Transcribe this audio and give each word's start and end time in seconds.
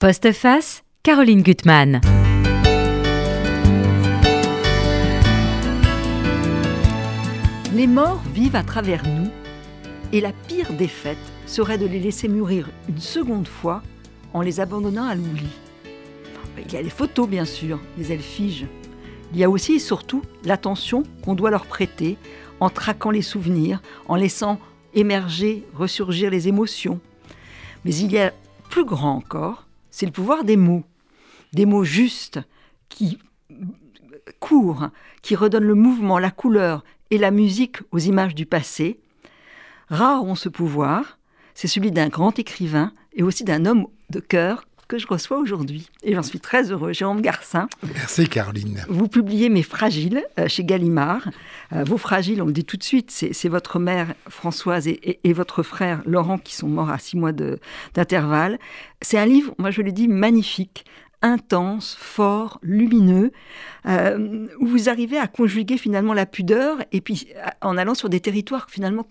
Postface, 0.00 0.82
Caroline 1.02 1.42
Gutmann. 1.42 2.00
Les 7.74 7.86
morts 7.86 8.22
vivent 8.32 8.56
à 8.56 8.62
travers 8.62 9.06
nous, 9.06 9.28
et 10.14 10.22
la 10.22 10.32
pire 10.32 10.72
défaite 10.72 11.18
serait 11.44 11.76
de 11.76 11.84
les 11.84 12.00
laisser 12.00 12.28
mourir 12.28 12.70
une 12.88 12.96
seconde 12.96 13.46
fois 13.46 13.82
en 14.32 14.40
les 14.40 14.58
abandonnant 14.58 15.04
à 15.04 15.14
l'oubli. 15.14 15.50
Il 16.64 16.72
y 16.72 16.78
a 16.78 16.82
les 16.82 16.88
photos, 16.88 17.28
bien 17.28 17.44
sûr, 17.44 17.78
mais 17.98 18.06
elles. 18.06 18.20
Il 18.38 19.38
y 19.38 19.44
a 19.44 19.50
aussi 19.50 19.74
et 19.74 19.78
surtout 19.78 20.22
l'attention 20.46 21.02
qu'on 21.22 21.34
doit 21.34 21.50
leur 21.50 21.66
prêter 21.66 22.16
en 22.58 22.70
traquant 22.70 23.10
les 23.10 23.20
souvenirs, 23.20 23.82
en 24.08 24.16
laissant 24.16 24.60
émerger, 24.94 25.66
ressurgir 25.74 26.30
les 26.30 26.48
émotions. 26.48 27.00
Mais 27.84 27.94
il 27.94 28.10
y 28.10 28.18
a 28.18 28.32
plus 28.70 28.86
grand 28.86 29.14
encore, 29.14 29.66
c'est 30.00 30.06
le 30.06 30.12
pouvoir 30.12 30.44
des 30.44 30.56
mots. 30.56 30.82
Des 31.52 31.66
mots 31.66 31.84
justes 31.84 32.40
qui 32.88 33.18
courent, 34.38 34.88
qui 35.20 35.36
redonnent 35.36 35.64
le 35.64 35.74
mouvement, 35.74 36.18
la 36.18 36.30
couleur 36.30 36.84
et 37.10 37.18
la 37.18 37.30
musique 37.30 37.76
aux 37.92 37.98
images 37.98 38.34
du 38.34 38.46
passé. 38.46 38.98
Rares 39.90 40.24
ont 40.24 40.36
ce 40.36 40.48
pouvoir, 40.48 41.18
c'est 41.52 41.68
celui 41.68 41.90
d'un 41.90 42.08
grand 42.08 42.38
écrivain 42.38 42.94
et 43.12 43.22
aussi 43.22 43.44
d'un 43.44 43.66
homme 43.66 43.88
de 44.08 44.20
cœur 44.20 44.64
que 44.90 44.98
je 44.98 45.06
reçois 45.06 45.38
aujourd'hui. 45.38 45.88
Et 46.02 46.16
j'en 46.16 46.22
suis 46.22 46.40
très 46.40 46.72
heureux. 46.72 46.92
Jérôme 46.92 47.20
Garcin. 47.20 47.68
Merci 47.94 48.28
Caroline. 48.28 48.84
Vous 48.88 49.06
publiez 49.06 49.48
Mes 49.48 49.62
Fragiles 49.62 50.24
euh, 50.36 50.48
chez 50.48 50.64
Gallimard. 50.64 51.28
Euh, 51.72 51.84
vos 51.84 51.96
Fragiles, 51.96 52.42
on 52.42 52.46
le 52.46 52.52
dit 52.52 52.64
tout 52.64 52.76
de 52.76 52.82
suite, 52.82 53.10
c'est 53.12 53.48
votre 53.48 53.78
mère 53.78 54.14
Françoise 54.28 54.88
et, 54.88 55.32
votre 55.32 55.62
frère 55.62 56.02
Laurent 56.06 56.38
qui 56.38 56.56
sont 56.56 56.66
morts 56.66 56.90
à 56.90 56.98
six 56.98 57.16
mois 57.16 57.30
d'intervalle. 57.30 58.58
C'est 59.00 59.16
un 59.16 59.26
livre, 59.26 59.54
moi 59.58 59.70
je 59.70 59.80
le 59.80 59.92
dis, 59.92 60.08
magnifique 60.08 60.84
intense, 61.22 61.96
fort, 62.00 62.58
lumineux, 62.62 63.30
euh, 63.86 64.48
où 64.58 64.66
vous 64.66 64.88
arrivez 64.88 65.18
à 65.18 65.26
conjuguer 65.28 65.76
finalement 65.76 66.14
la 66.14 66.24
pudeur 66.24 66.78
et 66.92 67.02
puis 67.02 67.28
en 67.60 67.76
allant 67.76 67.94
sur 67.94 68.08
des 68.08 68.20
territoires 68.20 68.70
finalement 68.70 69.06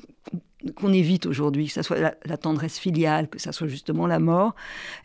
qu'on 0.76 0.92
évite 0.92 1.26
aujourd'hui, 1.26 1.68
que 1.68 1.74
ce 1.74 1.82
soit 1.82 2.00
la, 2.00 2.38
tendresse 2.38 2.78
filiale, 2.78 3.30
que 3.30 3.40
ce 3.40 3.52
soit 3.52 3.68
justement 3.68 4.08
la 4.08 4.20
mort. 4.20 4.56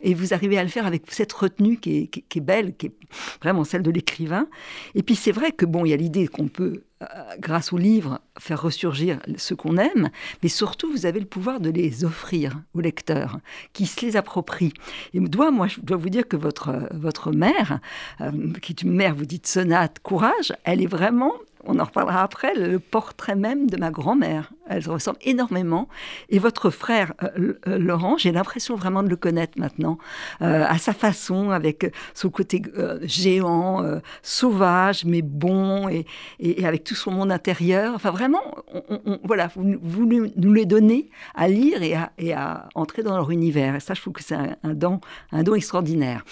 Et 0.01 0.13
vous 0.13 0.33
arrivez 0.33 0.57
à 0.57 0.63
le 0.63 0.69
faire 0.69 0.85
avec 0.85 1.03
cette 1.11 1.31
retenue 1.31 1.77
qui 1.77 2.09
est, 2.35 2.39
belle, 2.39 2.75
qui 2.75 2.87
est 2.87 2.93
vraiment 3.41 3.63
celle 3.63 3.81
de 3.81 3.91
l'écrivain. 3.91 4.47
Et 4.95 5.03
puis 5.03 5.15
c'est 5.15 5.31
vrai 5.31 5.51
que 5.51 5.65
bon, 5.65 5.85
il 5.85 5.89
y 5.89 5.93
a 5.93 5.97
l'idée 5.97 6.27
qu'on 6.27 6.47
peut 6.47 6.83
euh, 7.01 7.05
grâce 7.39 7.73
au 7.73 7.77
livre, 7.77 8.21
faire 8.39 8.61
ressurgir 8.61 9.19
ce 9.37 9.53
qu'on 9.53 9.77
aime, 9.77 10.09
mais 10.43 10.49
surtout, 10.49 10.91
vous 10.91 11.05
avez 11.05 11.19
le 11.19 11.25
pouvoir 11.25 11.59
de 11.59 11.69
les 11.69 12.05
offrir 12.05 12.61
aux 12.73 12.79
lecteurs, 12.79 13.39
qui 13.73 13.85
se 13.85 14.05
les 14.05 14.15
approprient. 14.15 14.73
Et 15.13 15.19
dois, 15.19 15.51
moi, 15.51 15.67
je 15.67 15.81
dois 15.81 15.97
vous 15.97 16.09
dire 16.09 16.27
que 16.27 16.37
votre, 16.37 16.89
votre 16.93 17.31
mère, 17.31 17.79
euh, 18.21 18.31
qui 18.61 18.71
est 18.71 18.81
une 18.81 18.93
mère, 18.93 19.15
vous 19.15 19.25
dites 19.25 19.47
sonate, 19.47 19.99
courage, 19.99 20.53
elle 20.63 20.81
est 20.81 20.87
vraiment 20.87 21.33
on 21.65 21.79
en 21.79 21.83
reparlera 21.83 22.23
après, 22.23 22.53
le 22.55 22.79
portrait 22.79 23.35
même 23.35 23.69
de 23.69 23.77
ma 23.77 23.91
grand-mère. 23.91 24.51
Elle 24.67 24.87
ressemble 24.87 25.17
énormément. 25.21 25.87
Et 26.29 26.39
votre 26.39 26.69
frère, 26.69 27.13
euh, 27.23 27.53
euh, 27.67 27.77
Laurent, 27.77 28.17
j'ai 28.17 28.31
l'impression 28.31 28.75
vraiment 28.75 29.03
de 29.03 29.09
le 29.09 29.15
connaître 29.15 29.59
maintenant, 29.59 29.97
euh, 30.41 30.65
à 30.67 30.77
sa 30.77 30.93
façon, 30.93 31.51
avec 31.51 31.91
son 32.13 32.29
côté 32.29 32.61
géant, 33.03 33.83
sauvage, 34.21 35.05
mais 35.05 35.21
bon, 35.21 35.89
et, 35.89 36.05
avec 36.65 36.83
tout 36.83 36.95
son 36.95 37.11
monde 37.11 37.31
intérieur. 37.31 37.93
Enfin, 37.95 38.11
vraiment, 38.11 38.41
voilà, 39.23 39.49
vous, 39.55 40.05
nous 40.35 40.53
les 40.53 40.65
donnez 40.65 41.09
à 41.35 41.47
lire 41.47 41.81
et 42.17 42.33
à, 42.33 42.69
entrer 42.75 43.03
dans 43.03 43.15
leur 43.15 43.31
univers. 43.31 43.75
Et 43.75 43.79
ça, 43.79 43.93
je 43.93 44.01
trouve 44.01 44.13
que 44.13 44.23
c'est 44.23 44.35
un, 44.35 44.73
don, 44.73 44.99
un 45.31 45.43
don 45.43 45.55
extraordinaire 45.55 46.23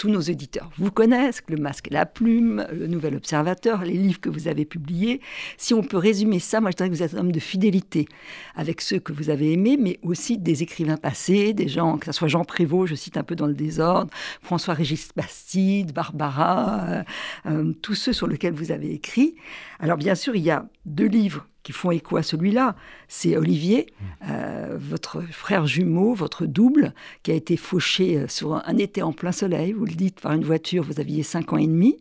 tous 0.00 0.08
nos 0.08 0.22
éditeurs 0.22 0.70
vous 0.78 0.90
connaissent, 0.90 1.42
Le 1.46 1.58
Masque 1.58 1.88
et 1.88 1.92
la 1.92 2.06
Plume, 2.06 2.66
Le 2.72 2.86
Nouvel 2.86 3.16
Observateur, 3.16 3.84
les 3.84 3.92
livres 3.92 4.18
que 4.18 4.30
vous 4.30 4.48
avez 4.48 4.64
publiés. 4.64 5.20
Si 5.58 5.74
on 5.74 5.82
peut 5.82 5.98
résumer 5.98 6.38
ça, 6.38 6.62
moi 6.62 6.70
je 6.70 6.76
dirais 6.76 6.88
que 6.88 6.94
vous 6.94 7.02
êtes 7.02 7.12
un 7.12 7.18
homme 7.18 7.32
de 7.32 7.38
fidélité 7.38 8.08
avec 8.54 8.80
ceux 8.80 8.98
que 8.98 9.12
vous 9.12 9.28
avez 9.28 9.52
aimés, 9.52 9.76
mais 9.78 10.00
aussi 10.02 10.38
des 10.38 10.62
écrivains 10.62 10.96
passés, 10.96 11.52
des 11.52 11.68
gens, 11.68 11.98
que 11.98 12.06
ce 12.06 12.12
soit 12.12 12.28
Jean 12.28 12.46
Prévost, 12.46 12.88
je 12.88 12.94
cite 12.94 13.18
un 13.18 13.22
peu 13.22 13.36
dans 13.36 13.46
le 13.46 13.52
désordre, 13.52 14.10
François-Régis 14.40 15.10
Bastide, 15.14 15.92
Barbara, 15.92 16.80
euh, 16.88 17.02
euh, 17.44 17.72
tous 17.82 17.94
ceux 17.94 18.14
sur 18.14 18.26
lesquels 18.26 18.54
vous 18.54 18.72
avez 18.72 18.94
écrit. 18.94 19.34
Alors 19.80 19.98
bien 19.98 20.14
sûr, 20.14 20.34
il 20.34 20.42
y 20.42 20.50
a 20.50 20.66
deux 20.86 21.08
livres 21.08 21.46
qui 21.62 21.72
font 21.72 21.90
écho 21.90 22.16
à 22.16 22.22
celui-là. 22.22 22.74
C'est 23.08 23.36
Olivier, 23.36 23.86
euh, 24.28 24.76
votre 24.78 25.20
frère 25.20 25.66
jumeau, 25.66 26.14
votre 26.14 26.46
double, 26.46 26.94
qui 27.22 27.30
a 27.30 27.34
été 27.34 27.56
fauché 27.56 28.18
euh, 28.18 28.28
sur 28.28 28.54
un, 28.54 28.76
été 28.78 29.02
en 29.02 29.12
plein 29.12 29.32
soleil, 29.32 29.72
vous 29.72 29.84
le 29.84 29.92
dites, 29.92 30.20
par 30.20 30.32
une 30.32 30.44
voiture, 30.44 30.82
vous 30.82 31.00
aviez 31.00 31.22
5 31.22 31.52
ans 31.52 31.58
et 31.58 31.66
demi. 31.66 31.98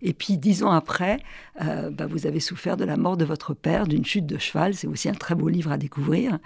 Et 0.00 0.12
puis 0.12 0.38
dix 0.38 0.62
ans 0.62 0.72
après, 0.72 1.18
euh, 1.60 1.90
bah, 1.90 2.06
vous 2.06 2.26
avez 2.26 2.40
souffert 2.40 2.76
de 2.76 2.84
la 2.84 2.96
mort 2.96 3.16
de 3.16 3.24
votre 3.24 3.54
père, 3.54 3.86
d'une 3.86 4.04
chute 4.04 4.26
de 4.26 4.38
cheval. 4.38 4.74
C'est 4.74 4.86
aussi 4.86 5.08
un 5.08 5.14
très 5.14 5.34
beau 5.34 5.48
livre 5.48 5.72
à 5.72 5.76
découvrir. 5.76 6.38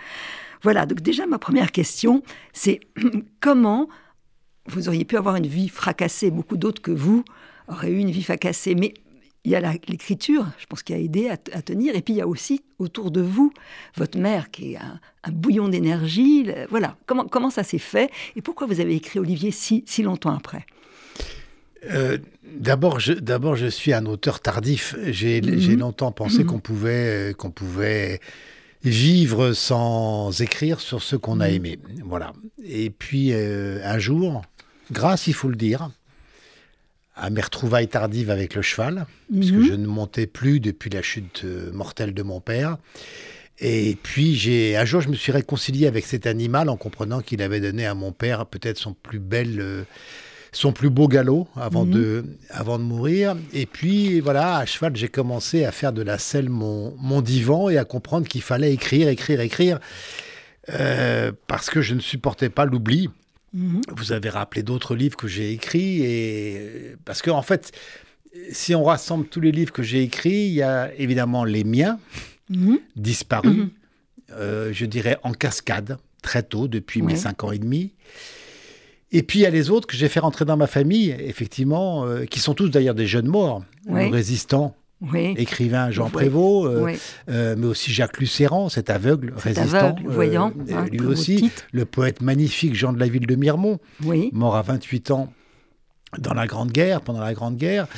Voilà, 0.63 0.87
donc 0.87 1.01
déjà 1.01 1.27
ma 1.27 1.39
première 1.39 1.73
question, 1.73 2.23
c'est 2.53 2.81
comment 3.41 3.89
vous 4.69 4.89
auriez 4.89 5.05
pu 5.05 5.17
avoir 5.17 5.37
une 5.37 5.47
vie 5.47 5.69
fracassée, 5.69 6.31
beaucoup 6.31 6.57
d'autres 6.57 6.83
que 6.83 6.91
vous 6.91 7.25
auraient 7.69 7.91
eu 7.91 7.99
une 7.99 8.11
vie 8.11 8.23
fracassée, 8.23 8.75
mais 8.75 8.95
il 9.47 9.53
y 9.53 9.55
a 9.55 9.73
l'écriture, 9.89 10.45
je 10.59 10.67
pense, 10.67 10.83
qui 10.83 10.93
a 10.93 10.99
aidé 10.99 11.31
à, 11.31 11.37
tenir. 11.63 11.95
Et 11.95 12.03
puis 12.03 12.15
il 12.15 12.17
y 12.17 12.21
a 12.21 12.27
aussi 12.27 12.63
autour 12.79 13.11
de 13.11 13.21
vous 13.21 13.53
votre 13.97 14.19
mère 14.19 14.51
qui 14.51 14.75
est 14.75 14.77
un, 14.77 15.01
bouillon 15.33 15.69
d'énergie. 15.69 16.49
Voilà, 16.69 16.97
comment, 17.07 17.27
comment 17.27 17.51
ça 17.51 17.63
s'est 17.63 17.79
fait 17.79 18.11
et 18.37 18.43
pourquoi 18.43 18.67
vous 18.67 18.81
avez 18.81 18.95
écrit 18.95 19.19
Olivier 19.19 19.51
si, 19.53 19.85
si 19.87 20.03
longtemps 20.03 20.35
après? 20.35 20.67
Euh, 21.91 22.19
D'abord, 22.55 23.01
je, 23.01 23.13
d'abord, 23.13 23.57
je 23.57 23.67
suis 23.67 23.93
un 23.93 24.07
auteur 24.07 24.41
tardif. 24.41 24.97
J'ai, 25.07 25.41
mhm. 25.41 25.79
longtemps 25.79 26.13
pensé 26.13 26.41
mhm. 26.41 26.47
qu'on 26.47 26.59
pouvait, 26.59 27.35
qu'on 27.37 27.51
pouvait 27.51 28.21
vivre 28.85 29.53
sans 29.53 30.41
écrire 30.41 30.81
sur 30.81 31.03
ce 31.03 31.17
qu'on 31.17 31.41
a 31.41 31.49
mhm. 31.49 31.55
aimé. 31.55 31.79
Voilà. 32.05 32.33
Et 32.65 32.91
puis 32.91 33.31
euh, 33.33 33.81
un 33.85 33.99
jour, 33.99 34.43
grâce, 34.93 35.27
il 35.27 35.35
faut 35.35 35.49
le 35.49 35.57
dire, 35.57 35.91
à 37.17 37.31
mes 37.31 37.41
retrouvailles 37.41 37.89
tardives 37.89 38.31
avec 38.31 38.55
le 38.55 38.63
cheval, 38.63 39.07
puisque 39.33 39.55
mhm. 39.55 39.65
je 39.65 39.73
ne 39.73 39.87
montais 39.87 40.27
plus 40.27 40.61
depuis 40.61 40.91
la 40.91 41.03
chute 41.03 41.43
euh, 41.45 41.73
mortelle 41.73 42.13
de 42.13 42.23
mon 42.23 42.41
père. 42.41 42.77
Et 43.59 43.97
puis, 44.03 44.35
j'ai 44.35 44.77
un 44.77 44.85
jour, 44.85 45.01
je 45.01 45.09
me 45.09 45.15
suis 45.15 45.33
réconcilié 45.33 45.87
avec 45.87 46.05
cet 46.05 46.27
animal 46.27 46.69
en 46.69 46.77
comprenant 46.77 47.23
qu'il 47.23 47.41
avait 47.41 47.61
donné 47.61 47.87
à 47.87 47.95
mon 47.95 48.13
père 48.13 48.45
peut-être 48.45 48.77
son 48.77 48.93
plus 48.93 49.19
bel, 49.19 49.61
euh, 49.61 49.85
son 50.53 50.73
plus 50.73 50.91
beau 50.91 51.09
galop 51.09 51.49
avant, 51.57 51.87
mhm. 51.87 51.93
de, 51.93 52.25
avant 52.51 52.79
de 52.79 52.85
mourir. 52.85 53.35
Et 53.55 53.65
puis, 53.65 54.21
voilà, 54.21 54.59
à 54.59 54.67
cheval, 54.67 54.95
j'ai 54.95 55.09
commencé 55.09 55.65
à 55.65 55.73
faire 55.73 55.95
de 55.95 56.03
la 56.03 56.19
selle 56.19 56.51
mon, 56.51 56.95
mon 56.99 57.23
divan 57.23 57.71
et 57.71 57.79
à 57.79 57.87
comprendre 57.87 58.29
qu'il 58.29 58.43
fallait 58.43 58.75
écrire, 58.75 59.09
écrire, 59.09 59.41
écrire, 59.41 59.79
euh, 60.69 61.33
parce 61.47 61.71
que 61.71 61.81
je 61.81 61.95
ne 61.95 62.01
supportais 62.01 62.51
pas 62.51 62.67
l'oubli. 62.67 63.09
Mhm. 63.57 63.81
Vous 63.97 64.13
avez 64.13 64.29
rappelé 64.29 64.63
d'autres 64.63 64.95
livres 64.95 65.17
que 65.17 65.27
j'ai 65.27 65.51
écrits 65.53 66.03
et 66.05 66.95
parce 67.07 67.23
que 67.23 67.31
en 67.31 67.41
fait, 67.41 67.73
si 68.53 68.75
on 68.75 68.85
rassemble 68.85 69.27
tous 69.27 69.41
les 69.41 69.51
livres 69.51 69.73
que 69.73 69.83
j'ai 69.83 70.03
écrits, 70.03 70.47
il 70.49 70.53
y 70.53 70.63
a 70.63 70.93
évidemment 70.99 71.45
les 71.45 71.65
miens 71.65 71.99
mhm. 72.51 72.79
disparus, 72.95 73.57
mhm. 73.57 73.71
Euh, 74.33 74.73
je 74.73 74.87
dirais 74.87 75.19
en 75.23 75.31
cascade 75.31 75.99
très 76.21 76.43
tôt 76.43 76.67
depuis 76.67 77.01
mes 77.01 77.15
cinq 77.15 77.45
ans 77.45 77.53
et 77.53 77.61
demi. 77.61 77.93
Et 79.13 79.23
puis 79.23 79.39
il 79.39 79.43
y 79.43 79.47
a 79.47 79.51
les 79.51 79.71
autres 79.71 79.87
que 79.87 79.97
j'ai 79.97 80.09
fait 80.09 80.19
rentrer 80.19 80.45
dans 80.45 80.57
ma 80.57 80.67
famille, 80.67 81.15
effectivement, 81.21 82.05
euh, 82.05 82.25
qui 82.25 82.41
sont 82.41 82.53
tous 82.53 82.69
d'ailleurs 82.69 82.97
des 82.97 83.07
jeunes 83.07 83.29
morts, 83.29 83.65
résistants 83.89 84.75
écrivain 85.37 85.91
Jean 85.91 86.09
Prévost, 86.09 86.67
euh, 86.67 86.95
euh, 87.29 87.55
mais 87.59 87.67
aussi 87.67 87.93
Jacques 87.93 88.19
Lucéran, 88.19 88.69
cet 88.69 88.91
aveugle 88.91 89.33
résistant, 89.37 89.97
euh, 90.05 90.11
voyant, 90.11 90.53
hein, 90.73 90.87
lui 90.91 91.07
aussi, 91.07 91.51
le 91.73 91.85
poète 91.85 92.23
magnifique 92.23 92.75
Jean 92.75 92.93
de 92.93 92.99
la 92.99 93.09
Ville 93.09 93.27
de 93.27 93.35
Miremont, 93.35 93.79
mort 94.33 94.57
à 94.57 94.63
28 94.63 95.11
ans 95.11 95.33
dans 96.19 96.35
la 96.35 96.47
Grande 96.47 96.71
Guerre, 96.71 97.03
pendant 97.03 97.21
la 97.21 97.35
Grande 97.35 97.57
Guerre, 97.57 97.89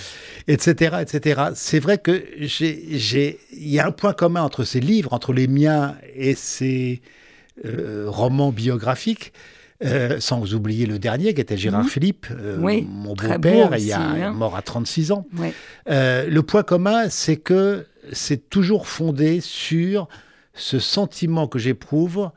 etc., 0.49 0.97
etc. 1.03 1.43
C'est 1.55 1.79
vrai 1.79 1.99
que 1.99 2.25
j'ai, 2.41 3.39
il 3.53 3.69
y 3.69 3.79
a 3.79 3.87
un 3.87 3.93
point 3.93 4.13
commun 4.13 4.43
entre 4.43 4.65
ces 4.65 4.81
livres, 4.81 5.13
entre 5.13 5.33
les 5.33 5.47
miens 5.47 5.95
et 6.17 6.35
ces 6.35 7.01
romans 7.65 8.51
biographiques, 8.51 9.33
euh, 9.85 10.19
sans 10.19 10.55
oublier 10.55 10.87
le 10.87 10.99
dernier 10.99 11.35
qui 11.35 11.41
était 11.41 11.57
Gérard 11.57 11.85
mhm. 11.85 11.89
Philippe, 11.89 12.27
euh, 12.33 12.59
mon 12.59 13.15
beau-père, 13.15 13.77
il 13.77 13.87
y 13.87 13.93
a 13.93 14.01
hein. 14.01 14.33
mort 14.33 14.57
à 14.57 14.63
36 14.63 15.13
ans. 15.13 15.25
Euh, 15.89 16.29
le 16.29 16.43
point 16.43 16.65
commun, 16.65 17.09
c'est 17.11 17.37
que 17.37 17.87
c'est 18.11 18.51
toujours 18.51 18.89
fondé 18.89 19.41
sur 19.41 20.09
ce 20.53 20.81
sentiment 20.81 21.47
que 21.47 21.61
j'éprouve 21.61 22.31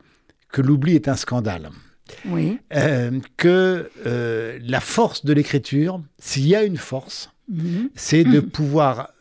que 0.51 0.61
l'oubli 0.61 0.93
est 0.93 1.07
un 1.07 1.15
scandale. 1.15 1.71
Oui. 2.27 2.59
que 3.37 3.89
la 4.63 4.79
force 4.79 5.25
de 5.25 5.33
l'écriture, 5.33 5.99
s'il 6.19 6.47
y 6.47 6.55
a 6.55 6.61
une 6.61 6.77
force, 6.77 7.31
mhm. 7.49 7.89
c'est 7.95 8.23
de 8.23 8.39
pouvoir 8.39 9.13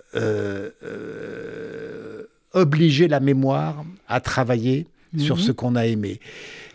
obliger 2.52 3.08
la 3.08 3.20
mémoire 3.20 3.82
à 4.08 4.20
travailler 4.20 4.86
sur 5.16 5.36
mhm. 5.36 5.42
ce 5.42 5.52
qu'on 5.52 5.74
a 5.74 5.86
aimé. 5.86 6.20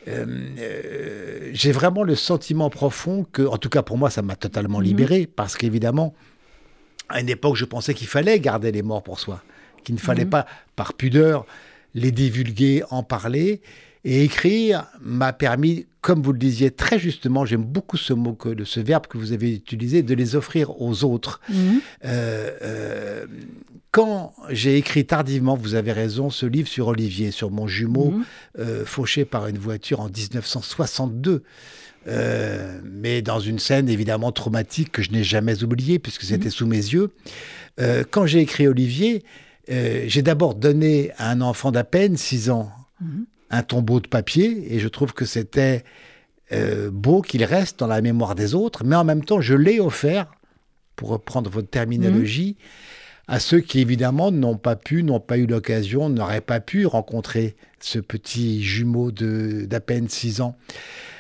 J'ai 0.05 1.71
vraiment 1.71 2.03
le 2.03 2.15
sentiment 2.15 2.69
profond 2.69 3.25
que, 3.31 3.41
en 3.41 3.57
tout 3.57 3.69
cas 3.69 3.81
pour 3.81 3.97
moi, 3.97 4.09
ça 4.09 4.21
m'a 4.21 4.35
totalement 4.35 4.79
mhm. 4.79 4.85
libéré, 4.85 5.27
parce 5.27 5.55
qu'évidemment, 5.55 6.13
à 7.09 7.21
une 7.21 7.29
époque, 7.29 7.55
je 7.55 7.65
pensais 7.65 7.93
qu'il 7.93 8.07
fallait 8.07 8.39
garder 8.39 8.71
les 8.71 8.81
morts 8.81 9.03
pour 9.03 9.19
soi, 9.19 9.41
qu'il 9.83 9.95
ne 9.95 9.99
fallait 9.99 10.25
mhm. 10.25 10.31
pas, 10.31 10.45
par 10.75 10.93
pudeur, 10.93 11.45
les 11.93 12.11
divulguer, 12.11 12.83
en 12.89 13.03
parler. 13.03 13.61
Et 14.07 14.23
écrire 14.23 14.85
m'a 15.01 15.33
permis, 15.33 15.87
comme 16.01 16.21
vous 16.21 16.31
le 16.31 16.37
disiez 16.37 16.69
très 16.69 16.99
justement, 16.99 17.43
j'aime 17.43 17.63
beaucoup 17.63 17.97
ce 17.97 18.13
mot, 18.13 18.33
que, 18.33 18.63
ce 18.63 18.79
verbe 18.79 19.07
que 19.07 19.17
vous 19.17 19.31
avez 19.31 19.55
utilisé, 19.55 20.03
de 20.03 20.13
les 20.13 20.35
offrir 20.35 20.79
aux 20.79 21.03
autres. 21.03 21.41
Mhm. 21.49 21.81
Euh, 22.05 22.51
euh, 22.61 23.25
quand 23.89 24.33
j'ai 24.49 24.77
écrit 24.77 25.05
tardivement, 25.05 25.55
vous 25.55 25.73
avez 25.73 25.91
raison, 25.91 26.29
ce 26.29 26.45
livre 26.45 26.67
sur 26.67 26.87
Olivier, 26.87 27.31
sur 27.31 27.49
mon 27.49 27.65
jumeau 27.65 28.11
mhm. 28.11 28.23
euh, 28.59 28.85
fauché 28.85 29.25
par 29.25 29.47
une 29.47 29.57
voiture 29.57 30.01
en 30.01 30.09
1962, 30.09 31.41
mais 32.83 33.23
dans 33.23 33.39
une 33.39 33.57
scène 33.57 33.89
évidemment 33.89 34.31
traumatique 34.31 34.91
que 34.91 35.01
je 35.01 35.09
n'ai 35.09 35.23
jamais 35.23 35.63
oubliée 35.63 35.97
puisque 35.97 36.21
c'était 36.21 36.45
mhm. 36.45 36.51
sous 36.51 36.67
mes 36.67 36.77
yeux. 36.77 37.09
quand 38.11 38.27
j'ai 38.27 38.41
écrit 38.41 38.67
Olivier, 38.67 39.23
j'ai 39.67 40.21
d'abord 40.21 40.53
donné 40.53 41.09
à 41.17 41.31
un 41.31 41.41
enfant 41.41 41.71
d'à 41.71 41.83
peine 41.83 42.15
6 42.15 42.51
ans 42.51 42.69
un 43.49 43.63
tombeau 43.63 43.99
de 43.99 44.07
papier 44.07 44.73
et 44.73 44.79
je 44.79 44.87
trouve 44.87 45.13
que 45.13 45.25
c'était 45.25 45.83
euh, 46.51 46.91
beau 46.91 47.21
qu'il 47.21 47.43
reste 47.43 47.79
dans 47.79 47.87
la 47.87 48.01
mémoire 48.01 48.35
des 48.35 48.53
autres, 48.53 48.83
mais 48.83 48.95
en 48.95 49.03
même 49.03 49.23
temps, 49.23 49.41
je 49.41 49.55
l'ai 49.55 49.79
offert, 49.79 50.31
pour 50.95 51.09
reprendre 51.09 51.49
votre 51.49 51.69
terminologie, 51.69 52.55
à 53.27 53.39
ceux 53.39 53.59
qui 53.59 53.79
évidemment 53.79 54.31
n'ont 54.31 54.57
pas 54.57 54.75
pu, 54.75 55.03
n'ont 55.03 55.19
pas 55.19 55.37
eu 55.37 55.47
l'occasion, 55.47 56.09
n'auraient 56.09 56.41
pas 56.41 56.59
pu 56.59 56.85
rencontrer 56.85 57.55
ce 57.79 57.99
petit 57.99 58.63
jumeau 58.63 59.11
d'à 59.11 59.79
peine 59.79 60.07
6 60.07 60.41
ans. 60.41 60.55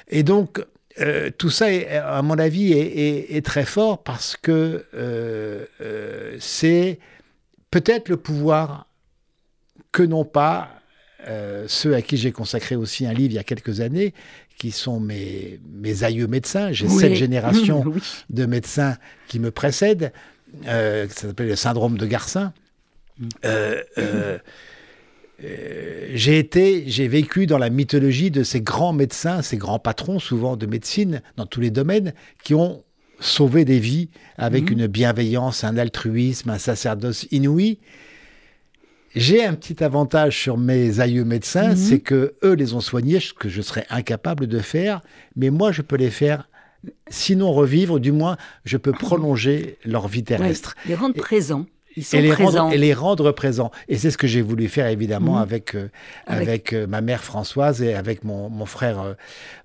Et 0.09 0.21
donc, 0.21 0.63
euh, 0.99 1.31
tout 1.35 1.49
ça, 1.49 1.65
à 1.65 2.21
mon 2.21 2.37
avis, 2.37 2.73
est, 2.73 3.45
très 3.45 3.65
fort 3.65 4.03
parce 4.03 4.37
que 4.37 4.85
euh, 4.93 5.65
c'est 6.39 6.99
peut-être 7.71 8.09
le 8.09 8.17
pouvoir 8.17 8.87
que 9.91 10.03
n'ont 10.03 10.25
pas 10.25 10.69
euh, 11.27 11.65
ceux 11.67 11.95
à 11.95 12.01
qui 12.01 12.17
j'ai 12.17 12.31
consacré 12.31 12.75
aussi 12.75 13.05
un 13.05 13.13
livre 13.13 13.33
il 13.33 13.35
y 13.35 13.39
a 13.39 13.43
quelques 13.43 13.81
années, 13.81 14.13
qui 14.57 14.71
sont 14.71 14.99
mes, 14.99 15.59
mes 15.73 16.03
aïeux 16.03 16.27
médecins. 16.27 16.71
J'ai 16.71 16.87
cette 16.87 17.15
génération 17.15 17.83
de 18.29 18.45
médecins 18.45 18.97
qui 19.27 19.39
me 19.39 19.51
précèdent, 19.51 20.11
euh, 20.67 21.07
ça 21.09 21.27
s'appelle 21.27 21.47
le 21.47 21.55
syndrome 21.55 21.97
de 21.97 22.05
Garcin. 22.05 22.53
Euh, 23.45 23.81
euh, 23.97 24.37
j'ai 26.13 26.39
été, 26.39 26.83
j'ai 26.87 27.07
vécu 27.07 27.45
dans 27.45 27.57
la 27.57 27.69
mythologie 27.69 28.31
de 28.31 28.43
ces 28.43 28.61
grands 28.61 28.93
médecins, 28.93 29.41
ces 29.41 29.57
grands 29.57 29.79
patrons, 29.79 30.19
souvent 30.19 30.55
de 30.55 30.65
médecine, 30.65 31.21
dans 31.35 31.45
tous 31.45 31.61
les 31.61 31.71
domaines, 31.71 32.13
qui 32.43 32.53
ont 32.53 32.83
sauvé 33.19 33.65
des 33.65 33.79
vies 33.79 34.09
avec 34.37 34.69
mm. 34.69 34.73
une 34.73 34.87
bienveillance, 34.87 35.63
un 35.63 35.77
altruisme, 35.77 36.49
un 36.49 36.57
sacerdoce 36.57 37.27
inouï. 37.31 37.79
J'ai 39.15 39.45
un 39.45 39.53
petit 39.53 39.83
avantage 39.83 40.37
sur 40.37 40.57
mes 40.57 40.99
aïeux 40.99 41.23
médecins, 41.23 41.69
mhm. 41.69 41.75
c'est 41.77 41.99
que 41.99 42.35
eux 42.43 42.53
les 42.53 42.73
ont 42.73 42.81
soignés, 42.81 43.19
ce 43.19 43.33
que 43.33 43.47
je 43.47 43.61
serais 43.61 43.85
incapable 43.89 44.47
de 44.47 44.59
faire, 44.59 45.01
mais 45.35 45.49
moi 45.49 45.71
je 45.71 45.81
peux 45.81 45.95
les 45.95 46.11
faire 46.11 46.49
sinon 47.09 47.51
revivre, 47.51 47.99
du 47.99 48.11
moins 48.11 48.37
je 48.65 48.77
peux 48.77 48.91
prolonger 48.91 49.77
leur 49.85 50.07
vie 50.07 50.23
terrestre. 50.23 50.75
les 50.85 50.95
rendre 50.95 51.15
présents 51.15 51.65
et, 51.97 52.21
les 52.21 52.33
rendre, 52.33 52.71
et 52.71 52.77
les 52.77 52.93
rendre 52.93 53.31
présents. 53.31 53.71
Et 53.87 53.97
c'est 53.97 54.11
ce 54.11 54.17
que 54.17 54.27
j'ai 54.27 54.41
voulu 54.41 54.67
faire 54.67 54.87
évidemment 54.87 55.35
mhm. 55.35 55.41
avec, 55.41 55.75
euh, 55.75 55.89
avec, 56.27 56.73
euh, 56.73 56.87
ma 56.87 57.01
mère 57.01 57.23
Françoise 57.23 57.81
et 57.81 57.93
avec 57.93 58.23
mon, 58.23 58.49
mon 58.49 58.65
frère, 58.65 58.99
euh, 58.99 59.13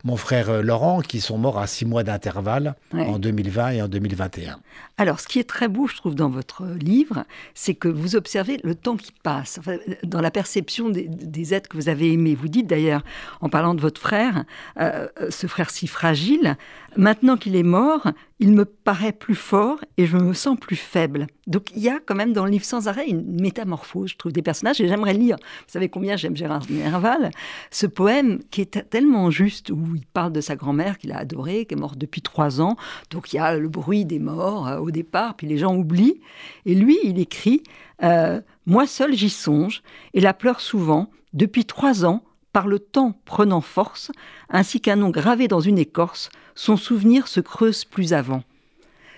mon 0.04 0.16
frère 0.16 0.62
Laurent, 0.62 1.00
qui 1.00 1.20
sont 1.20 1.38
morts 1.38 1.58
à 1.58 1.66
six 1.66 1.84
mois 1.84 2.02
d'intervalle 2.04 2.74
en 2.92 3.18
2020 3.18 3.70
et 3.70 3.82
en 3.82 3.88
2021. 3.88 4.58
Alors, 4.98 5.20
ce 5.20 5.26
qui 5.26 5.38
est 5.38 5.48
très 5.48 5.68
beau, 5.68 5.86
je 5.86 5.96
trouve, 5.96 6.14
dans 6.14 6.28
votre 6.28 6.64
livre, 6.66 7.24
c'est 7.54 7.74
que 7.74 7.88
vous 7.88 8.16
observez 8.16 8.60
le 8.62 8.74
temps 8.74 8.96
qui 8.96 9.12
passe, 9.22 9.60
dans 10.04 10.20
la 10.20 10.30
perception 10.30 10.90
des, 10.90 11.06
des, 11.08 11.54
êtres 11.54 11.68
que 11.68 11.76
vous 11.76 11.88
avez 11.88 12.12
aimés. 12.12 12.34
Vous 12.34 12.48
dites 12.48 12.66
d'ailleurs, 12.66 13.02
en 13.40 13.48
parlant 13.48 13.74
de 13.74 13.80
votre 13.80 14.00
frère, 14.00 14.44
ce 14.76 15.46
frère 15.46 15.70
si 15.70 15.86
fragile, 15.86 16.56
maintenant 16.96 17.36
qu'il 17.36 17.56
est 17.56 17.62
mort, 17.62 18.12
il 18.40 18.52
me 18.52 18.64
paraît 18.64 19.12
plus 19.12 19.34
fort 19.34 19.78
et 19.98 20.06
je 20.06 20.16
me 20.16 20.32
sens 20.32 20.58
plus 20.58 20.76
faible. 20.76 21.26
Donc 21.46 21.70
il 21.76 21.82
y 21.82 21.90
a 21.90 22.00
quand 22.00 22.14
même 22.14 22.32
dans 22.32 22.46
le 22.46 22.50
livre 22.50 22.64
sans 22.64 22.88
arrêt 22.88 23.06
une 23.06 23.38
métamorphose, 23.38 24.10
je 24.10 24.16
trouve, 24.16 24.32
des 24.32 24.40
personnages 24.40 24.80
et 24.80 24.88
j'aimerais 24.88 25.12
lire. 25.12 25.36
Vous 25.38 25.72
savez 25.72 25.90
combien 25.90 26.16
j'aime 26.16 26.34
Gérard 26.34 26.62
Nerval, 26.70 27.30
ce 27.70 27.86
poème 27.86 28.40
qui 28.50 28.62
est 28.62 28.88
tellement 28.88 29.30
juste 29.30 29.68
où 29.68 29.94
il 29.94 30.06
parle 30.06 30.32
de 30.32 30.40
sa 30.40 30.56
grand-mère 30.56 30.96
qu'il 30.96 31.12
a 31.12 31.18
adorée, 31.18 31.66
qui 31.66 31.74
est 31.74 31.78
morte 31.78 31.98
depuis 31.98 32.22
trois 32.22 32.62
ans. 32.62 32.76
Donc 33.10 33.32
il 33.32 33.36
y 33.36 33.38
a 33.38 33.58
le 33.58 33.68
bruit 33.68 34.06
des 34.06 34.18
morts 34.18 34.66
euh, 34.66 34.78
au 34.78 34.90
départ, 34.90 35.36
puis 35.36 35.46
les 35.46 35.58
gens 35.58 35.76
oublient. 35.76 36.20
Et 36.64 36.74
lui, 36.74 36.98
il 37.04 37.18
écrit 37.18 37.62
euh, 38.02 38.40
Moi 38.64 38.86
seul 38.86 39.12
j'y 39.12 39.30
songe 39.30 39.82
et 40.14 40.20
la 40.20 40.32
pleure 40.32 40.60
souvent. 40.60 41.10
Depuis 41.34 41.66
trois 41.66 42.06
ans, 42.06 42.24
par 42.52 42.66
le 42.66 42.78
temps 42.78 43.18
prenant 43.24 43.60
force, 43.60 44.10
ainsi 44.48 44.80
qu'un 44.80 44.96
nom 44.96 45.10
gravé 45.10 45.48
dans 45.48 45.60
une 45.60 45.78
écorce, 45.78 46.30
son 46.54 46.76
souvenir 46.76 47.28
se 47.28 47.40
creuse 47.40 47.84
plus 47.84 48.12
avant. 48.12 48.42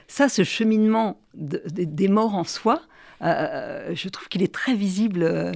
Ça, 0.07 0.29
ce 0.29 0.45
cheminement 0.45 1.19
des 1.35 2.09
morts 2.09 2.35
en 2.35 2.45
soi, 2.45 2.83
euh, 3.23 3.93
je 3.95 4.09
trouve 4.09 4.29
qu'il 4.29 4.43
est 4.43 4.53
très 4.53 4.75
visible 4.75 5.23
euh, 5.23 5.53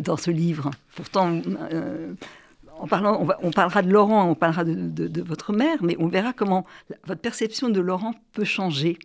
dans 0.00 0.16
ce 0.16 0.30
livre. 0.30 0.70
Pourtant, 0.96 1.40
euh, 1.72 2.12
en 2.78 2.86
parlant, 2.86 3.26
on, 3.42 3.50
parlera 3.52 3.82
de 3.82 3.90
Laurent, 3.90 4.28
on 4.28 4.34
parlera 4.34 4.64
de, 4.64 5.22
votre 5.22 5.52
mère, 5.52 5.78
mais 5.80 5.96
on 6.00 6.08
verra 6.08 6.32
comment 6.32 6.66
votre 7.06 7.20
perception 7.20 7.68
de 7.68 7.80
Laurent 7.80 8.14
peut 8.32 8.44
changer. 8.44 8.98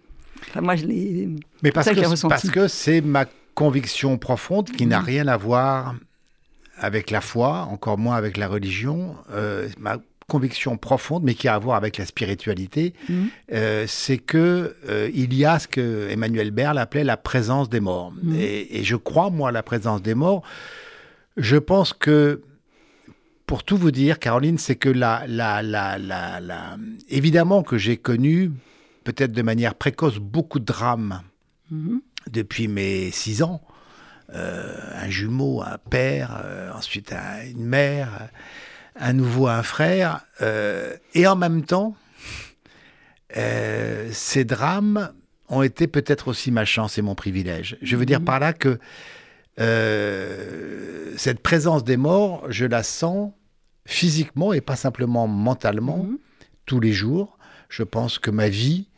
Enfin, 0.50 0.62
moi, 0.62 0.76
je 0.76 0.86
l'ai. 0.86 1.30
Mais 1.62 1.72
parce 1.72 1.90
que, 1.90 2.28
parce 2.28 2.50
que 2.50 2.68
c'est 2.68 3.02
ma 3.02 3.26
conviction 3.54 4.18
profonde 4.18 4.72
qui 4.72 4.86
n'a 4.86 5.02
rien 5.02 5.28
à 5.28 5.38
voir 5.38 5.96
avec 6.80 7.12
la 7.12 7.22
foi, 7.22 7.68
encore 7.72 7.98
moins 7.98 8.16
avec 8.16 8.38
la 8.38 8.48
religion. 8.48 9.16
ma 9.78 9.98
conviction 10.30 10.78
profonde, 10.78 11.24
mais 11.24 11.34
qui 11.34 11.50
a 11.50 11.56
à 11.56 11.60
voir 11.60 11.76
avec 11.76 11.98
la 11.98 12.06
spiritualité, 12.06 12.94
mm. 13.10 13.26
euh, 13.52 13.86
c'est 13.88 14.20
que 14.20 14.76
euh, 14.88 15.10
il 15.14 15.34
y 15.34 15.44
a 15.44 15.60
ce 15.60 15.68
que 15.68 16.08
Emmanuel 16.10 16.52
Berle 16.52 16.78
appelait 16.78 17.04
la 17.04 17.18
présence 17.18 17.68
des 17.70 17.82
morts. 17.82 18.14
Mm. 18.24 18.36
Et, 18.40 18.84
je 18.86 18.96
crois, 18.96 19.30
moi, 19.30 19.52
la 19.52 19.64
présence 19.64 20.02
des 20.02 20.16
morts. 20.16 20.44
Je 21.36 21.58
pense 21.58 21.92
que, 21.92 22.42
pour 23.46 23.64
tout 23.64 23.76
vous 23.76 23.92
dire, 23.92 24.20
Caroline, 24.20 24.58
c'est 24.58 24.76
que 24.76 24.90
la, 24.90 25.26
la, 25.28 25.62
la, 25.62 25.98
la, 25.98 26.78
évidemment 27.10 27.64
que 27.64 27.78
j'ai 27.78 27.98
connu, 27.98 28.52
peut-être 29.04 29.34
de 29.34 29.42
manière 29.42 29.76
précoce, 29.76 30.18
beaucoup 30.20 30.60
de 30.60 30.66
drames 30.66 31.24
mm-hmm. 31.74 32.00
depuis 32.32 32.68
mes 32.70 33.12
six 33.12 33.42
ans. 33.44 33.62
Euh, 34.36 34.76
un 34.96 35.10
jumeau, 35.10 35.62
un 35.64 35.78
père, 35.90 36.44
ensuite 36.76 37.14
une 37.46 37.66
mère 37.66 38.30
à 39.00 39.14
nouveau 39.14 39.48
un 39.48 39.64
frère, 39.64 40.26
euh, 40.42 40.96
et 41.14 41.26
en 41.26 41.36
même 41.36 41.64
temps, 41.64 41.96
euh, 43.38 44.10
ces 44.12 44.44
drames 44.44 45.12
ont 45.48 45.64
été 45.64 45.88
peut-être 45.88 46.28
aussi 46.28 46.52
ma 46.52 46.66
chance 46.66 46.98
et 46.98 47.02
mon 47.02 47.16
privilège. 47.16 47.78
Je 47.82 47.96
veux 47.96 48.06
dire 48.06 48.20
mhm. 48.20 48.26
par 48.26 48.40
là 48.40 48.54
que 48.54 48.78
euh, 49.60 51.14
cette 51.18 51.40
présence 51.40 51.84
des 51.84 51.98
morts, 51.98 52.46
je 52.50 52.66
la 52.66 52.84
sens 52.84 53.32
physiquement 53.86 54.54
et 54.54 54.62
pas 54.62 54.76
simplement 54.76 55.28
mentalement 55.28 56.04
mhm. 56.04 56.18
tous 56.66 56.80
les 56.80 56.92
jours. 56.92 57.38
Je 57.70 57.84
pense 57.84 58.20
que 58.20 58.32
ma 58.32 58.50
vie 58.50 58.90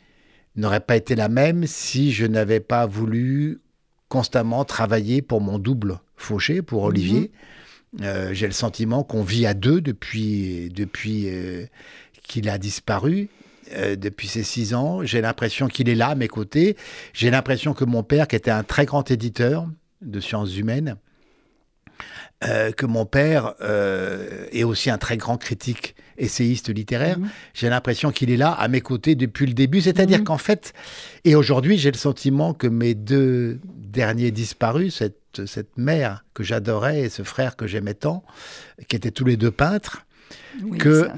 n'aurait 0.56 0.80
pas 0.80 0.96
été 0.96 1.14
la 1.14 1.28
même 1.28 1.66
si 1.66 2.12
je 2.12 2.26
n'avais 2.26 2.60
pas 2.60 2.86
voulu 2.86 3.60
constamment 4.12 4.66
travailler 4.66 5.22
pour 5.22 5.40
mon 5.40 5.58
double 5.58 5.98
fauché, 6.18 6.60
pour 6.60 6.82
Olivier. 6.82 7.30
Mhm. 7.94 8.00
Euh, 8.04 8.34
j'ai 8.34 8.46
le 8.46 8.52
sentiment 8.52 9.04
qu'on 9.04 9.22
vit 9.22 9.46
à 9.46 9.54
deux 9.54 9.80
depuis, 9.80 10.68
depuis 10.68 11.30
euh, 11.30 11.64
qu'il 12.22 12.50
a 12.50 12.58
disparu. 12.58 13.30
Euh, 13.74 13.96
depuis 13.96 14.28
ses 14.28 14.42
six 14.42 14.74
ans, 14.74 15.02
j'ai 15.02 15.22
l'impression 15.22 15.66
qu'il 15.66 15.88
est 15.88 15.94
là 15.94 16.08
à 16.08 16.14
mes 16.14 16.28
côtés. 16.28 16.76
J'ai 17.14 17.30
l'impression 17.30 17.72
que 17.72 17.86
mon 17.86 18.02
père, 18.02 18.28
qui 18.28 18.36
était 18.36 18.50
un 18.50 18.64
très 18.64 18.84
grand 18.84 19.10
éditeur 19.10 19.66
de 20.02 20.20
sciences 20.20 20.58
humaines, 20.58 20.96
que 22.76 22.86
mon 22.86 23.06
père 23.06 23.54
est 24.52 24.64
aussi 24.64 24.90
un 24.90 24.98
très 24.98 25.16
grand 25.16 25.36
critique 25.36 25.94
essayiste 26.18 26.68
littéraire. 26.68 27.18
Mhm. 27.18 27.28
J'ai 27.54 27.68
l'impression 27.68 28.10
qu'il 28.10 28.30
est 28.30 28.36
là 28.36 28.52
à 28.52 28.68
mes 28.68 28.80
côtés 28.80 29.14
depuis 29.14 29.46
le 29.46 29.54
début. 29.54 29.80
C'est-à-dire 29.80 30.18
mhm. 30.18 30.24
qu'en 30.24 30.38
fait, 30.38 30.72
et 31.24 31.34
aujourd'hui, 31.34 31.78
j'ai 31.78 31.90
le 31.90 31.96
sentiment 31.96 32.54
que 32.54 32.66
mes 32.66 32.94
deux 32.94 33.60
derniers 33.64 34.30
disparus, 34.30 34.96
cette 34.96 35.22
cette, 35.46 35.76
mère 35.78 36.24
que 36.34 36.42
j'adorais 36.42 37.00
et 37.02 37.08
ce 37.08 37.22
frère 37.22 37.56
que 37.56 37.66
j'aimais 37.66 37.94
tant, 37.94 38.22
qui 38.88 38.96
étaient 38.96 39.10
tous 39.10 39.24
les 39.24 39.36
deux 39.36 39.50
peintres, 39.50 40.06
que 40.78 41.08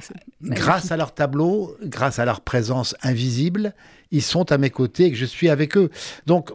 grâce 0.43 0.93
à 0.93 0.97
leur 0.97 1.15
tableau, 1.15 1.77
grâce 1.83 2.19
à 2.19 2.25
leur 2.25 2.41
présence 2.41 2.95
invisible, 3.03 3.75
ils 4.11 4.23
sont 4.23 4.53
à 4.53 4.59
mes 4.59 4.71
côtés 4.71 5.07
et 5.07 5.11
que 5.11 5.17
je 5.17 5.25
suis 5.25 5.49
avec 5.49 5.77
eux. 5.77 5.91
Donc, 6.27 6.51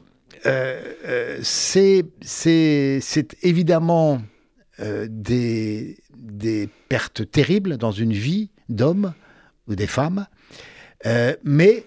euh, 0.45 0.81
euh, 1.05 1.39
c'est 1.41 2.05
évidemment 3.43 4.21
des, 5.09 5.97
des 6.15 6.69
pertes 6.87 7.29
terribles 7.29 7.77
dans 7.77 7.91
une 7.91 8.13
vie 8.13 8.49
d'homme 8.69 9.13
ou 9.67 9.75
des 9.75 9.87
femmes, 9.87 10.27
mais 11.43 11.85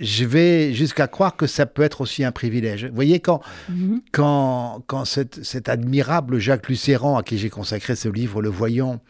je 0.00 0.24
vais 0.24 0.72
jusqu'à 0.72 1.06
croire 1.06 1.36
que 1.36 1.46
ça 1.46 1.66
peut 1.66 1.82
être 1.82 2.00
aussi 2.00 2.24
un 2.24 2.32
privilège. 2.32 2.86
Vous 2.86 2.94
voyez, 2.94 3.20
quand, 3.20 3.40
mhm. 3.68 4.00
quand, 4.12 4.82
quand 4.86 5.04
cet, 5.04 5.68
admirable 5.68 6.38
Jacques 6.38 6.68
Lucéran, 6.68 7.18
à 7.18 7.22
qui 7.22 7.38
j'ai 7.38 7.50
consacré 7.50 7.94
ce 7.94 8.08
livre, 8.08 8.40
Le 8.40 8.48
Voyant, 8.48 9.00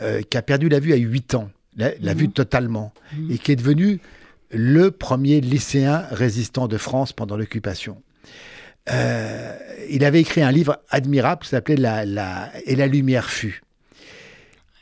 euh, 0.00 0.22
qui 0.22 0.36
a 0.38 0.42
perdu 0.42 0.68
la 0.68 0.80
vue 0.80 0.94
à 0.94 0.96
8 0.96 1.34
ans, 1.34 1.50
la, 1.76 1.90
mhm. 2.00 2.12
vue 2.14 2.28
totalement, 2.30 2.92
mhm. 3.16 3.30
et 3.30 3.38
qui 3.38 3.52
est 3.52 3.56
devenu 3.56 4.00
le 4.50 4.90
premier 4.90 5.40
lycéen 5.40 6.04
résistant 6.10 6.66
de 6.66 6.78
France 6.78 7.12
pendant 7.12 7.36
l'occupation. 7.36 8.02
Euh, 8.90 9.56
il 9.90 10.04
avait 10.04 10.20
écrit 10.20 10.42
un 10.42 10.50
livre 10.50 10.80
admirable 10.90 11.42
qui 11.42 11.50
s'appelait 11.50 11.76
la, 11.76 12.04
la, 12.04 12.50
Et 12.66 12.76
la 12.76 12.86
lumière 12.86 13.30
fut. 13.30 13.62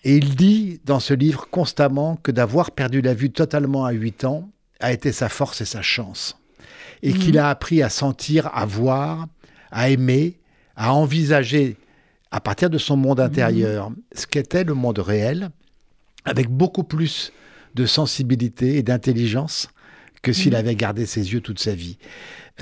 Et 0.04 0.16
il 0.16 0.36
dit 0.36 0.80
dans 0.84 1.00
ce 1.00 1.12
livre 1.12 1.48
constamment 1.50 2.16
que 2.16 2.30
d'avoir 2.30 2.70
perdu 2.70 3.02
la 3.02 3.12
vue 3.12 3.30
totalement 3.30 3.84
à 3.84 3.92
8 3.92 4.24
ans, 4.24 4.50
a 4.80 4.92
été 4.92 5.12
sa 5.12 5.28
force 5.28 5.60
et 5.60 5.66
sa 5.66 5.82
chance. 5.82 6.38
Et 7.02 7.12
qu'il 7.12 7.34
mhm. 7.34 7.40
a 7.40 7.50
appris 7.50 7.82
à 7.82 7.88
sentir, 7.88 8.50
à 8.54 8.66
voir, 8.66 9.26
à 9.70 9.90
aimer, 9.90 10.38
à 10.76 10.94
envisager 10.94 11.76
à 12.30 12.40
partir 12.40 12.70
de 12.70 12.78
son 12.78 12.96
monde 12.96 13.18
mhm. 13.18 13.26
intérieur 13.26 13.92
ce 14.14 14.26
qu'était 14.26 14.64
le 14.64 14.74
monde 14.74 14.98
réel, 14.98 15.50
avec 16.24 16.48
beaucoup 16.48 16.84
plus 16.84 17.32
de 17.74 17.86
sensibilité 17.86 18.76
et 18.76 18.82
d'intelligence 18.82 19.68
que 20.22 20.32
s'il 20.32 20.52
mhm. 20.52 20.58
avait 20.58 20.76
gardé 20.76 21.06
ses 21.06 21.32
yeux 21.32 21.40
toute 21.40 21.58
sa 21.58 21.74
vie. 21.74 21.98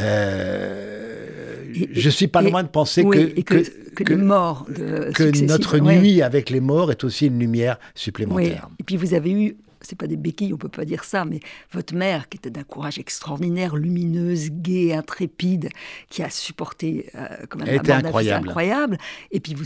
Euh, 0.00 1.64
je 1.92 2.10
suis 2.10 2.28
pas 2.28 2.42
loin 2.42 2.62
de 2.62 2.68
penser 2.68 3.04
que, 3.04 3.40
que, 3.42 3.64
que 3.94 5.44
notre 5.44 5.78
nuit 5.78 6.22
avec 6.22 6.50
les 6.50 6.60
morts 6.60 6.90
est 6.90 7.04
aussi 7.04 7.26
une 7.26 7.38
lumière 7.38 7.78
supplémentaire. 7.94 8.68
Et 8.78 8.84
puis 8.84 8.96
vous 8.96 9.14
avez 9.14 9.30
eu 9.32 9.56
c'est 9.88 9.96
pas 9.96 10.06
des 10.06 10.16
béquilles, 10.16 10.52
on 10.52 10.58
peut 10.58 10.68
pas 10.68 10.84
dire 10.84 11.04
ça, 11.04 11.24
mais 11.24 11.40
votre 11.72 11.94
mère, 11.94 12.28
qui 12.28 12.36
était 12.36 12.50
d'un 12.50 12.62
courage 12.62 12.98
extraordinaire, 12.98 13.74
lumineuse, 13.74 14.50
gaie, 14.50 14.92
intrépide, 14.92 15.70
qui 16.10 16.22
a 16.22 16.28
supporté 16.28 17.08
euh, 17.14 17.26
même 17.56 17.68
Elle 17.68 17.76
était 17.76 17.92
incroyable. 17.92 18.48
incroyable. 18.48 18.98
Et 19.30 19.40
puis 19.40 19.54
vous, 19.54 19.64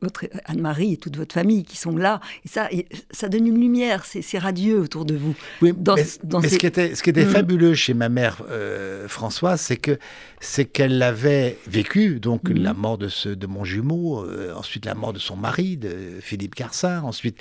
votre 0.00 0.24
Anne-Marie 0.46 0.94
et 0.94 0.96
toute 0.96 1.16
votre 1.16 1.34
famille 1.34 1.64
qui 1.64 1.76
sont 1.76 1.96
là, 1.96 2.20
et 2.44 2.48
ça, 2.48 2.70
ça 3.10 3.28
donne 3.28 3.46
une 3.46 3.60
lumière, 3.60 4.04
c'est 4.06 4.38
radieux 4.38 4.80
autour 4.80 5.04
de 5.04 5.14
vous. 5.14 5.34
Oui, 5.60 5.74
dans, 5.76 5.96
mais, 5.96 6.48
ce 6.48 6.58
qui 6.58 6.66
était, 6.66 6.94
ce 6.94 7.02
qui 7.02 7.10
était 7.10 7.26
mmh. 7.26 7.30
fabuleux 7.30 7.74
chez 7.74 7.92
ma 7.92 8.08
mère 8.08 8.42
euh, 8.48 9.08
Françoise, 9.08 9.60
c'est 9.60 9.76
que 9.76 9.98
c'est 10.40 10.64
qu'elle 10.64 11.02
avait 11.02 11.58
vécu 11.66 12.18
donc 12.18 12.48
mmh. 12.48 12.54
la 12.54 12.72
mort 12.72 12.96
de, 12.96 13.08
ce, 13.08 13.28
de 13.28 13.46
mon 13.46 13.64
jumeau, 13.64 14.24
euh, 14.24 14.54
ensuite 14.54 14.86
la 14.86 14.94
mort 14.94 15.12
de 15.12 15.18
son 15.18 15.36
mari, 15.36 15.76
de 15.76 16.18
Philippe 16.20 16.54
Garcin, 16.54 17.02
ensuite 17.02 17.38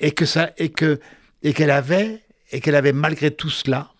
et 0.00 0.12
que 0.12 0.24
ça 0.24 0.52
et 0.58 0.70
que 0.70 1.00
et 1.42 1.52
qu'elle 1.52 1.70
avait 1.70 2.20
et 2.50 2.60
qu'elle 2.60 2.74
avait 2.74 2.92
malgré 2.92 3.30
tout 3.30 3.50
cela 3.50 3.92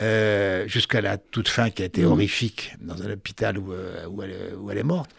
euh, 0.00 0.68
jusqu'à 0.68 1.00
la 1.00 1.18
toute 1.18 1.48
fin 1.48 1.70
qui 1.70 1.82
a 1.82 1.86
été 1.86 2.02
mmh. 2.02 2.12
horrifique 2.12 2.76
dans 2.80 3.02
un 3.02 3.10
hôpital 3.10 3.58
où, 3.58 3.72
euh, 3.72 4.06
où, 4.06 4.22
elle, 4.22 4.54
où 4.56 4.70
elle, 4.70 4.78
est 4.78 4.84
morte, 4.84 5.10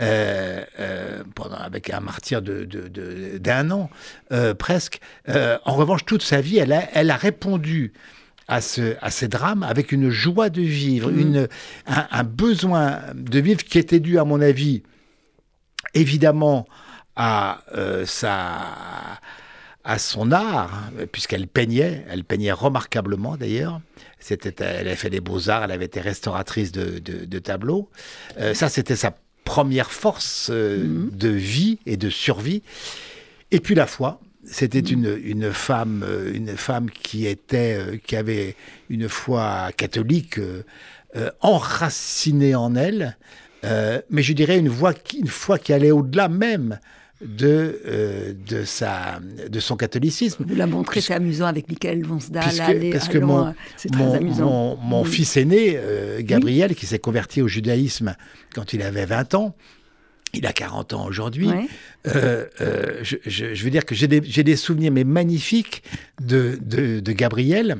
euh, 0.00 0.62
pendant, 1.34 1.56
avec 1.56 1.90
un 1.90 1.98
martyr 1.98 2.40
d'un 2.40 2.52
de, 2.52 2.64
de, 2.64 3.72
an 3.72 3.90
presque. 4.54 5.00
en 5.26 5.74
revanche, 5.74 6.04
toute 6.04 6.22
sa 6.22 6.40
vie, 6.40 6.58
elle 6.58 6.72
a, 6.72 6.88
elle 6.92 7.10
a 7.10 7.16
répondu 7.16 7.92
à, 8.46 8.60
ce, 8.60 8.94
à 9.00 9.10
ces 9.10 9.26
drames 9.26 9.64
avec 9.64 9.90
une 9.90 10.08
joie 10.08 10.50
de 10.50 10.62
vivre, 10.62 11.10
mmh. 11.10 11.18
une, 11.18 11.48
un, 11.88 12.06
un, 12.08 12.22
besoin 12.22 13.00
de 13.14 13.40
vivre 13.40 13.64
qui 13.64 13.80
était 13.80 13.98
dû, 13.98 14.20
à 14.20 14.24
mon 14.24 14.40
avis, 14.40 14.84
évidemment, 15.94 16.64
à 17.18 17.60
sa 18.06 19.18
à 19.88 19.98
son 19.98 20.32
art, 20.32 20.74
hein, 20.74 21.06
puisqu'elle 21.10 21.46
peignait, 21.46 22.04
elle 22.10 22.22
peignait 22.22 22.52
remarquablement 22.52 23.38
d'ailleurs. 23.38 23.80
C'était, 24.20 24.54
elle 24.62 24.86
avait 24.86 24.96
fait 24.96 25.08
des 25.08 25.20
beaux-arts, 25.20 25.64
elle 25.64 25.70
avait 25.70 25.86
été 25.86 26.02
restauratrice 26.02 26.72
de, 26.72 27.38
tableaux. 27.38 27.88
Euh, 28.38 28.52
ça, 28.52 28.68
c'était 28.68 28.96
sa 28.96 29.16
première 29.44 29.90
force 29.90 30.50
euh, 30.50 30.84
mhm. 30.84 31.10
de 31.12 31.28
vie 31.30 31.78
et 31.86 31.96
de 31.96 32.10
survie. 32.10 32.62
Et 33.50 33.60
puis 33.60 33.74
la 33.74 33.86
foi, 33.86 34.20
c'était 34.44 34.82
mhm. 34.82 34.92
une, 34.92 35.20
une, 35.24 35.52
femme, 35.52 36.04
euh, 36.06 36.34
une 36.34 36.54
femme 36.58 36.90
qui 36.90 37.26
était, 37.26 38.02
qui 38.04 38.14
avait 38.14 38.56
une 38.90 39.08
foi 39.08 39.70
catholique 39.74 40.38
enracinée 41.40 42.54
en 42.54 42.74
elle, 42.74 43.16
mais 43.62 44.22
je 44.22 44.34
dirais 44.34 44.58
une, 44.58 44.68
voix, 44.68 44.92
une 45.18 45.28
foi 45.28 45.58
qui 45.58 45.72
allait 45.72 45.90
au-delà 45.90 46.28
même 46.28 46.78
de, 47.20 47.80
euh, 47.86 48.32
de, 48.46 48.64
sa, 48.64 49.20
de 49.20 49.60
son 49.60 49.76
catholicisme. 49.76 50.44
Vous 50.46 50.54
la 50.54 50.66
montrez, 50.66 51.00
c'est 51.00 51.14
amusant 51.14 51.46
avec 51.46 51.68
Michael 51.68 52.04
Vonsdal. 52.04 52.44
parce 52.92 53.08
que 53.08 53.18
mon, 53.18 53.54
mon, 53.92 54.76
mon, 54.76 55.04
fils 55.04 55.36
aîné, 55.36 55.72
euh, 55.76 56.20
Gabriel, 56.22 56.74
qui 56.74 56.86
s'est 56.86 56.98
converti 56.98 57.42
au 57.42 57.48
judaïsme 57.48 58.14
quand 58.54 58.72
il 58.72 58.82
avait 58.82 59.06
20 59.06 59.34
ans, 59.34 59.56
il 60.32 60.46
a 60.46 60.52
40 60.52 60.92
ans 60.92 61.06
aujourd'hui. 61.06 61.50
Euh, 62.06 62.46
je, 63.02 63.16
je, 63.26 63.64
veux 63.64 63.70
dire 63.70 63.84
que 63.84 63.94
j'ai 63.94 64.06
des, 64.06 64.20
des, 64.20 64.56
souvenirs 64.56 64.92
mais 64.92 65.04
magnifiques 65.04 65.82
de, 66.20 66.58
de, 66.60 67.00
de 67.00 67.12
Gabriel 67.12 67.78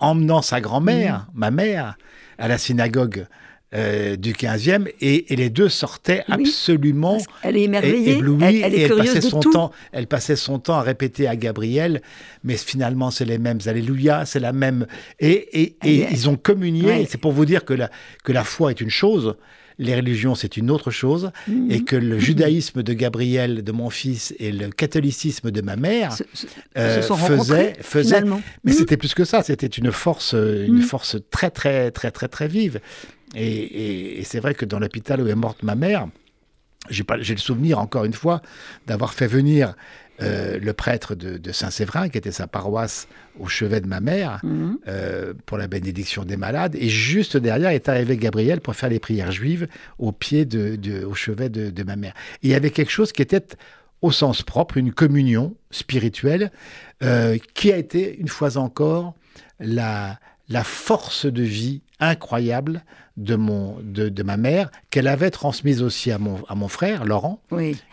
emmenant 0.00 0.42
sa 0.42 0.60
grand-mère, 0.60 1.28
ma 1.32 1.52
mère, 1.52 1.96
à 2.38 2.48
la 2.48 2.58
synagogue 2.58 3.26
euh, 3.72 4.16
du 4.16 4.32
15e 4.32 4.88
et, 5.00 5.24
les 5.36 5.48
deux 5.48 5.68
sortaient 5.68 6.24
absolument 6.28 7.18
elle 7.42 7.56
est 7.56 7.62
émerveillée, 7.62 8.16
éblouie 8.16 8.62
elle, 8.62 8.74
est 8.74 8.78
et 8.78 8.82
elle 8.82 8.96
passait 8.96 9.20
son 9.20 9.40
temps 9.40 9.70
elle 9.92 10.08
passait 10.08 10.34
son 10.34 10.58
temps 10.58 10.74
à 10.74 10.82
répéter 10.82 11.28
à 11.28 11.36
Gabriel 11.36 12.02
mais 12.42 12.56
finalement 12.56 13.10
c'est 13.10 13.24
les 13.24 13.38
mêmes. 13.38 13.60
Alléluia 13.66 14.24
c'est 14.26 14.40
la 14.40 14.52
même. 14.52 14.86
Et, 15.20 15.62
et, 15.62 15.76
ils 16.10 16.28
ont 16.28 16.36
communié 16.36 17.06
c'est 17.08 17.20
pour 17.20 17.32
vous 17.32 17.44
dire 17.44 17.64
que 17.64 17.74
la, 17.74 17.90
que 18.24 18.32
la 18.32 18.42
foi 18.44 18.70
est 18.70 18.80
une 18.80 18.90
chose 18.90 19.36
les 19.80 19.96
religions, 19.96 20.34
c'est 20.34 20.58
une 20.58 20.70
autre 20.70 20.90
chose, 20.90 21.32
mhm. 21.48 21.70
et 21.70 21.82
que 21.82 21.96
le 21.96 22.18
judaïsme 22.18 22.82
de 22.82 22.92
Gabriel, 22.92 23.64
de 23.64 23.72
mon 23.72 23.88
fils, 23.88 24.34
et 24.38 24.52
le 24.52 24.68
catholicisme 24.68 25.50
de 25.50 25.62
ma 25.62 25.76
mère 25.76 26.14
euh, 26.76 27.00
faisaient, 27.02 27.72
faisaient 27.80 28.20
mais 28.22 28.72
mhm. 28.72 28.72
c'était 28.72 28.98
plus 28.98 29.14
que 29.14 29.24
ça, 29.24 29.42
c'était 29.42 29.66
une 29.66 29.90
force, 29.90 30.34
une 30.34 30.76
mhm. 30.76 30.82
force 30.82 31.16
très, 31.30 31.50
très, 31.50 31.90
très, 31.90 32.10
très, 32.10 32.28
très 32.28 32.46
vive. 32.46 32.80
Et, 33.34 34.22
c'est 34.24 34.40
vrai 34.40 34.54
que 34.54 34.66
dans 34.66 34.78
l'hôpital 34.78 35.22
où 35.22 35.28
est 35.28 35.34
morte 35.34 35.62
ma 35.62 35.74
mère, 35.74 36.06
j'ai 36.90 37.04
le 37.08 37.40
souvenir, 37.40 37.78
encore 37.78 38.04
une 38.04 38.12
fois, 38.12 38.42
d'avoir 38.86 39.14
fait 39.14 39.26
venir 39.26 39.74
euh, 40.22 40.58
le 40.60 40.72
prêtre 40.72 41.14
de, 41.14 41.52
Saint-Séverin, 41.52 42.08
qui 42.08 42.18
était 42.18 42.32
sa 42.32 42.46
paroisse 42.46 43.08
au 43.38 43.46
chevet 43.46 43.80
de 43.80 43.86
ma 43.86 44.00
mère, 44.00 44.40
mhm. 44.42 44.78
euh, 44.88 45.34
pour 45.46 45.58
la 45.58 45.66
bénédiction 45.66 46.24
des 46.24 46.36
malades. 46.36 46.76
Et 46.78 46.88
juste 46.88 47.36
derrière 47.36 47.70
est 47.70 47.88
arrivé 47.88 48.16
Gabriel 48.16 48.60
pour 48.60 48.74
faire 48.74 48.88
les 48.88 48.98
prières 48.98 49.32
juives 49.32 49.66
au 49.98 50.12
pied 50.12 50.44
de, 50.44 51.04
au 51.04 51.14
chevet 51.14 51.48
de, 51.48 51.82
ma 51.82 51.96
mère. 51.96 52.14
Et 52.42 52.48
il 52.48 52.50
y 52.50 52.54
avait 52.54 52.70
quelque 52.70 52.92
chose 52.92 53.12
qui 53.12 53.22
était 53.22 53.46
au 54.02 54.10
sens 54.10 54.42
propre, 54.42 54.76
une 54.78 54.92
communion 54.92 55.54
spirituelle, 55.70 56.50
euh, 57.02 57.36
qui 57.54 57.72
a 57.72 57.76
été, 57.76 58.18
une 58.18 58.28
fois 58.28 58.56
encore, 58.56 59.14
la, 59.58 60.18
la 60.48 60.64
force 60.64 61.26
de 61.26 61.42
vie 61.42 61.82
incroyable 62.00 62.82
de, 63.20 63.36
mon, 63.36 63.76
de, 63.82 64.22
ma 64.22 64.36
mère, 64.36 64.70
qu'elle 64.88 65.06
avait 65.06 65.30
transmise 65.30 65.82
aussi 65.82 66.10
à 66.10 66.18
mon, 66.18 66.42
à 66.48 66.54
mon 66.54 66.68
frère, 66.68 67.04
Laurent, 67.04 67.40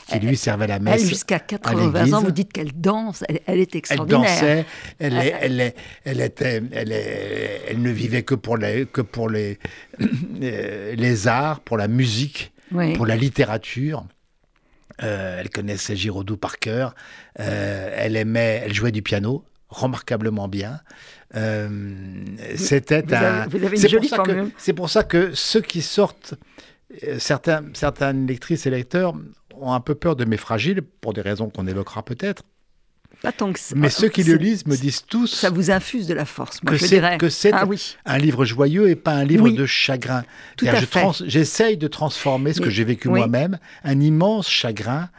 qui 0.08 0.20
lui 0.20 0.38
servait 0.38 0.68
la 0.68 0.80
messe. 0.80 1.02
Elle, 1.02 1.10
jusqu'à 1.10 1.40
80 1.40 2.14
ans, 2.14 2.22
vous 2.22 2.32
dites 2.32 2.54
qu'elle 2.54 2.72
danse, 2.74 3.24
elle, 3.46 3.60
est 3.60 3.76
extraordinaire. 3.76 4.22
Elle 4.30 4.36
dansait, 4.40 4.66
elle, 5.00 5.34
elle, 5.42 5.74
elle, 6.06 6.22
était, 6.22 6.64
elle, 6.72 6.92
elle 6.92 7.82
ne 7.82 7.92
vivait 7.92 8.24
que 8.24 8.36
pour 8.36 8.58
les, 8.58 8.86
que 8.86 9.02
pour 9.02 9.30
les, 9.30 9.60
les 10.40 11.28
arts, 11.28 11.60
pour 11.60 11.78
la 11.78 11.88
musique, 11.88 12.54
pour 12.96 13.06
la 13.06 13.16
littérature. 13.16 14.06
Euh, 15.04 15.40
elle 15.40 15.52
connaissait 15.52 15.96
Giraudoux 15.96 16.38
par 16.38 16.58
cœur. 16.58 16.96
Euh, 17.40 17.94
elle 17.96 18.16
aimait, 18.16 18.64
elle 18.66 18.74
jouait 18.74 18.92
du 18.92 19.04
piano 19.04 19.44
remarquablement 19.70 20.48
bien. 20.48 20.80
Euh, 21.36 21.68
c'était 22.56 23.14
un. 23.14 23.48
C'est 24.58 24.74
pour 24.74 24.90
ça 24.90 25.04
que 25.04 25.34
ceux 25.34 25.62
qui 25.62 25.82
sortent, 25.82 26.36
euh, 27.04 27.20
certains, 27.20 27.64
certaines 27.74 28.28
lectrices 28.28 28.66
et 28.66 28.70
lecteurs 28.70 29.14
ont 29.60 29.74
un 29.74 29.80
peu 29.80 29.96
peur 29.96 30.16
de 30.16 30.26
mes 30.26 30.38
fragiles, 30.38 30.82
pour 30.82 31.14
des 31.14 31.22
raisons 31.22 31.50
qu'on 31.50 31.68
évoquera 31.68 32.04
peut-être. 32.04 32.44
Pas 33.22 33.32
tant 33.32 33.52
que 33.52 33.60
ça. 33.60 33.74
Mais 33.76 33.90
ceux 33.90 34.10
qui 34.10 34.24
le 34.24 34.36
lisent 34.36 34.66
me 34.68 34.76
disent 34.78 35.04
tous 35.06 35.28
Ça 35.28 35.50
vous 35.50 35.72
infuse 35.72 36.06
de 36.08 36.14
la 36.14 36.26
force, 36.26 36.62
moi 36.64 36.72
que 36.72 36.78
je 36.78 36.86
c'est 36.86 36.96
dirais. 36.96 37.18
que 37.18 37.30
c'est 37.30 37.52
Ah 37.52 37.66
oui. 37.66 37.96
un 38.06 38.18
livre 38.18 38.46
joyeux 38.46 38.90
et 38.90 38.96
pas 38.96 39.14
un 39.14 39.24
livre 39.24 39.46
Oui. 39.46 39.54
de 39.56 39.66
chagrin. 39.66 40.22
Tout 40.56 40.66
C'est-à-dire 40.66 40.78
à 40.78 40.82
je 40.82 40.86
fait. 40.86 41.00
trans- 41.02 41.26
J'essaye 41.26 41.78
de 41.78 41.88
transformer 41.88 42.54
ce 42.54 42.62
que 42.62 42.70
j'ai 42.70 42.84
vécu 42.84 43.08
oui. 43.08 43.20
moi-même, 43.20 43.58
un 43.84 44.00
immense 44.00 44.48
chagrin, 44.50 45.10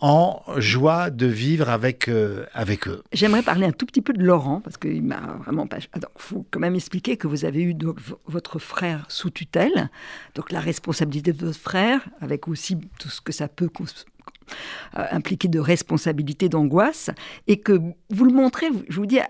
en 0.00 0.42
joie 0.56 1.10
de 1.10 1.26
vivre 1.26 1.68
avec, 1.68 2.08
euh, 2.08 2.44
avec 2.54 2.88
eux. 2.88 3.02
J'aimerais 3.12 3.42
parler 3.42 3.66
un 3.66 3.72
tout 3.72 3.86
petit 3.86 4.00
peu 4.02 4.12
de 4.12 4.22
Laurent, 4.22 4.60
parce 4.60 4.76
qu'il 4.76 5.02
m'a 5.02 5.36
vraiment 5.44 5.66
pas. 5.66 5.78
Il 5.78 6.00
faut 6.16 6.46
quand 6.50 6.60
même 6.60 6.74
expliquer 6.74 7.16
que 7.16 7.26
vous 7.26 7.44
avez 7.44 7.62
eu 7.62 7.74
donc 7.74 7.98
votre 8.26 8.58
frère 8.58 9.04
sous 9.08 9.30
tutelle, 9.30 9.90
donc 10.34 10.50
la 10.52 10.60
responsabilité 10.60 11.32
de 11.32 11.44
votre 11.46 11.58
frère, 11.58 12.00
avec 12.20 12.48
aussi 12.48 12.78
tout 12.98 13.08
ce 13.10 13.20
que 13.20 13.32
ça 13.32 13.48
peut 13.48 13.68
euh, 14.96 15.04
impliquer 15.10 15.48
de 15.48 15.58
responsabilité, 15.58 16.48
d'angoisse, 16.48 17.10
et 17.46 17.58
que 17.58 17.80
vous 18.10 18.24
le 18.24 18.32
montrez, 18.32 18.66
je 18.88 18.96
vous 18.96 19.06
dis, 19.06 19.20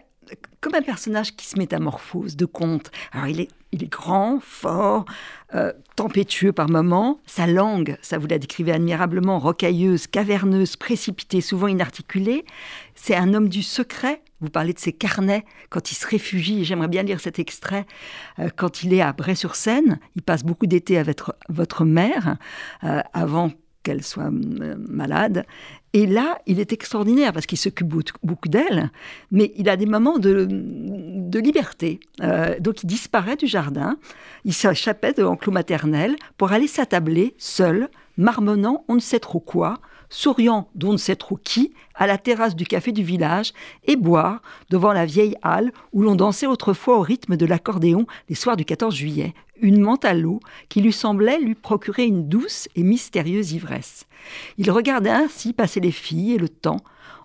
comme 0.60 0.74
un 0.74 0.82
personnage 0.82 1.36
qui 1.36 1.46
se 1.46 1.58
métamorphose 1.58 2.36
de 2.36 2.44
conte. 2.44 2.90
Alors 3.12 3.28
il 3.28 3.40
est, 3.40 3.48
grand, 3.88 4.40
fort, 4.40 5.04
euh, 5.54 5.72
tempétueux 5.96 6.52
par 6.52 6.68
moments. 6.68 7.20
Sa 7.26 7.46
langue, 7.46 7.96
ça 8.02 8.18
vous 8.18 8.26
la 8.26 8.38
décrivez 8.38 8.72
admirablement, 8.72 9.38
rocailleuse, 9.38 10.06
caverneuse, 10.06 10.76
précipitée, 10.76 11.40
souvent 11.40 11.68
inarticulée. 11.68 12.44
C'est 12.94 13.14
un 13.14 13.34
homme 13.34 13.48
du 13.48 13.62
secret. 13.62 14.22
Vous 14.40 14.50
parlez 14.50 14.72
de 14.72 14.78
ses 14.78 14.92
carnets 14.92 15.44
quand 15.70 15.90
il 15.90 15.94
se 15.94 16.06
réfugie. 16.06 16.64
J'aimerais 16.64 16.88
bien 16.88 17.02
lire 17.02 17.20
cet 17.20 17.38
extrait. 17.38 17.86
euh, 18.38 18.48
quand 18.54 18.82
il 18.82 18.94
est 18.94 19.00
à 19.00 19.12
Bray-sur-Seine, 19.12 19.98
il 20.16 20.22
passe 20.22 20.44
beaucoup 20.44 20.66
d'été 20.66 20.98
avec 20.98 21.20
votre, 21.48 21.84
mère 21.84 22.36
avant 23.12 23.52
qu'elle 23.88 24.04
soit 24.04 24.24
euh, 24.24 24.74
malade. 24.86 25.46
Et 25.94 26.06
là, 26.06 26.38
il 26.46 26.60
est 26.60 26.74
extraordinaire 26.74 27.32
parce 27.32 27.46
qu'il 27.46 27.56
s'occupe 27.56 27.88
beaucoup- 27.88 28.48
d'elle, 28.48 28.90
mais 29.30 29.52
il 29.56 29.68
a 29.70 29.76
des 29.76 29.86
moments 29.86 30.18
de, 30.18 30.46
de 30.50 31.38
liberté. 31.38 32.00
Euh, 32.22 32.58
donc 32.60 32.82
il 32.82 32.86
disparaît 32.86 33.36
du 33.36 33.46
jardin, 33.46 33.96
il 34.44 34.52
s'échappait 34.52 35.14
de 35.14 35.22
l'enclos 35.22 35.52
maternel 35.52 36.16
pour 36.36 36.52
aller 36.52 36.66
s'attabler 36.66 37.34
seul, 37.38 37.88
marmonnant 38.18 38.84
on 38.88 38.94
ne 38.94 39.00
sait 39.00 39.18
trop 39.20 39.40
quoi, 39.40 39.78
souriant 40.10 40.68
d'on 40.74 40.92
ne 40.92 40.96
sait 40.98 41.16
trop 41.16 41.38
qui, 41.42 41.72
à 41.94 42.06
la 42.06 42.18
terrasse 42.18 42.56
du 42.56 42.66
café 42.66 42.92
du 42.92 43.02
village, 43.02 43.52
et 43.84 43.96
boire 43.96 44.42
devant 44.70 44.92
la 44.92 45.06
vieille 45.06 45.36
halle 45.42 45.72
où 45.92 46.02
l'on 46.02 46.14
dansait 46.14 46.46
autrefois 46.46 46.98
au 46.98 47.02
rythme 47.02 47.36
de 47.36 47.46
l'accordéon 47.46 48.06
les 48.28 48.34
soirs 48.34 48.56
du 48.56 48.64
14 48.64 48.94
juillet, 48.94 49.34
une 49.60 49.80
menthe 49.80 50.04
à 50.04 50.14
l'eau 50.14 50.40
qui 50.68 50.80
lui 50.80 50.92
semblait 50.92 51.38
lui 51.38 51.54
procurer 51.54 52.04
une 52.04 52.28
douce 52.28 52.68
et 52.76 52.82
mystérieuse 52.82 53.52
ivresse. 53.52 54.06
Il 54.56 54.70
regardait 54.70 55.10
ainsi 55.10 55.52
passer 55.52 55.80
les 55.80 55.92
filles 55.92 56.34
et 56.34 56.38
le 56.38 56.48
temps, 56.48 56.80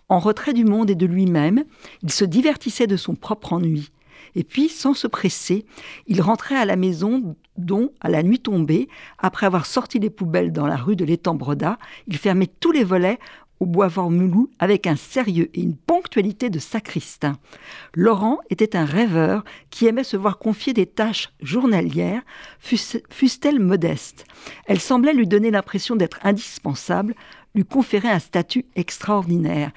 en 0.09 0.19
retrait 0.19 0.53
du 0.53 0.65
monde 0.65 0.89
et 0.89 0.95
de 0.95 1.05
lui-même, 1.05 1.63
il 2.01 2.11
se 2.11 2.25
divertissait 2.25 2.87
de 2.87 2.97
son 2.97 3.15
propre 3.15 3.53
ennui. 3.53 3.89
Et 4.35 4.43
puis, 4.43 4.69
sans 4.69 4.93
se 4.93 5.07
presser, 5.07 5.65
il 6.07 6.21
rentrait 6.21 6.57
à 6.57 6.65
la 6.65 6.75
maison 6.75 7.35
dont, 7.57 7.91
à 8.01 8.09
la 8.09 8.23
nuit 8.23 8.39
tombée, 8.39 8.87
après 9.19 9.45
avoir 9.45 9.65
sorti 9.65 9.99
les 9.99 10.09
poubelles 10.09 10.51
dans 10.51 10.67
la 10.67 10.77
rue 10.77 10.95
de 10.95 11.05
l'étang 11.05 11.35
Broda, 11.35 11.77
il 12.07 12.17
fermait 12.17 12.49
tous 12.59 12.71
les 12.71 12.83
volets 12.83 13.19
au 13.59 13.65
bois 13.65 13.89
moulou 14.09 14.49
avec 14.59 14.87
un 14.87 14.97
sérieux 14.97 15.49
et 15.53 15.61
une 15.61 15.77
ponctualité 15.77 16.49
de 16.49 16.59
sacristain. 16.59 17.37
Laurent 17.93 18.39
était 18.49 18.75
un 18.75 18.83
rêveur 18.83 19.45
qui 19.69 19.85
aimait 19.85 20.03
se 20.03 20.17
voir 20.17 20.37
confier 20.37 20.73
des 20.73 20.85
tâches 20.85 21.29
journalières, 21.41 22.23
fussent- 22.59 23.01
fussent-elles 23.09 23.61
modestes. 23.61 24.25
Elles 24.65 24.81
semblaient 24.81 25.13
lui 25.13 25.27
donner 25.27 25.49
l'impression 25.49 25.95
d'être 25.95 26.19
indispensables, 26.23 27.15
lui 27.55 27.63
conférer 27.63 28.09
un 28.09 28.19
statut 28.19 28.65
extraordinaire. 28.75 29.71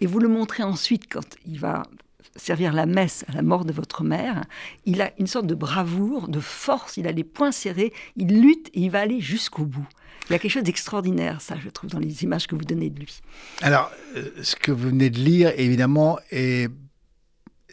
Et 0.00 0.06
vous 0.06 0.20
le 0.20 0.28
montrez 0.28 0.62
ensuite 0.62 1.12
quand 1.12 1.26
il 1.46 1.58
va 1.58 1.82
servir 2.36 2.72
la 2.72 2.86
messe 2.86 3.24
à 3.28 3.32
la 3.32 3.42
mort 3.42 3.64
de 3.64 3.72
votre 3.72 4.04
mère, 4.04 4.44
il 4.84 5.02
a 5.02 5.12
une 5.18 5.26
sorte 5.26 5.46
de 5.46 5.54
bravoure, 5.54 6.28
de 6.28 6.40
force, 6.40 6.96
il 6.96 7.06
a 7.06 7.12
les 7.12 7.24
poings 7.24 7.52
serrés, 7.52 7.92
il 8.16 8.40
lutte 8.40 8.68
et 8.74 8.80
il 8.80 8.90
va 8.90 9.00
aller 9.00 9.20
jusqu'au 9.20 9.64
bout. 9.64 9.86
Il 10.28 10.32
y 10.32 10.36
a 10.36 10.38
quelque 10.38 10.52
chose 10.52 10.64
d'extraordinaire, 10.64 11.40
ça, 11.40 11.56
je 11.62 11.68
trouve, 11.68 11.90
dans 11.90 12.00
les 12.00 12.24
images 12.24 12.46
que 12.46 12.56
vous 12.56 12.64
donnez 12.64 12.90
de 12.90 12.98
lui. 12.98 13.20
Alors, 13.62 13.90
euh, 14.16 14.30
ce 14.42 14.56
que 14.56 14.72
vous 14.72 14.88
venez 14.88 15.08
de 15.08 15.18
lire, 15.18 15.52
évidemment, 15.56 16.18
est, 16.30 16.68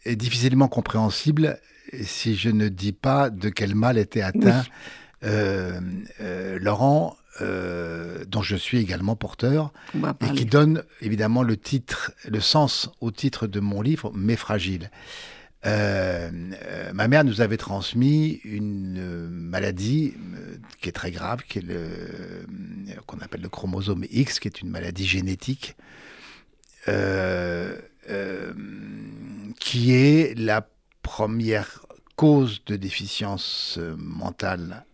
est 0.06 0.16
difficilement 0.16 0.68
compréhensible 0.68 1.60
si 2.04 2.36
je 2.36 2.50
ne 2.50 2.70
dis 2.70 2.92
pas 2.92 3.30
de 3.30 3.50
quel 3.50 3.76
mal 3.76 3.98
était 3.98 4.22
atteint 4.22 4.64
euh, 5.24 5.80
euh, 6.22 6.60
Laurent, 6.60 7.16
euh, 7.42 8.26
dont 8.28 8.44
je 8.44 8.56
suis 8.56 8.78
également 8.78 9.16
porteur, 9.16 9.74
et 9.96 10.34
qui 10.36 10.46
donne 10.46 10.84
évidemment 11.02 11.42
le 11.44 11.58
titre, 11.58 12.12
le 12.28 12.40
sens 12.40 12.90
au 13.02 13.12
titre 13.12 13.48
de 13.48 13.60
mon 13.60 13.82
livre, 13.82 14.12
Mais 14.14 14.36
fragile. 14.36 14.92
Euh, 15.66 16.30
euh, 16.66 16.94
ma 16.94 17.08
mère 17.08 17.24
nous 17.24 17.42
avait 17.42 17.58
transmis 17.58 18.42
une 18.44 19.30
maladie 19.30 20.14
qui 20.82 20.90
est 20.90 20.94
très 20.94 21.12
grave, 21.12 21.42
qui 21.48 21.60
est 21.60 21.64
le 21.64 21.88
qu'on 23.08 23.20
appelle 23.20 23.42
le 23.42 23.50
chromosome 23.50 24.06
X, 24.12 24.40
qui 24.40 24.48
est 24.48 24.62
une 24.62 24.70
maladie 24.70 25.08
génétique, 25.08 25.76
qui 29.60 29.92
est 29.92 30.38
la 30.38 30.68
première 31.02 31.86
cause 32.16 32.64
de 32.66 32.76
déficience 32.76 33.80
mentale 33.98 34.86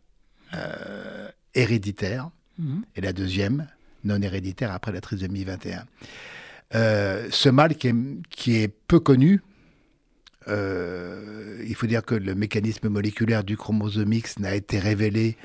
euh, 0.53 1.29
héréditaire 1.55 2.29
Mhm. 2.57 2.83
et 2.95 3.01
la 3.01 3.13
deuxième 3.13 3.67
non 4.03 4.21
héréditaire 4.21 4.71
après 4.71 4.91
la 4.91 5.01
trisomie 5.01 5.43
21. 5.43 5.85
Euh, 6.75 7.27
ce 7.31 7.49
mal 7.49 7.75
qui 7.75 7.87
est, 7.87 7.95
qui 8.29 8.55
est 8.57 8.67
peu 8.67 8.99
connu, 8.99 9.41
euh, 10.47 11.63
il 11.67 11.75
faut 11.75 11.87
dire 11.87 12.03
que 12.03 12.15
le 12.15 12.35
mécanisme 12.35 12.89
moléculaire 12.89 13.43
du 13.43 13.57
chromosome 13.57 14.11
X 14.13 14.39
n'a 14.39 14.55
été 14.55 14.79
révélé 14.79 15.37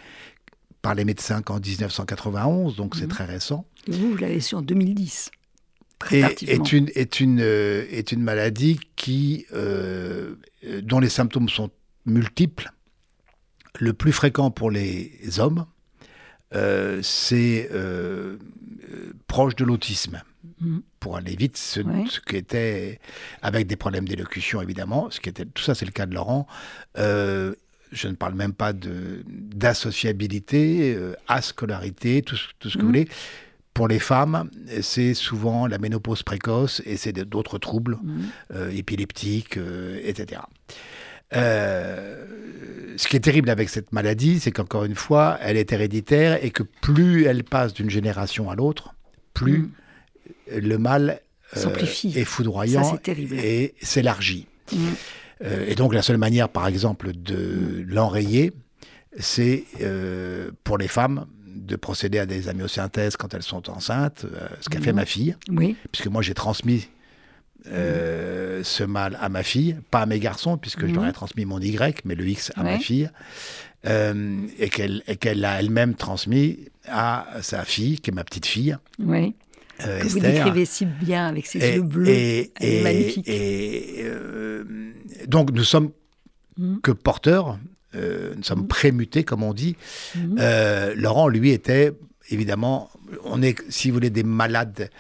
par 0.83 0.95
les 0.95 1.05
médecins 1.05 1.43
qu'en 1.43 1.59
1991, 1.61 2.77
donc 2.77 2.95
c'est 2.97 3.03
Mhm. 3.03 3.09
très 3.09 3.25
récent. 3.25 3.65
Vous, 3.89 4.11
vous 4.13 4.17
l'avez 4.17 4.41
su 4.41 4.55
en 4.55 4.63
2010, 4.63 5.31
très 5.99 6.19
Et 6.43 6.53
est 6.53 6.73
une, 6.73 6.91
est, 6.95 7.21
une, 7.21 7.41
euh, 7.41 7.87
est 7.91 8.13
une 8.13 8.23
maladie 8.23 8.79
qui, 8.97 9.47
euh, 9.53 10.35
dont 10.83 11.01
les 11.01 11.09
symptômes 11.09 11.49
sont 11.49 11.71
multiples. 12.07 12.71
Le 13.81 13.93
plus 13.93 14.13
fréquent 14.13 14.51
pour 14.51 14.71
les 14.71 15.11
hommes, 15.39 15.67
euh, 16.55 17.01
c'est 17.03 17.69
euh, 17.73 18.37
euh, 18.93 19.13
proche 19.27 19.57
de 19.57 19.65
l'autisme. 19.65 20.23
Mhm. 20.61 20.83
Pour 21.01 21.17
aller 21.17 21.35
vite, 21.37 21.57
ce, 21.57 21.81
Ouais. 21.81 22.05
ce 22.09 22.21
qui 22.21 22.37
était, 22.37 22.99
avec 23.43 23.67
des 23.67 23.77
problèmes 23.77 24.07
d'élocution 24.09 24.63
évidemment, 24.63 25.11
ce 25.11 25.21
qui 25.21 25.29
était, 25.29 25.45
tout 25.45 25.63
ça 25.63 25.75
c'est 25.75 25.85
le 25.87 25.91
cas 25.93 26.07
de 26.07 26.15
Laurent. 26.15 26.47
Euh, 26.99 27.55
je 27.93 28.09
ne 28.09 28.15
parle 28.15 28.35
même 28.35 28.53
pas 28.55 28.73
d'associabilité, 28.73 30.97
ascolarité, 31.29 32.23
tout, 32.23 32.37
ce- 32.37 32.49
tout 32.59 32.71
ce 32.71 32.77
que 32.77 32.83
vous 32.83 32.89
Mhm. 32.89 32.95
voulez. 32.95 33.09
Pour 33.73 33.89
les 33.89 33.99
femmes, 33.99 34.51
c'est 34.83 35.15
souvent 35.15 35.67
la 35.67 35.79
ménopause 35.79 36.23
précoce 36.23 36.81
et 36.87 36.97
c'est 36.97 37.13
d'autres 37.13 37.59
troubles 37.59 37.99
euh, 38.53 38.71
épileptiques, 38.71 39.59
etc. 40.05 40.43
Euh, 41.35 42.25
ce 42.97 43.09
qui 43.09 43.17
est 43.17 43.21
terrible 43.21 43.51
avec 43.51 43.69
cette 43.69 43.93
maladie, 43.93 44.41
c'est 44.41 44.51
qu'encore 44.53 44.85
une 44.85 44.95
fois, 44.95 45.39
elle 45.43 45.57
est 45.57 45.73
héréditaire 45.73 46.43
et 46.45 46.51
que 46.51 46.63
plus 46.63 47.25
elle 47.25 47.45
passe 47.45 47.75
d'une 47.75 47.91
génération 47.91 48.51
à 48.51 48.55
l'autre, 48.55 48.95
plus 49.33 49.59
Mhm. 49.59 50.61
le 50.61 50.79
mal 50.79 51.21
euh, 51.57 51.61
S'amplifie. 51.61 52.13
est 52.17 52.25
foudroyant 52.25 52.85
Ça, 52.85 52.99
et 53.07 53.75
s'élargit. 53.83 54.47
Mhm. 54.73 54.79
Euh, 55.45 55.67
et 55.69 55.75
donc 55.75 55.93
la 55.95 56.03
seule 56.03 56.17
manière, 56.19 56.49
par 56.49 56.67
exemple, 56.67 57.13
de 57.13 57.85
l'enrayer, 57.87 58.53
c'est 59.19 59.65
euh, 59.81 60.51
pour 60.65 60.79
les 60.79 60.89
femmes 60.89 61.27
de 61.55 61.77
procéder 61.77 62.19
à 62.19 62.27
des 62.27 62.49
amyosynthèses 62.49 63.17
quand 63.17 63.33
elles 63.35 63.43
sont 63.43 63.71
enceintes, 63.71 64.25
euh, 64.25 64.49
ce 64.61 64.69
qu'a 64.69 64.81
fait 64.81 64.91
Mhm. 64.91 64.97
ma 64.97 65.05
fille, 65.07 65.37
Oui, 65.51 65.77
puisque 65.93 66.09
moi 66.09 66.21
j'ai 66.23 66.35
transmis 66.35 66.89
euh, 67.71 68.63
ce 68.63 68.85
mal 68.85 69.17
à 69.21 69.29
ma 69.29 69.43
fille, 69.43 69.77
pas 69.91 70.01
à 70.03 70.07
mes 70.07 70.19
garçons, 70.21 70.57
puisque 70.59 70.83
je 70.83 70.87
Mhm. 70.87 70.95
leur 70.97 71.07
ai 71.07 71.13
transmis 71.13 71.45
mon 71.45 71.61
Y, 71.61 72.01
mais 72.05 72.15
le 72.15 72.27
X 72.27 72.53
à 72.57 72.63
ma 72.63 72.79
fille, 72.79 73.11
euh, 73.87 74.37
et 74.59 74.69
qu'elle 74.69 75.03
et 75.07 75.17
qu'elle 75.17 75.45
a 75.45 75.59
elle-même 75.61 75.95
transmis 75.95 76.59
à 76.87 77.27
sa 77.43 77.65
fille, 77.65 77.99
qui 78.01 78.11
est 78.11 78.15
ma 78.15 78.25
petite 78.25 78.47
fille, 78.47 78.77
oui. 78.99 79.35
euh, 79.85 80.01
Que 80.01 80.07
vous 80.09 80.21
décrivez 80.21 80.65
si 80.67 80.85
bien 80.87 81.27
avec 81.27 81.47
ses 81.47 81.59
Et- 81.65 81.75
yeux 81.77 81.83
bleus. 81.83 82.09
Et, 82.09 82.53
Elle 82.61 82.69
est 82.69 82.81
et- 82.81 82.83
magnifique. 82.83 83.29
et, 83.29 84.01
euh, 84.05 84.65
donc 85.27 85.51
nous 85.53 85.65
sommes 85.65 85.91
Mhm. 86.59 86.81
que 86.83 86.93
porteurs, 86.93 87.59
nous 87.95 88.43
sommes 88.43 88.61
Mhm. 88.63 88.67
prémutés, 88.69 89.23
comme 89.25 89.43
on 89.45 89.55
dit. 89.55 89.77
Mhm. 90.17 90.37
Laurent, 90.97 91.29
lui, 91.29 91.51
était 91.51 91.93
évidemment, 92.31 92.91
on 93.25 93.41
est, 93.43 93.57
si 93.71 93.89
vous 93.91 93.95
voulez, 93.95 94.11
des 94.11 94.23
malades, 94.25 94.91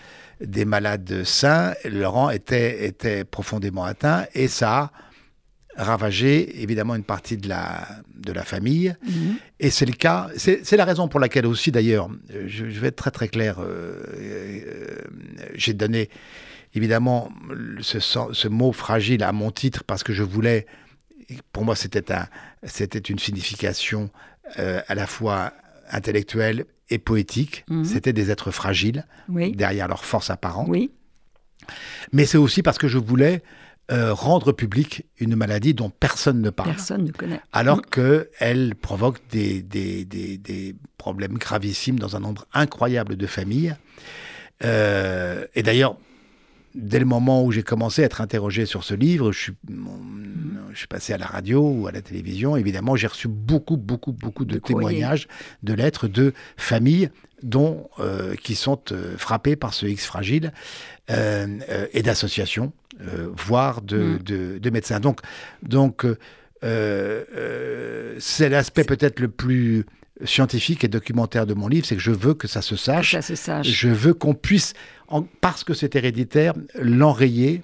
des 0.46 0.64
malades 0.64 1.24
sains. 1.24 1.74
Laurent 1.84 2.30
était, 2.30 2.86
était 2.86 3.24
profondément 3.24 3.84
atteint 3.84 4.26
et 4.34 4.48
ça 4.48 4.92
a 5.76 5.84
ravagé 5.84 6.62
évidemment 6.62 6.94
une 6.94 7.04
partie 7.04 7.36
de 7.36 7.48
la, 7.48 7.86
de 8.14 8.32
la 8.32 8.44
famille. 8.44 8.94
Mhm. 9.04 9.36
Et 9.60 9.70
c'est 9.70 9.86
le 9.86 9.92
cas, 9.92 10.28
c'est 10.36 10.76
la 10.76 10.84
raison 10.84 11.08
pour 11.08 11.20
laquelle 11.20 11.46
aussi 11.46 11.72
d'ailleurs, 11.72 12.08
je, 12.46 12.68
je 12.68 12.80
vais 12.80 12.88
être 12.88 12.96
très 12.96 13.10
très 13.10 13.28
clair, 13.28 13.60
euh, 13.60 14.02
euh, 14.18 14.98
j'ai 15.54 15.74
donné 15.74 16.10
évidemment 16.74 17.30
ce, 17.80 17.98
ce, 18.00 18.48
mot 18.48 18.72
fragile 18.72 19.22
à 19.22 19.32
mon 19.32 19.50
titre 19.50 19.84
parce 19.84 20.02
que 20.02 20.12
je 20.12 20.22
voulais, 20.22 20.66
pour 21.52 21.64
moi 21.64 21.76
c'était 21.76 22.12
un, 22.12 22.26
une 23.08 23.18
signification 23.18 24.10
euh, 24.58 24.80
à 24.88 24.94
la 24.94 25.06
fois 25.06 25.52
intellectuelle 25.90 26.66
et 26.90 26.98
poétique. 26.98 27.64
Mhm. 27.68 27.84
C'était 27.84 28.12
des 28.12 28.30
êtres 28.30 28.50
fragiles 28.50 29.06
derrière 29.28 29.88
leur 29.88 30.04
force 30.04 30.30
apparente. 30.30 30.68
Oui. 30.68 30.90
Mais 32.12 32.26
c'est 32.26 32.38
aussi 32.38 32.62
parce 32.62 32.78
que 32.78 32.88
je 32.88 32.98
voulais 32.98 33.42
euh, 33.92 34.14
rendre 34.14 34.52
public 34.52 35.04
une 35.18 35.36
maladie 35.36 35.74
dont 35.74 35.90
personne 35.90 36.40
ne 36.40 36.50
parle. 36.50 36.70
Personne 36.70 37.04
ne 37.04 37.12
connaît. 37.12 37.40
Alors 37.52 37.82
que 37.82 38.30
qu'elle 38.38 38.74
provoque 38.74 39.20
des, 39.30 39.62
des, 39.62 40.04
des, 40.04 40.38
des, 40.38 40.74
problèmes 40.96 41.36
gravissimes 41.36 41.98
dans 41.98 42.16
un 42.16 42.20
nombre 42.20 42.46
incroyable 42.54 43.16
de 43.16 43.26
familles. 43.26 43.76
Euh, 44.64 45.46
et 45.54 45.62
d'ailleurs, 45.62 45.98
dès 46.74 46.98
le 46.98 47.04
moment 47.04 47.44
où 47.44 47.52
j'ai 47.52 47.62
commencé 47.62 48.02
à 48.02 48.06
être 48.06 48.20
interrogé 48.20 48.66
sur 48.66 48.84
ce 48.84 48.94
livre, 48.94 49.32
je 49.32 49.38
suis, 49.38 49.52
je 50.72 50.78
suis 50.78 50.86
passé 50.86 51.12
à 51.12 51.18
la 51.18 51.26
radio 51.26 51.68
ou 51.68 51.86
à 51.86 51.92
la 51.92 52.02
télévision. 52.02 52.56
Évidemment, 52.56 52.96
j'ai 52.96 53.06
reçu 53.06 53.28
beaucoup, 53.28 53.76
beaucoup, 53.76 54.12
beaucoup 54.12 54.44
de, 54.44 54.58
témoignages, 54.58 55.28
de 55.62 55.72
lettres 55.74 56.08
de 56.08 56.32
familles 56.56 57.10
dont, 57.42 57.88
euh, 58.00 58.34
qui 58.36 58.54
sont 58.54 58.80
frappées 59.16 59.56
par 59.56 59.74
ce 59.74 59.86
X 59.86 60.06
fragile 60.06 60.52
et 61.08 62.02
d'associations 62.02 62.72
euh, 63.00 63.28
voire 63.36 63.82
mm. 63.82 64.18
de, 64.18 64.58
de, 64.58 64.70
médecins. 64.70 65.00
Donc, 65.00 65.20
donc 65.62 66.04
euh, 66.04 66.14
euh, 66.62 68.14
c'est 68.20 68.48
l'aspect 68.48 68.84
peut-être 68.84 69.18
le 69.18 69.28
plus 69.28 69.84
scientifique 70.24 70.84
et 70.84 70.88
documentaire 70.88 71.46
de 71.46 71.54
mon 71.54 71.68
livre, 71.68 71.86
c'est 71.86 71.96
que 71.96 72.02
je 72.02 72.12
veux 72.12 72.34
que 72.34 72.46
ça 72.46 72.62
se 72.62 72.76
sache. 72.76 73.12
ça 73.12 73.22
se 73.22 73.34
sache. 73.34 73.66
Je 73.66 73.88
veux 73.88 74.14
qu'on 74.14 74.34
puisse, 74.34 74.74
parce 75.40 75.64
que 75.64 75.74
c'est 75.74 75.96
héréditaire, 75.96 76.54
l'enrayer 76.76 77.62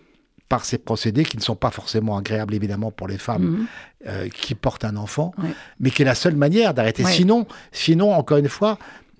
par 0.48 0.64
ces 0.64 0.78
procédés 0.78 1.24
qui 1.24 1.36
ne 1.36 1.42
sont 1.42 1.54
pas 1.54 1.70
forcément 1.70 2.16
agréables 2.16 2.54
évidemment 2.54 2.90
pour 2.90 3.06
les 3.06 3.18
femmes 3.18 3.68
mm. 4.04 4.28
qui 4.30 4.56
portent 4.56 4.84
un 4.84 4.96
enfant, 4.96 5.32
mais 5.78 5.90
qui 5.90 6.02
est 6.02 6.04
la 6.04 6.16
seule 6.16 6.34
manière 6.34 6.74
d'arrêter. 6.74 7.04
Sinon, 7.04 7.46
sinon, 7.70 8.12
encore 8.12 8.38
une 8.38 8.48
fois, 8.48 8.76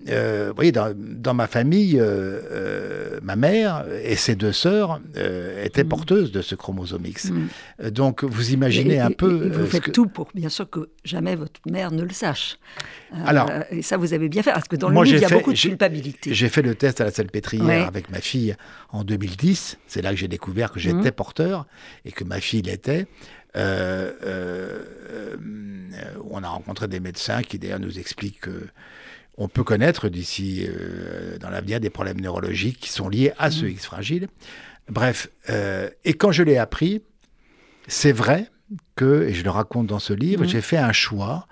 euh, 0.09 0.47
vous 0.49 0.55
voyez, 0.55 0.71
dans, 0.71 1.33
ma 1.33 1.47
famille, 1.47 1.99
euh, 1.99 2.39
euh, 2.51 3.19
ma 3.21 3.35
mère 3.35 3.85
et 4.03 4.15
ses 4.15 4.35
deux 4.35 4.51
sœurs 4.51 5.01
étaient 5.63 5.83
mm. 5.83 5.89
porteuses 5.89 6.31
de 6.31 6.41
ce 6.41 6.55
chromosome 6.55 7.05
X. 7.05 7.29
Mm. 7.29 7.89
Donc, 7.89 8.23
vous 8.23 8.51
imaginez 8.51 8.99
un 8.99 9.11
peu. 9.11 9.49
vous 9.49 9.65
faites 9.65 9.91
tout 9.91 10.07
pour, 10.07 10.29
bien 10.33 10.49
sûr, 10.49 10.69
que 10.69 10.89
jamais 11.03 11.35
votre 11.35 11.61
mère 11.69 11.91
ne 11.91 12.03
le 12.03 12.11
sache. 12.11 12.57
Alors, 13.25 13.49
et 13.69 13.81
ça, 13.81 13.97
vous 13.97 14.13
avez 14.13 14.29
bien 14.29 14.43
fait, 14.43 14.53
parce 14.53 14.67
que 14.67 14.75
dans 14.75 14.89
le 14.89 15.03
livre, 15.03 15.17
il 15.17 15.21
y 15.21 15.25
a 15.25 15.29
beaucoup 15.29 15.53
de 15.53 15.59
culpabilité. 15.59 16.33
J'ai 16.33 16.49
fait 16.49 16.61
le 16.61 16.75
test 16.75 17.01
à 17.01 17.05
la 17.05 17.11
salpêtrière 17.11 17.87
avec 17.87 18.09
ma 18.09 18.19
fille 18.19 18.55
en 18.89 19.03
2010. 19.03 19.77
C'est 19.87 20.01
là 20.01 20.11
que 20.11 20.17
j'ai 20.17 20.27
découvert 20.27 20.71
que 20.71 20.79
j'étais 20.79 21.09
mm. 21.09 21.15
porteur 21.15 21.67
et 22.05 22.11
que 22.11 22.23
ma 22.23 22.39
fille 22.39 22.61
l'était. 22.61 23.07
on 23.55 23.59
a 26.43 26.47
rencontré 26.47 26.87
des 26.87 26.99
médecins 26.99 27.41
qui 27.43 27.59
d'ailleurs 27.59 27.79
nous 27.79 27.99
expliquent 27.99 28.41
que 28.41 28.67
on 29.41 29.47
peut 29.47 29.63
connaître 29.63 30.07
d'ici 30.07 30.67
euh, 30.67 31.39
dans 31.39 31.49
l'avenir 31.49 31.79
des 31.79 31.89
problèmes 31.89 32.21
neurologiques 32.21 32.79
qui 32.79 32.91
sont 32.91 33.09
liés 33.09 33.33
à 33.39 33.49
ce 33.49 33.65
mm. 33.65 33.69
X 33.69 33.85
fragile. 33.85 34.27
Bref, 34.87 35.29
euh, 35.49 35.89
et 36.05 36.13
quand 36.13 36.31
je 36.31 36.43
l'ai 36.43 36.57
appris, 36.57 37.01
c'est 37.87 38.11
vrai 38.11 38.51
que, 38.95 39.23
et 39.23 39.33
je 39.33 39.43
le 39.43 39.49
raconte 39.49 39.87
dans 39.87 39.97
ce 39.97 40.13
livre, 40.13 40.43
mm. 40.43 40.47
j'ai 40.47 40.61
fait 40.61 40.77
un 40.77 40.91
choix 40.91 41.47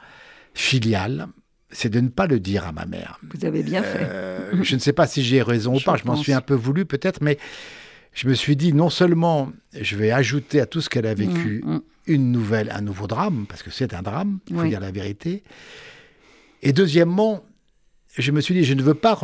filial, 0.54 1.30
c'est 1.72 1.90
de 1.90 2.00
ne 2.00 2.10
pas 2.10 2.28
le 2.28 2.40
dire 2.40 2.68
à 2.68 2.72
ma 2.72 2.86
mère. 2.86 3.20
Vous 3.24 3.44
avez 3.44 3.64
bien 3.64 3.82
fait. 3.82 4.04
Euh, 4.04 4.64
je 4.64 4.76
ne 4.76 4.80
sais 4.80 4.94
pas 4.94 5.08
si 5.08 5.24
j'ai 5.24 5.42
raison 5.42 5.78
ou 5.78 5.80
pas, 5.84 5.98
je 5.98 6.06
m'en 6.06 6.16
suis 6.16 6.34
un 6.34 6.42
peu 6.42 6.54
voulu 6.54 6.86
peut-être, 6.86 7.22
mais 7.22 7.40
je 8.14 8.28
me 8.28 8.36
suis 8.36 8.56
dit 8.56 8.72
non 8.72 8.92
seulement 8.92 9.52
je 9.74 9.96
vais 9.96 10.12
ajouter 10.12 10.62
à 10.62 10.68
tout 10.68 10.82
ce 10.82 10.90
qu'elle 10.90 11.08
a 11.08 11.16
vécu 11.16 11.64
mm, 11.66 11.80
une 12.06 12.32
nouvelle, 12.32 12.70
un 12.72 12.82
nouveau 12.82 13.08
drame, 13.08 13.48
parce 13.50 13.64
que 13.64 13.72
c'est 13.72 13.96
un 13.96 14.04
drame, 14.04 14.38
il 14.48 14.56
faut 14.56 14.68
dire 14.68 14.80
la 14.80 14.92
vérité. 14.92 15.42
Et 16.62 16.72
deuxièmement, 16.72 17.44
je 18.20 18.32
me 18.32 18.42
suis 18.42 18.54
dit, 18.54 18.64
je 18.64 18.74
ne 18.74 18.84
veux 18.84 18.94
pas 18.94 19.18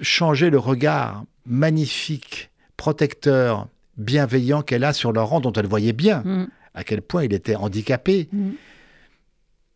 changer 0.00 0.50
le 0.50 0.58
regard 0.58 1.24
magnifique, 1.46 2.50
protecteur, 2.76 3.68
bienveillant 3.96 4.62
qu'elle 4.62 4.84
a 4.84 4.92
sur 4.92 5.12
Laurent, 5.12 5.40
dont 5.40 5.52
elle 5.52 5.66
voyait 5.66 5.92
bien 5.92 6.22
mm. 6.24 6.46
à 6.74 6.84
quel 6.84 7.00
point 7.02 7.24
il 7.24 7.32
était 7.32 7.54
handicapé, 7.54 8.28
mm. 8.32 8.50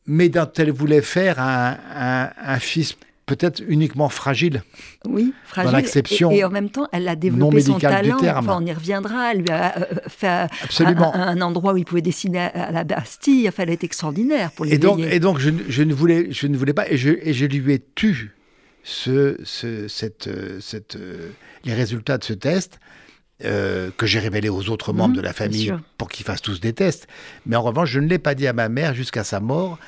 mais 0.06 0.28
dont 0.28 0.50
elle 0.56 0.72
voulait 0.72 1.02
faire 1.02 1.36
un, 1.38 2.58
fils 2.58 2.96
peut-être 3.26 3.62
uniquement 3.68 4.08
fragile. 4.08 4.62
Oui, 5.06 5.34
fragile. 5.44 5.70
Dans 5.70 5.76
l'acception. 5.76 6.30
Et, 6.30 6.42
en 6.44 6.50
même 6.50 6.70
temps, 6.70 6.88
elle 6.92 7.06
a 7.08 7.14
développé 7.14 7.60
son 7.60 7.78
talent. 7.78 8.16
Enfin, 8.22 8.58
on 8.60 8.64
y 8.64 8.72
reviendra. 8.72 9.32
Elle 9.32 9.42
lui 9.42 9.50
a 9.50 9.76
euh, 9.76 9.84
fait 10.08 10.48
Absolument. 10.64 11.14
Un, 11.14 11.38
endroit 11.42 11.74
où 11.74 11.76
il 11.76 11.84
pouvait 11.84 12.00
dessiner 12.00 12.38
à 12.38 12.72
la 12.72 12.84
Bastille. 12.84 13.46
Enfin, 13.46 13.64
elle 13.64 13.70
est 13.70 13.84
extraordinaire 13.84 14.50
pour 14.52 14.64
et 14.64 14.78
donc, 14.78 15.00
et 15.00 15.20
donc, 15.20 15.38
je, 15.40 15.50
ne 15.50 15.92
voulais, 15.92 16.28
je 16.32 16.46
ne 16.46 16.56
voulais 16.56 16.72
pas. 16.72 16.88
Et 16.88 16.96
je, 16.96 17.10
et 17.10 17.34
je 17.34 17.44
lui 17.44 17.74
ai 17.74 17.84
tu 17.94 18.37
ce, 18.88 19.36
cette, 19.44 20.28
euh, 20.28 20.60
cette, 20.60 20.96
euh, 20.96 21.30
les 21.64 21.74
résultats 21.74 22.18
de 22.18 22.24
ce 22.24 22.32
test. 22.32 22.80
Euh, 23.44 23.92
que 23.96 24.04
j'ai 24.04 24.18
révélé 24.18 24.48
aux 24.48 24.68
autres 24.68 24.92
membres 24.92 25.10
mhm, 25.10 25.18
de 25.18 25.20
la 25.20 25.32
famille 25.32 25.72
pour 25.96 26.08
qu'ils 26.08 26.26
fassent 26.26 26.42
tous 26.42 26.58
des 26.58 26.72
tests. 26.72 27.06
Mais 27.46 27.54
en 27.54 27.62
revanche, 27.62 27.88
je 27.88 28.00
ne 28.00 28.08
l'ai 28.08 28.18
pas 28.18 28.34
dit 28.34 28.48
à 28.48 28.52
ma 28.52 28.68
mère 28.68 28.94
jusqu'à 28.94 29.22
sa 29.22 29.38
mort. 29.38 29.78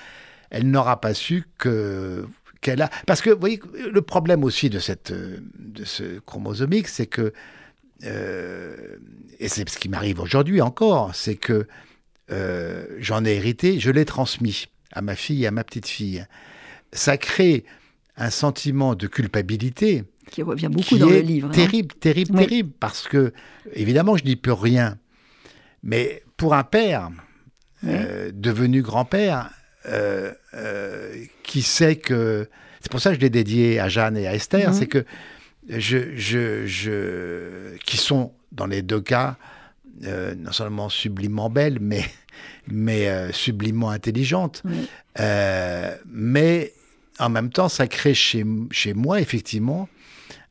Elle 0.50 0.70
n'aura 0.70 1.00
pas 1.00 1.14
su 1.14 1.48
que 1.58 2.24
qu'elle 2.60 2.80
a. 2.80 2.88
Parce 3.08 3.22
que, 3.22 3.30
vous 3.30 3.40
voyez, 3.40 3.60
le 3.90 4.02
problème 4.02 4.44
aussi 4.44 4.70
de, 4.70 4.78
cette, 4.78 5.12
de 5.12 5.84
ce 5.84 6.20
chromosomique, 6.20 6.86
c'est 6.86 7.06
que. 7.06 7.32
et 8.04 9.48
c'est 9.48 9.68
ce 9.68 9.78
qui 9.78 9.88
m'arrive 9.88 10.20
aujourd'hui 10.20 10.60
encore, 10.60 11.12
c'est 11.16 11.34
que 11.34 11.66
j'en 13.00 13.24
ai 13.24 13.32
hérité, 13.32 13.80
je 13.80 13.90
l'ai 13.90 14.04
transmis 14.04 14.66
à 14.92 15.02
ma 15.02 15.16
fille 15.16 15.42
et 15.42 15.48
à 15.48 15.50
ma 15.50 15.64
petite 15.64 15.88
fille. 15.88 16.24
Ça 16.92 17.16
crée 17.16 17.64
un 18.16 18.30
sentiment 18.30 18.94
de 18.94 19.06
culpabilité 19.06 20.04
qui 20.30 20.42
revient 20.42 20.68
beaucoup 20.70 20.98
dans 20.98 21.08
le 21.08 21.20
livre. 21.20 21.50
Terrible, 21.50 21.94
terrible, 21.94 22.36
terrible, 22.36 22.70
parce 22.78 23.08
que 23.08 23.32
évidemment 23.72 24.16
je 24.16 24.24
n'y 24.24 24.36
peux 24.36 24.52
rien, 24.52 24.98
mais 25.82 26.22
pour 26.36 26.54
un 26.54 26.64
père 26.64 27.10
euh, 27.86 28.30
devenu 28.34 28.82
grand-père, 28.82 29.50
euh, 29.86 30.32
euh, 30.52 31.14
qui 31.42 31.62
sait 31.62 31.96
que 31.96 32.48
c'est 32.80 32.90
pour 32.90 33.00
ça 33.00 33.10
que 33.10 33.16
je 33.16 33.20
l'ai 33.20 33.30
dédié 33.30 33.80
à 33.80 33.88
Jeanne 33.88 34.16
et 34.18 34.26
à 34.26 34.34
Esther, 34.34 34.70
mhm. 34.70 34.74
c'est 34.74 34.86
que 34.86 35.04
je, 35.68 36.14
je, 36.14 36.66
je, 36.66 37.76
qui 37.86 37.96
sont 37.96 38.32
dans 38.52 38.66
les 38.66 38.82
deux 38.82 39.00
cas 39.00 39.36
non 40.02 40.52
seulement 40.52 40.88
sublimement 40.88 41.50
belles, 41.50 41.78
mais 41.80 42.04
mais 42.68 43.32
sublimement 43.32 43.90
intelligentes, 43.90 44.62
mais 45.18 46.72
en 47.20 47.28
même 47.28 47.50
temps, 47.50 47.68
ça 47.68 47.86
crée 47.86 48.14
chez, 48.14 48.44
chez 48.70 48.94
moi, 48.94 49.20
effectivement, 49.20 49.88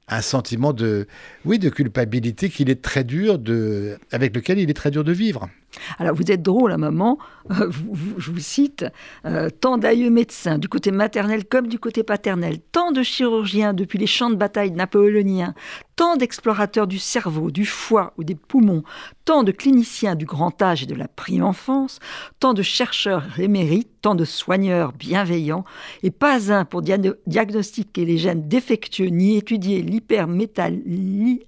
un 0.08 0.22
sentiment 0.22 0.72
de, 0.72 1.08
oui, 1.46 1.60
de 1.60 1.70
culpabilité 1.70 2.50
qu'il 2.50 2.70
est 2.70 2.82
très 2.82 3.04
dur 3.04 3.40
de, 3.40 3.98
avec 4.12 4.36
lequel 4.36 4.60
il 4.60 4.70
est 4.70 4.76
très 4.76 4.92
dur 4.92 5.04
de 5.04 5.12
vivre. 5.12 5.50
Alors 5.98 6.16
vous 6.16 6.32
êtes 6.32 6.42
drôle, 6.42 6.72
à 6.72 6.78
maman, 6.78 7.18
euh, 7.52 7.72
je 8.18 8.32
vous 8.32 8.40
cite, 8.40 8.86
euh, 9.26 9.50
tant 9.50 9.78
d'aïeux 9.78 10.10
médecins 10.10 10.58
du 10.58 10.68
côté 10.68 10.92
maternel 10.92 11.46
comme 11.46 11.68
du 11.68 11.80
côté 11.80 12.04
paternel, 12.04 12.60
tant 12.72 12.92
de 12.92 13.04
chirurgiens 13.04 13.74
depuis 13.74 13.98
les 14.00 14.08
champs 14.08 14.30
de 14.30 14.36
bataille 14.36 14.72
napoléoniens, 14.72 15.54
tant 15.96 16.16
d'explorateurs 16.16 16.88
du 16.88 17.00
cerveau, 17.00 17.52
du 17.52 17.66
foie 17.66 18.14
ou 18.18 18.24
des 18.24 18.36
poumons, 18.36 18.84
tant 19.26 19.44
de 19.44 19.52
cliniciens 19.52 20.16
du 20.16 20.26
grand 20.26 20.62
âge 20.62 20.84
et 20.84 20.88
de 20.88 20.96
la 20.96 21.08
prime 21.08 21.44
enfance, 21.44 22.00
tant 22.40 22.54
de 22.54 22.62
chercheurs 22.62 23.40
émérites, 23.40 23.92
tant 24.02 24.16
de 24.16 24.26
soigneurs 24.26 24.94
bienveillants, 24.94 25.66
et 26.04 26.12
pas 26.12 26.52
un 26.52 26.66
pour 26.66 26.82
diagnostiquer 26.82 28.06
les 28.06 28.18
gènes 28.18 28.48
défectueux 28.48 29.08
ni 29.08 29.38
étudier 29.38 29.82
l'hypermétallie 29.82 31.46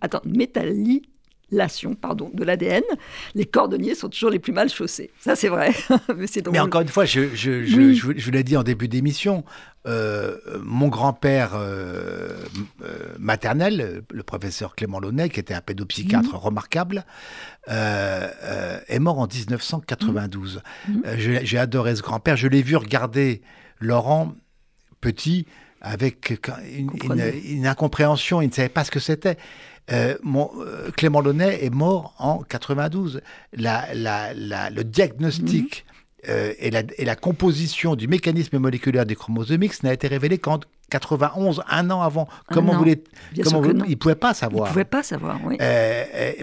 attends, 0.00 0.22
métallie 0.24 1.02
pardon, 2.00 2.30
de 2.32 2.44
l'ADN, 2.44 2.82
les 3.34 3.44
cordonniers 3.44 3.94
sont 3.94 4.08
toujours 4.08 4.30
les 4.30 4.38
plus 4.38 4.52
mal 4.52 4.68
chaussés. 4.68 5.10
Ça, 5.20 5.36
c'est 5.36 5.48
vrai. 5.48 5.72
Mais, 6.52 6.60
encore 6.60 6.80
une 6.80 6.88
fois, 6.88 7.04
je, 7.04 7.34
je, 7.34 7.64
je, 7.64 7.92
je, 7.92 8.24
vous 8.24 8.30
l'ai 8.30 8.44
dit 8.44 8.56
en 8.56 8.62
début 8.62 8.88
d'émission, 8.88 9.44
euh, 9.86 10.36
mon 10.62 10.88
grand-père 10.88 11.52
euh, 11.54 12.36
euh, 12.84 13.14
maternel, 13.18 14.02
le 14.12 14.22
professeur 14.22 14.74
Clément 14.74 15.00
Launay, 15.00 15.30
qui 15.30 15.40
était 15.40 15.54
un 15.54 15.62
pédopsychiatre 15.62 16.34
remarquable, 16.34 17.04
est 17.66 18.98
mort 18.98 19.18
en 19.18 19.26
1992. 19.26 20.62
Mmh. 20.88 20.92
J'ai 21.16 21.58
adoré 21.58 21.96
ce 21.96 22.02
grand-père. 22.02 22.36
Je 22.36 22.48
l'ai 22.48 22.62
vu 22.62 22.76
regarder 22.76 23.42
Laurent 23.78 24.34
petit 25.00 25.46
avec 25.80 26.38
une, 26.76 26.90
une, 27.44 27.66
incompréhension. 27.66 28.42
Il 28.42 28.48
ne 28.48 28.52
savait 28.52 28.68
pas 28.68 28.84
ce 28.84 28.90
que 28.90 29.00
c'était. 29.00 29.38
Euh, 29.92 30.16
mon, 30.22 30.50
euh, 30.58 30.90
Clément 30.96 31.20
Launay 31.20 31.64
est 31.64 31.70
mort 31.70 32.14
en 32.18 32.42
92. 32.42 33.20
La, 33.52 33.86
la, 33.94 34.32
le 34.34 34.82
diagnostic 34.84 35.84
euh, 36.28 36.52
et, 36.58 36.70
la, 36.70 36.82
et, 36.98 37.04
la, 37.04 37.16
composition 37.16 37.96
du 37.96 38.06
mécanisme 38.06 38.58
moléculaire 38.58 39.06
des 39.06 39.14
chromosomiques 39.14 39.82
n'a 39.82 39.92
été 39.92 40.06
révélée 40.06 40.38
qu'en 40.38 40.60
91, 40.90 41.62
un 41.68 41.90
an 41.90 42.02
avant. 42.02 42.28
comment 42.46 42.76
vous 42.76 42.84
les, 42.84 43.02
comment 43.42 43.60
vous, 43.60 43.70
il 43.70 43.90
ne 43.90 43.94
pouvait 43.94 44.14
pas 44.14 44.34
savoir. 44.34 44.66
Il 44.66 44.68
ne 44.68 44.72
pouvait 44.72 44.84
pas 44.84 45.02
savoir, 45.02 45.40
oui. 45.44 45.56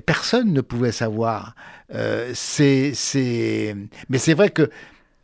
Personne 0.05 0.51
ne 0.51 0.61
pouvait 0.61 0.91
savoir. 0.91 1.55
C'est, 2.33 3.75
mais 4.09 4.17
c'est 4.17 4.33
vrai 4.33 4.49
que 4.49 4.69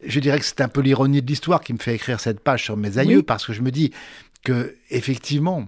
je 0.06 0.20
dirais 0.20 0.40
que 0.40 0.46
c'est 0.46 0.62
un 0.62 0.68
peu 0.68 0.82
l'ironie 0.82 1.22
de 1.22 1.28
l'histoire 1.28 1.62
qui 1.62 1.74
me 1.74 1.80
fait 1.80 1.96
écrire 1.96 2.20
cette 2.20 2.42
page 2.42 2.64
sur 2.64 2.78
mes 2.78 2.98
aïeux, 2.98 3.24
parce 3.24 3.46
que 3.46 3.54
je 3.54 3.62
me 3.62 3.72
dis 3.72 3.92
que 4.44 4.76
effectivement, 4.90 5.68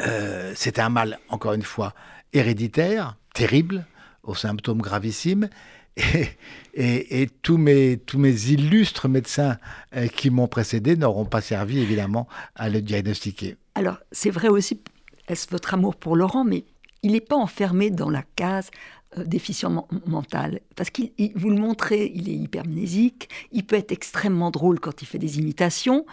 euh, 0.00 0.52
c'était 0.54 0.80
un 0.80 0.90
mal, 0.90 1.18
encore 1.28 1.52
une 1.52 1.62
fois, 1.62 1.94
héréditaire, 2.32 3.16
terrible, 3.34 3.86
aux 4.22 4.34
symptômes 4.34 4.82
gravissimes, 4.82 5.48
et, 6.74 7.28
tous, 7.42 7.56
mes, 7.56 7.98
illustres 8.18 9.08
médecins 9.08 9.58
euh, 9.94 10.08
qui 10.08 10.30
m'ont 10.30 10.48
précédé 10.48 10.96
n'auront 10.96 11.24
pas 11.24 11.40
servi 11.40 11.78
évidemment 11.78 12.28
à 12.54 12.68
le 12.68 12.82
diagnostiquer. 12.82 13.56
Alors 13.74 13.98
c'est 14.12 14.30
vrai 14.30 14.48
aussi, 14.48 14.80
est-ce 15.28 15.48
votre 15.50 15.74
amour 15.74 15.96
pour 15.96 16.16
Laurent, 16.16 16.44
mais 16.44 16.64
il 17.02 17.12
n'est 17.12 17.20
pas 17.20 17.36
enfermé 17.36 17.90
dans 17.90 18.10
la 18.10 18.22
case 18.36 18.70
euh, 19.16 19.24
déficient 19.24 19.86
mental? 20.06 20.60
Parce 20.76 20.90
qu'il 20.90 21.12
vous 21.34 21.50
le 21.50 21.56
montrez, 21.56 22.12
il 22.14 22.28
est 22.28 22.34
hypermnésique, 22.34 23.30
il 23.52 23.64
peut 23.64 23.76
être 23.76 23.92
extrêmement 23.92 24.50
drôle 24.50 24.80
quand 24.80 25.00
il 25.00 25.06
fait 25.06 25.18
des 25.18 25.38
imitations. 25.38 26.04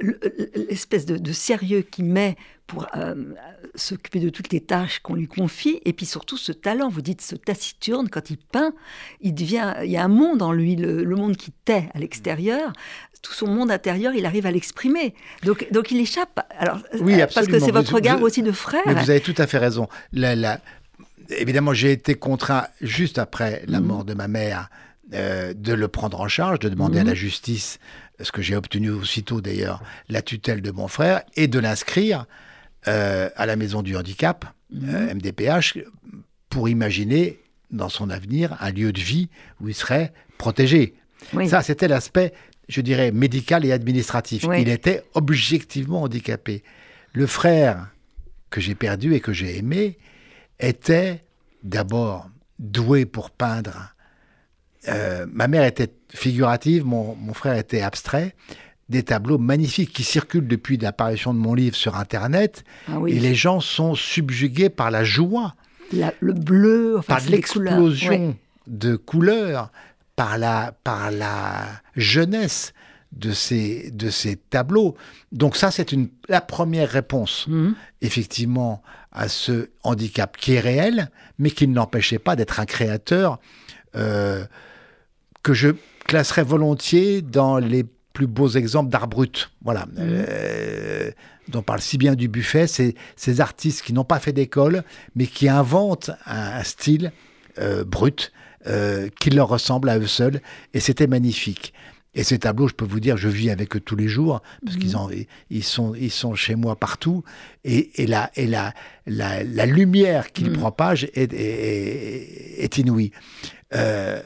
L'espèce 0.00 1.06
de, 1.06 1.32
sérieux 1.32 1.80
qu'il 1.80 2.04
met 2.04 2.36
pour 2.66 2.86
euh, 2.96 3.14
s'occuper 3.74 4.20
de 4.20 4.28
toutes 4.28 4.52
les 4.52 4.60
tâches 4.60 4.98
qu'on 5.00 5.14
lui 5.14 5.28
confie, 5.28 5.80
et 5.84 5.92
puis 5.92 6.06
surtout 6.06 6.36
ce 6.36 6.52
talent, 6.52 6.88
vous 6.88 7.00
dites 7.00 7.20
ce 7.20 7.36
taciturne, 7.36 8.08
quand 8.08 8.30
il 8.30 8.38
peint, 8.38 8.72
il 9.20 9.34
devient, 9.34 9.74
il 9.84 9.90
y 9.90 9.96
a 9.96 10.04
un 10.04 10.08
monde 10.08 10.42
en 10.42 10.52
lui, 10.52 10.74
le, 10.76 11.04
monde 11.16 11.36
qui 11.36 11.52
tait 11.52 11.88
à 11.94 11.98
l'extérieur, 11.98 12.72
tout 13.22 13.32
son 13.32 13.46
monde 13.46 13.70
intérieur, 13.70 14.14
il 14.14 14.26
arrive 14.26 14.46
à 14.46 14.50
l'exprimer. 14.50 15.14
Donc, 15.44 15.66
donc 15.72 15.90
il 15.90 16.00
échappe. 16.00 16.40
Alors, 16.58 16.78
oui, 17.00 17.20
euh, 17.20 17.26
parce 17.32 17.46
que 17.46 17.58
c'est 17.58 17.70
votre 17.70 17.94
regard 17.94 18.20
aussi 18.22 18.42
de 18.42 18.52
frère. 18.52 18.82
Mais 18.86 18.94
vous 18.94 19.10
avez 19.10 19.20
tout 19.20 19.34
à 19.38 19.46
fait 19.46 19.58
raison. 19.58 19.88
La, 20.12 20.36
la, 20.36 20.60
évidemment, 21.30 21.72
j'ai 21.72 21.92
été 21.92 22.14
contraint, 22.14 22.66
juste 22.80 23.18
après 23.18 23.62
la 23.66 23.80
mhm. 23.80 23.86
mort 23.86 24.04
de 24.04 24.14
ma 24.14 24.28
mère, 24.28 24.70
euh, 25.14 25.54
de 25.54 25.72
le 25.72 25.88
prendre 25.88 26.20
en 26.20 26.28
charge, 26.28 26.58
de 26.58 26.68
demander 26.68 26.98
à 26.98 27.02
mhm. 27.02 27.08
la 27.08 27.14
justice, 27.14 27.78
ce 28.20 28.32
que 28.32 28.42
j'ai 28.42 28.56
obtenu 28.56 28.90
aussitôt 28.90 29.40
d'ailleurs, 29.40 29.82
la 30.08 30.22
tutelle 30.22 30.62
de 30.62 30.70
mon 30.70 30.88
frère, 30.88 31.22
et 31.36 31.48
de 31.48 31.58
l'inscrire 31.58 32.26
euh, 32.88 33.28
à 33.36 33.46
la 33.46 33.56
maison 33.56 33.82
du 33.82 33.96
handicap, 33.96 34.44
MDPH, 34.70 35.76
mhm. 35.76 35.82
euh, 35.82 35.90
pour 36.50 36.68
imaginer 36.68 37.40
dans 37.70 37.88
son 37.88 38.10
avenir 38.10 38.56
un 38.60 38.70
lieu 38.70 38.92
de 38.92 39.00
vie 39.00 39.28
où 39.60 39.68
il 39.68 39.74
serait 39.74 40.12
protégé. 40.38 40.94
Ça, 41.48 41.62
c'était 41.62 41.88
l'aspect, 41.88 42.32
je 42.68 42.80
dirais, 42.80 43.10
médical 43.10 43.64
et 43.64 43.72
administratif. 43.72 44.46
Il 44.56 44.68
était 44.68 45.02
objectivement 45.14 46.02
handicapé. 46.02 46.62
Le 47.12 47.26
frère 47.26 47.88
que 48.50 48.60
j'ai 48.60 48.74
perdu 48.74 49.14
et 49.14 49.20
que 49.20 49.32
j'ai 49.32 49.58
aimé, 49.58 49.98
était 50.60 51.20
d'abord 51.62 52.28
doué 52.58 53.04
pour 53.04 53.30
peindre. 53.30 53.92
Euh, 54.88 55.26
ma 55.30 55.48
mère 55.48 55.64
était 55.64 55.92
figurative, 56.10 56.84
mon, 56.84 57.34
frère 57.34 57.56
était 57.56 57.82
abstrait. 57.82 58.34
Des 58.88 59.02
tableaux 59.02 59.38
magnifiques 59.38 59.92
qui 59.92 60.04
circulent 60.04 60.46
depuis 60.46 60.76
l'apparition 60.76 61.34
de 61.34 61.38
mon 61.38 61.54
livre 61.54 61.74
sur 61.74 61.96
Internet. 61.96 62.64
Ah 62.88 62.98
et 63.06 63.18
les 63.18 63.34
gens 63.34 63.60
sont 63.60 63.94
subjugués 63.94 64.70
par 64.70 64.90
la 64.90 65.02
joie. 65.02 65.54
le 65.92 66.32
bleu, 66.32 67.00
par 67.06 67.20
l'explosion 67.28 68.36
de 68.66 68.96
couleurs, 68.96 69.70
par 70.14 70.38
la, 70.38 70.72
par 70.84 71.10
la 71.10 71.66
jeunesse 71.96 72.72
de 73.12 73.32
ces, 73.32 73.90
de 73.90 74.10
ces 74.10 74.36
tableaux. 74.36 74.96
Donc 75.32 75.56
ça, 75.56 75.70
c'est 75.70 75.94
la 76.28 76.40
première 76.40 76.90
réponse, 76.90 77.46
mmh. 77.48 77.70
effectivement, 78.02 78.82
à 79.12 79.28
ce 79.28 79.70
handicap 79.82 80.36
qui 80.36 80.54
est 80.54 80.60
réel, 80.60 81.10
mais 81.38 81.50
qui 81.50 81.66
ne 81.66 81.74
l'empêchait 81.74 82.18
pas 82.18 82.36
d'être 82.36 82.60
un 82.60 82.66
créateur 82.66 83.40
euh, 83.96 84.44
que 85.42 85.54
je 85.54 85.68
classerais 86.06 86.42
volontiers 86.42 87.22
dans 87.22 87.58
les 87.58 87.84
plus 88.16 88.26
beaux 88.26 88.48
exemples 88.48 88.88
d'art 88.88 89.08
brut. 89.08 89.50
Voilà. 89.62 89.84
Mmh. 89.86 89.98
Euh, 89.98 91.10
dont 91.48 91.60
parle 91.62 91.82
si 91.82 91.98
bien 91.98 92.14
du 92.14 92.28
buffet, 92.28 92.66
c'est 92.66 92.94
ces 93.14 93.40
artistes 93.40 93.82
qui 93.82 93.92
n'ont 93.92 94.04
pas 94.04 94.18
fait 94.18 94.32
d'école, 94.32 94.82
mais 95.14 95.26
qui 95.26 95.48
inventent 95.48 96.10
un, 96.24 96.62
style 96.64 97.12
euh, 97.58 97.84
brut 97.84 98.32
qui 99.20 99.30
leur 99.30 99.46
ressemble 99.46 99.88
à 99.88 99.96
eux 99.96 100.08
seuls, 100.08 100.40
et 100.74 100.80
c'était 100.80 101.06
magnifique. 101.06 101.72
Et 102.16 102.24
ces 102.24 102.38
tableaux, 102.38 102.66
je 102.66 102.74
peux 102.74 102.86
vous 102.86 102.98
dire, 102.98 103.18
je 103.18 103.28
vis 103.28 103.50
avec 103.50 103.76
eux 103.76 103.80
tous 103.80 103.94
les 103.94 104.08
jours, 104.08 104.40
parce 104.64 104.78
qu'ils 104.78 104.96
mhm. 104.96 105.26
ils 105.50 105.62
sont, 105.62 105.94
ils 105.94 106.10
sont 106.10 106.34
chez 106.34 106.54
moi 106.54 106.74
partout. 106.74 107.22
Et, 107.62 108.02
et, 108.02 108.06
la, 108.06 108.30
et 108.36 108.46
la, 108.46 108.72
la, 109.06 109.44
la 109.44 109.66
lumière 109.66 110.32
qu'ils 110.32 110.50
mhm. 110.50 110.56
propagent 110.56 111.04
est, 111.12 111.34
est, 111.34 112.64
est 112.64 112.78
inouïe. 112.78 113.12
Euh, 113.74 114.22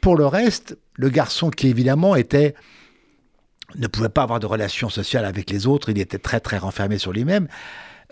pour 0.00 0.16
le 0.16 0.24
reste, 0.24 0.78
le 0.94 1.08
garçon 1.08 1.50
qui 1.50 1.66
évidemment 1.66 2.14
était 2.14 2.54
ne 3.74 3.86
pouvait 3.86 4.08
pas 4.08 4.22
avoir 4.22 4.40
de 4.40 4.46
relation 4.46 4.88
sociale 4.88 5.24
avec 5.24 5.50
les 5.50 5.66
autres, 5.66 5.90
il 5.90 5.98
était 5.98 6.18
très 6.18 6.40
très 6.40 6.58
renfermé 6.58 6.98
sur 6.98 7.12
lui-même. 7.12 7.48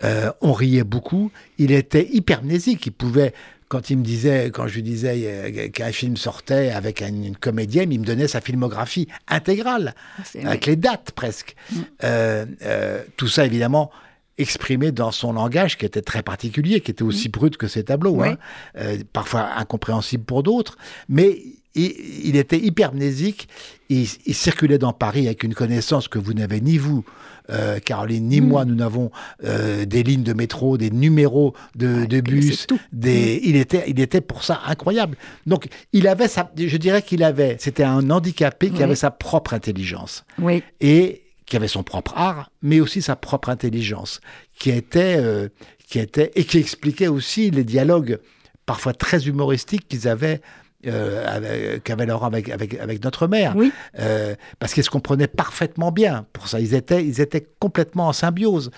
Euh, 0.03 0.31
on 0.41 0.51
riait 0.51 0.83
beaucoup, 0.83 1.31
il 1.57 1.71
était 1.71 2.07
hypermnésique, 2.11 2.85
il 2.85 2.91
pouvait 2.91 3.33
quand 3.67 3.89
il 3.89 3.97
me 3.97 4.03
disait, 4.03 4.51
quand 4.51 4.67
je 4.67 4.75
lui 4.75 4.83
disais 4.83 5.71
qu'un 5.73 5.91
film 5.91 6.17
sortait 6.17 6.69
avec 6.69 7.01
une, 7.01 7.35
comédienne, 7.35 7.91
il 7.91 7.99
me 7.99 8.05
donnait 8.05 8.27
sa 8.27 8.41
filmographie 8.41 9.07
intégrale, 9.27 9.95
ah, 10.19 10.21
avec 10.49 10.65
les 10.65 10.75
dates 10.75 11.11
presque. 11.11 11.55
Mm. 11.71 11.79
Euh, 12.03 12.45
euh, 12.63 13.03
tout 13.17 13.27
ça, 13.27 13.45
évidemment, 13.45 13.91
exprimé 14.37 14.91
dans 14.91 15.11
son 15.11 15.33
langage 15.33 15.77
qui 15.77 15.85
était 15.85 16.01
très 16.01 16.21
particulier, 16.21 16.79
qui 16.81 16.91
était 16.91 17.03
aussi 17.03 17.29
mm. 17.29 17.31
brut 17.31 17.57
que 17.57 17.67
ses 17.67 17.83
tableaux, 17.83 18.21
hein. 18.21 18.37
euh, 18.77 18.99
parfois 19.13 19.49
incompréhensible 19.57 20.25
pour 20.25 20.43
d'autres, 20.43 20.77
mais 21.09 21.39
il, 21.75 22.35
était 22.37 22.59
hypermnésique, 22.59 23.47
il, 23.89 24.07
il, 24.25 24.33
circulait 24.33 24.77
dans 24.77 24.93
Paris 24.93 25.27
avec 25.27 25.43
une 25.43 25.53
connaissance 25.53 26.07
que 26.07 26.19
vous 26.19 26.33
n'avez 26.33 26.61
ni 26.61 26.77
vous 26.77 27.03
euh, 27.49 27.79
Caroline 27.79 28.27
ni 28.27 28.41
mm. 28.41 28.47
moi, 28.47 28.65
nous 28.65 28.75
n'avons 28.75 29.11
euh, 29.43 29.85
des 29.85 30.03
lignes 30.03 30.23
de 30.23 30.33
métro, 30.33 30.77
des 30.77 30.89
numéros 30.89 31.53
de, 31.75 32.05
bus. 32.21 32.67
Des, 32.91 33.35
mm. 33.35 33.39
il, 33.43 33.55
était, 33.55 33.83
il 33.87 33.99
était 33.99 34.21
pour 34.21 34.43
ça 34.43 34.61
incroyable. 34.65 35.17
Donc, 35.45 35.67
il 35.93 36.07
avait 36.07 36.27
sa, 36.27 36.51
je 36.55 36.77
dirais 36.77 37.01
qu'il 37.01 37.23
avait, 37.23 37.57
c'était 37.59 37.83
un 37.83 38.09
handicapé 38.09 38.69
qui 38.71 38.81
avait 38.81 38.95
sa 38.95 39.11
propre 39.11 39.53
intelligence. 39.53 40.25
Oui. 40.39 40.63
Et 40.81 41.21
qui 41.45 41.55
avait 41.55 41.67
son 41.67 41.83
propre 41.83 42.13
art, 42.15 42.49
mais 42.63 42.79
aussi 42.79 43.03
sa 43.03 43.15
propre 43.15 43.49
intelligence, 43.49 44.19
qui 44.57 44.71
était, 44.71 45.17
euh, 45.19 45.49
qui 45.87 45.99
était 45.99 46.31
et 46.33 46.43
qui 46.43 46.57
expliquait 46.57 47.07
aussi 47.07 47.51
les 47.51 47.63
dialogues 47.63 48.17
parfois 48.65 48.93
très 48.93 49.27
humoristiques 49.27 49.87
qu'ils 49.87 50.07
avaient 50.07 50.41
euh, 50.87 51.79
qu'avait 51.83 52.05
Laurent 52.05 52.27
avec, 52.27 52.49
avec, 52.49 52.79
avec 52.79 53.03
notre 53.03 53.27
mère. 53.27 53.55
Euh, 53.99 54.35
parce 54.59 54.73
qu'ils 54.73 54.83
se 54.83 54.89
comprenaient 54.89 55.27
parfaitement 55.27 55.91
bien 55.91 56.25
pour 56.33 56.47
ça. 56.47 56.59
Ils 56.59 56.73
étaient, 56.73 57.05
ils 57.05 57.21
étaient 57.21 57.45
complètement 57.59 58.07
en 58.07 58.13
symbiose. 58.13 58.71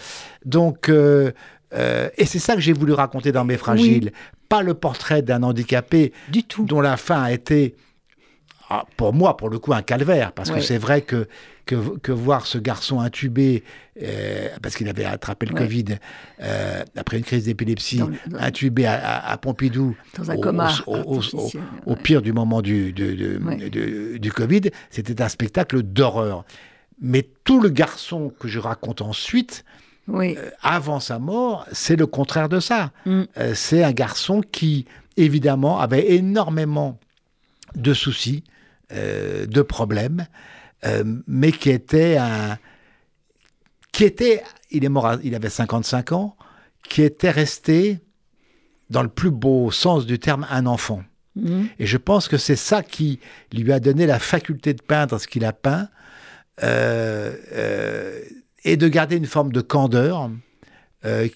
Donc, 0.46 0.90
euh, 0.90 1.32
et 2.18 2.26
c'est 2.26 2.40
ça 2.40 2.56
que 2.56 2.62
j'ai 2.62 2.74
voulu 2.74 2.94
raconter 2.94 3.32
dans 3.32 3.46
Mes 3.46 3.58
Fragiles. 3.58 4.12
Pas 4.50 4.62
le 4.62 4.74
portrait 4.74 5.22
d'un 5.22 5.44
handicapé 5.44 6.14
du 6.30 6.44
tout. 6.44 6.64
dont 6.64 6.80
la 6.80 6.96
fin 6.96 7.22
a 7.22 7.32
été 7.32 7.76
pour 8.98 9.14
moi, 9.14 9.38
pour 9.38 9.50
le 9.50 9.60
coup, 9.60 9.74
un 9.74 9.82
calvaire, 9.82 10.34
parce 10.34 10.52
que 10.52 10.60
c'est 10.60 10.78
vrai 10.78 11.02
que, 11.02 11.28
que, 11.66 12.12
voir 12.12 12.46
ce 12.46 12.58
garçon 12.58 13.00
intubé, 13.00 13.64
euh, 14.02 14.50
parce 14.62 14.76
qu'il 14.76 14.90
avait 14.90 15.06
attrapé 15.06 15.46
le 15.46 15.56
Covid 15.56 15.86
euh, 16.42 16.84
après 16.96 17.18
une 17.18 17.24
crise 17.24 17.46
d'épilepsie, 17.46 18.02
intubé 18.38 18.86
à, 18.86 19.38
Pompidou, 19.42 19.96
dans 20.18 20.32
un 20.32 20.38
coma 20.38 20.72
au, 20.86 21.96
pire 21.96 22.22
du 22.22 22.34
moment 22.34 22.62
du, 22.62 22.92
du, 22.92 24.20
du 24.20 24.32
Covid, 24.32 24.62
c'était 24.90 25.22
un 25.22 25.30
spectacle 25.30 25.82
d'horreur. 25.84 26.44
Mais 27.00 27.28
tout 27.44 27.62
le 27.62 27.70
garçon 27.70 28.34
que 28.40 28.48
je 28.48 28.60
raconte 28.60 29.02
ensuite, 29.02 29.64
euh, 30.10 30.50
avant 30.62 31.00
sa 31.00 31.20
mort, 31.20 31.66
c'est 31.72 31.96
le 31.96 32.08
contraire 32.08 32.50
de 32.50 32.60
ça. 32.60 32.92
Mm. 33.06 33.24
c'est 33.54 33.84
un 33.84 33.92
garçon 33.92 34.42
qui, 34.42 34.86
évidemment, 35.16 35.80
avait 35.80 36.16
énormément 36.16 37.00
de 37.76 37.94
soucis, 37.94 38.44
de 38.92 39.62
problèmes, 39.62 40.28
euh, 40.86 41.04
mais 41.28 41.52
qui 41.52 41.70
était 41.70 42.18
un. 42.18 42.58
qui 43.92 44.04
était. 44.04 44.44
Il 44.70 44.86
est 44.86 44.90
mort, 44.90 45.18
il 45.24 45.34
avait 45.34 45.50
55 45.50 46.12
ans, 46.12 46.36
qui 46.88 47.02
était 47.02 47.32
resté, 47.32 48.00
dans 48.90 49.02
le 49.02 49.10
plus 49.10 49.32
beau 49.32 49.72
sens 49.72 50.06
du 50.06 50.20
terme, 50.20 50.46
un 50.50 50.66
enfant. 50.66 51.04
Mhm. 51.36 51.70
Et 51.80 51.86
je 51.86 51.98
pense 51.98 52.28
que 52.28 52.38
c'est 52.38 52.56
ça 52.56 52.84
qui 52.84 53.20
lui 53.54 53.72
a 53.72 53.80
donné 53.80 54.06
la 54.06 54.20
faculté 54.20 54.74
de 54.74 54.82
peindre 54.82 55.18
ce 55.20 55.28
qu'il 55.28 55.46
a 55.46 55.54
peint, 55.54 55.90
euh, 56.64 58.22
et 58.64 58.78
de 58.78 58.88
garder 58.88 59.16
une 59.16 59.26
forme 59.26 59.52
de 59.52 59.62
candeur 59.62 60.30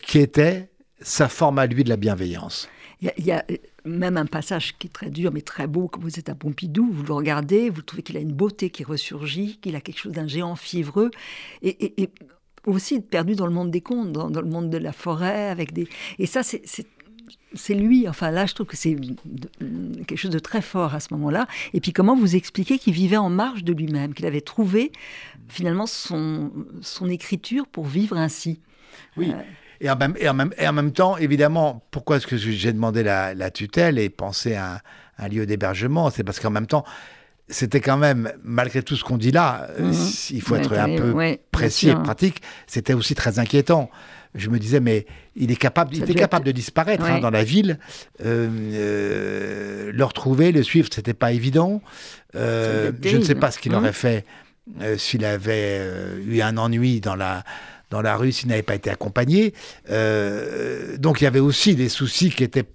qui 0.01 0.19
était 0.19 0.69
sa 0.99 1.29
forme 1.29 1.59
à 1.59 1.65
lui 1.65 1.85
de 1.85 1.89
la 1.89 1.95
bienveillance. 1.95 2.67
Il 3.01 3.25
y, 3.25 3.31
a, 3.31 3.43
même 3.83 4.15
un 4.15 4.27
passage 4.27 4.77
qui 4.77 4.85
est 4.85 4.91
très 4.91 5.09
dur 5.09 5.31
mais 5.33 5.41
très 5.41 5.65
beau, 5.65 5.87
comme 5.87 6.03
vous 6.03 6.19
êtes 6.19 6.29
à 6.29 6.35
Pompidou, 6.35 6.87
vous 6.91 7.03
le 7.03 7.13
regardez, 7.13 7.71
vous 7.71 7.81
trouvez 7.81 8.03
qu'il 8.03 8.15
a 8.15 8.19
une 8.19 8.33
beauté 8.33 8.69
qui 8.69 8.83
ressurgit, 8.83 9.57
qu'il 9.57 9.75
a 9.75 9.81
quelque 9.81 9.97
chose 9.97 10.11
d'un 10.11 10.27
géant 10.27 10.55
fiévreux, 10.55 11.09
et, 11.63 12.09
aussi 12.67 13.01
perdu 13.01 13.33
dans 13.33 13.47
le 13.47 13.53
monde 13.53 13.71
des 13.71 13.81
contes, 13.81 14.11
dans, 14.11 14.29
le 14.29 14.47
monde 14.47 14.69
de 14.69 14.77
la 14.77 14.91
forêt, 14.93 15.49
avec 15.49 15.73
des... 15.73 15.87
Et 16.19 16.27
ça, 16.27 16.43
c'est 16.43 16.61
c'est 17.53 17.73
lui. 17.73 18.07
Enfin, 18.07 18.31
là, 18.31 18.45
je 18.45 18.53
trouve 18.53 18.67
que 18.67 18.77
c'est 18.77 18.95
quelque 20.07 20.15
chose 20.17 20.31
de 20.31 20.39
très 20.39 20.61
fort 20.61 20.95
à 20.95 20.99
ce 20.99 21.13
moment-là. 21.13 21.47
Et 21.73 21.79
puis, 21.79 21.93
comment 21.93 22.15
vous 22.15 22.35
expliquez 22.35 22.77
qu'il 22.77 22.93
vivait 22.93 23.17
en 23.17 23.29
marge 23.29 23.63
de 23.63 23.73
lui-même, 23.73 24.13
qu'il 24.13 24.25
avait 24.25 24.41
trouvé 24.41 24.91
finalement 25.47 25.85
son, 25.85 26.51
son 26.81 27.09
écriture 27.09 27.67
pour 27.67 27.85
vivre 27.85 28.17
ainsi? 28.17 28.59
Oui. 29.17 29.31
Euh, 29.31 29.41
et 29.81 29.89
en, 29.89 29.97
même, 29.97 30.13
et, 30.19 30.29
en 30.29 30.33
même, 30.33 30.53
et 30.57 30.67
en 30.67 30.73
même 30.73 30.91
temps, 30.91 31.17
évidemment, 31.17 31.85
pourquoi 31.91 32.17
est-ce 32.17 32.27
que 32.27 32.37
j'ai 32.37 32.71
demandé 32.71 33.03
la, 33.03 33.51
tutelle 33.51 33.99
et 33.99 34.09
pensé 34.09 34.55
à 34.55 34.81
un, 35.17 35.27
lieu 35.27 35.45
d'hébergement? 35.45 36.09
C'est 36.09 36.23
parce 36.23 36.39
qu'en 36.39 36.51
même 36.51 36.67
temps, 36.67 36.85
c'était 37.49 37.81
quand 37.81 37.97
même, 37.97 38.31
malgré 38.43 38.81
tout 38.83 38.95
ce 38.95 39.03
qu'on 39.03 39.17
dit 39.17 39.31
là, 39.31 39.67
euh, 39.77 39.89
mhm. 39.89 39.95
il 40.29 40.41
faut 40.41 40.55
être 40.55 40.73
un 40.73 40.95
peu 40.95 41.37
précis 41.51 41.89
et 41.89 41.95
pratique, 41.95 42.41
c'était 42.67 42.93
aussi 42.93 43.15
très 43.15 43.39
inquiétant 43.39 43.89
je 44.35 44.49
me 44.49 44.59
disais, 44.59 44.79
mais 44.79 45.05
il 45.35 45.51
est 45.51 45.57
capable, 45.57 45.95
il 45.95 46.03
était 46.03 46.13
capable 46.13 46.45
de 46.45 46.51
disparaître 46.51 47.03
hein, 47.03 47.19
dans 47.19 47.29
la 47.29 47.43
ville. 47.43 47.79
Euh, 48.23 48.49
euh, 48.73 49.91
le 49.93 50.03
retrouver, 50.03 50.51
le 50.51 50.63
suivre, 50.63 50.87
c'était 50.91 51.13
pas 51.13 51.31
évident. 51.31 51.81
Euh, 52.35 52.91
je 53.03 53.17
ne 53.17 53.23
sais 53.23 53.35
pas 53.35 53.51
ce 53.51 53.59
qu'il 53.59 53.75
aurait 53.75 53.89
mmh. 53.89 53.93
fait 53.93 54.25
s'il 54.95 55.25
avait 55.25 55.81
eu 56.25 56.41
un 56.41 56.57
ennui 56.57 57.01
dans 57.01 57.15
la 57.15 57.43
dans 57.91 58.01
la 58.01 58.17
rue, 58.17 58.31
s'il 58.31 58.49
n'avait 58.49 58.63
pas 58.63 58.75
été 58.75 58.89
accompagné. 58.89 59.53
donc 59.87 61.21
il 61.21 61.23
y 61.23 61.27
avait 61.27 61.39
aussi 61.39 61.75
des 61.75 61.89
soucis 61.89 62.31
qui 62.31 62.43
étaient 62.43 62.65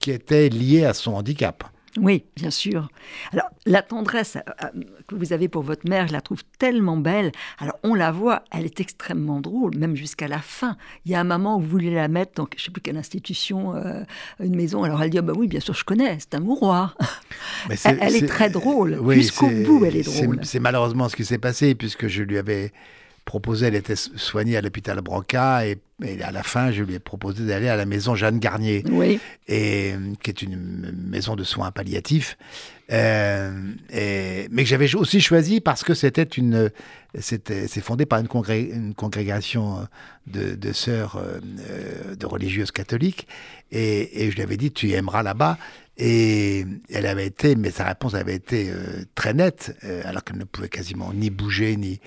qui 0.00 0.10
étaient 0.10 0.48
liés 0.48 0.84
à 0.84 0.94
son 0.94 1.14
handicap. 1.14 1.64
Oui, 1.98 2.24
bien 2.36 2.50
sûr. 2.50 2.88
Alors, 3.32 3.48
la 3.64 3.82
tendresse 3.82 4.36
euh, 4.36 4.40
euh, 4.64 4.82
que 5.06 5.14
vous 5.14 5.32
avez 5.32 5.48
pour 5.48 5.62
votre 5.62 5.88
mère, 5.88 6.08
je 6.08 6.12
la 6.12 6.20
trouve 6.20 6.42
tellement 6.58 6.96
belle. 6.96 7.32
Alors, 7.58 7.78
on 7.82 7.94
la 7.94 8.12
voit, 8.12 8.44
elle 8.52 8.64
est 8.64 8.80
extrêmement 8.80 9.40
drôle, 9.40 9.76
même 9.76 9.96
jusqu'à 9.96 10.28
la 10.28 10.38
fin. 10.38 10.76
Il 11.04 11.12
y 11.12 11.14
a 11.14 11.20
un 11.20 11.24
moment 11.24 11.56
où 11.56 11.60
vous 11.60 11.68
voulez 11.68 11.94
la 11.94 12.08
mettre 12.08 12.32
dans, 12.34 12.46
je 12.54 12.60
ne 12.60 12.64
sais 12.66 12.70
plus 12.70 12.82
quelle 12.82 12.98
institution, 12.98 13.74
euh, 13.74 14.02
une 14.40 14.56
maison. 14.56 14.84
Alors, 14.84 15.02
elle 15.02 15.10
dit, 15.10 15.20
bah 15.20 15.32
oui, 15.36 15.48
bien 15.48 15.60
sûr, 15.60 15.74
je 15.74 15.84
connais, 15.84 16.18
c'est 16.20 16.34
un 16.34 16.40
mouroir. 16.40 16.96
elle, 17.84 18.14
est, 18.14 18.26
très 18.26 18.50
drôle. 18.50 19.00
Jusqu'au 19.14 19.48
bout, 19.48 19.84
elle 19.84 19.96
est 19.96 20.02
drôle. 20.02 20.40
C'est 20.42 20.60
malheureusement 20.60 21.08
ce 21.08 21.16
qui 21.16 21.24
s'est 21.24 21.38
passé, 21.38 21.74
puisque 21.74 22.08
je 22.08 22.22
lui 22.22 22.36
avais 22.36 22.72
proposé, 23.26 23.66
elle 23.66 23.74
était 23.74 23.96
soignée 23.96 24.56
à 24.56 24.62
l'hôpital 24.62 24.98
Branca 25.02 25.66
et, 25.66 25.78
à 26.22 26.30
la 26.30 26.42
fin, 26.42 26.70
je 26.70 26.82
lui 26.82 26.94
ai 26.94 26.98
proposé 26.98 27.44
d'aller 27.44 27.68
à 27.68 27.76
la 27.76 27.84
maison 27.84 28.14
Jeanne 28.14 28.38
Garnier, 28.38 28.84
et, 29.48 29.94
qui 30.22 30.30
est 30.30 30.42
une 30.42 30.92
maison 31.08 31.36
de 31.36 31.44
soins 31.44 31.70
palliatifs, 31.72 32.38
euh, 32.92 33.72
et, 33.90 34.46
mais 34.50 34.62
que 34.62 34.68
j'avais 34.68 34.94
aussi 34.94 35.20
choisi 35.20 35.60
parce 35.60 35.82
que 35.82 35.92
c'était 35.92 36.22
une, 36.22 36.70
c'était, 37.18 37.66
c'est 37.66 37.80
fondé 37.80 38.06
par 38.06 38.20
une, 38.20 38.28
une 38.48 38.94
congrégation 38.94 39.88
de, 40.26 40.54
de 40.54 40.72
sœurs, 40.72 41.16
euh, 41.16 42.14
de 42.14 42.26
religieuses 42.26 42.70
catholiques, 42.70 43.26
et, 43.72 44.22
et 44.22 44.30
je 44.30 44.36
lui 44.36 44.42
avais 44.42 44.56
dit, 44.56 44.70
tu 44.70 44.92
aimeras 44.92 45.22
là-bas. 45.22 45.58
Et 45.98 46.66
elle 46.92 47.06
avait 47.06 47.26
été, 47.26 47.56
mais 47.56 47.70
sa 47.70 47.84
réponse 47.84 48.14
avait 48.14 48.34
été 48.34 48.68
euh, 48.70 49.04
très 49.14 49.32
nette, 49.32 49.74
euh, 49.84 50.02
alors 50.04 50.24
qu'elle 50.24 50.36
ne 50.36 50.44
pouvait 50.44 50.68
quasiment 50.68 51.10
ni 51.14 51.30
bouger, 51.30 51.74
ni, 51.76 52.00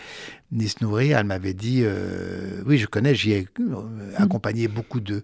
ni 0.51 0.67
se 0.67 0.83
nourrir. 0.83 1.17
Elle 1.17 1.25
m'avait 1.25 1.53
dit, 1.53 1.81
euh, 1.83 2.61
oui, 2.65 2.77
je 2.77 2.87
connais, 2.87 3.15
j'y 3.15 3.33
ai 3.33 3.47
accompagné 4.15 4.67
beaucoup 4.67 4.99
de, 4.99 5.23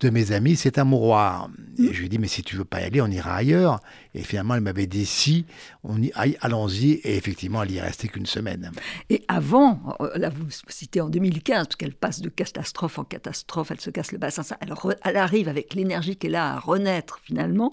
de 0.00 0.10
mes 0.10 0.32
amis, 0.32 0.56
c'est 0.56 0.78
un 0.78 0.84
mouroir. 0.84 1.48
Et 1.78 1.92
je 1.92 1.98
lui 1.98 2.06
ai 2.06 2.08
dit, 2.08 2.18
mais 2.18 2.28
si 2.28 2.42
tu 2.42 2.56
veux 2.56 2.64
pas 2.64 2.80
y 2.80 2.84
aller, 2.84 3.00
on 3.00 3.06
ira 3.06 3.34
ailleurs. 3.34 3.80
Et 4.14 4.22
finalement, 4.22 4.54
elle 4.54 4.60
m'avait 4.60 4.86
dit, 4.86 5.06
si, 5.06 5.46
on 5.82 6.00
y, 6.02 6.12
allons-y. 6.40 6.92
Et 7.04 7.16
effectivement, 7.16 7.62
elle 7.62 7.72
y 7.72 7.76
est 7.76 7.82
restée 7.82 8.08
qu'une 8.08 8.26
semaine. 8.26 8.70
Et 9.10 9.24
avant, 9.28 9.96
là, 10.14 10.30
vous 10.30 10.46
citez 10.68 11.00
en 11.00 11.08
2015, 11.08 11.66
parce 11.66 11.76
qu'elle 11.76 11.94
passe 11.94 12.20
de 12.20 12.28
catastrophe 12.28 12.98
en 12.98 13.04
catastrophe, 13.04 13.70
elle 13.70 13.80
se 13.80 13.90
casse 13.90 14.12
le 14.12 14.18
bassin, 14.18 14.42
elle, 14.60 14.74
elle 15.04 15.16
arrive 15.16 15.48
avec 15.48 15.74
l'énergie 15.74 16.16
qu'elle 16.16 16.34
a 16.34 16.54
à 16.54 16.58
renaître 16.58 17.20
finalement. 17.22 17.72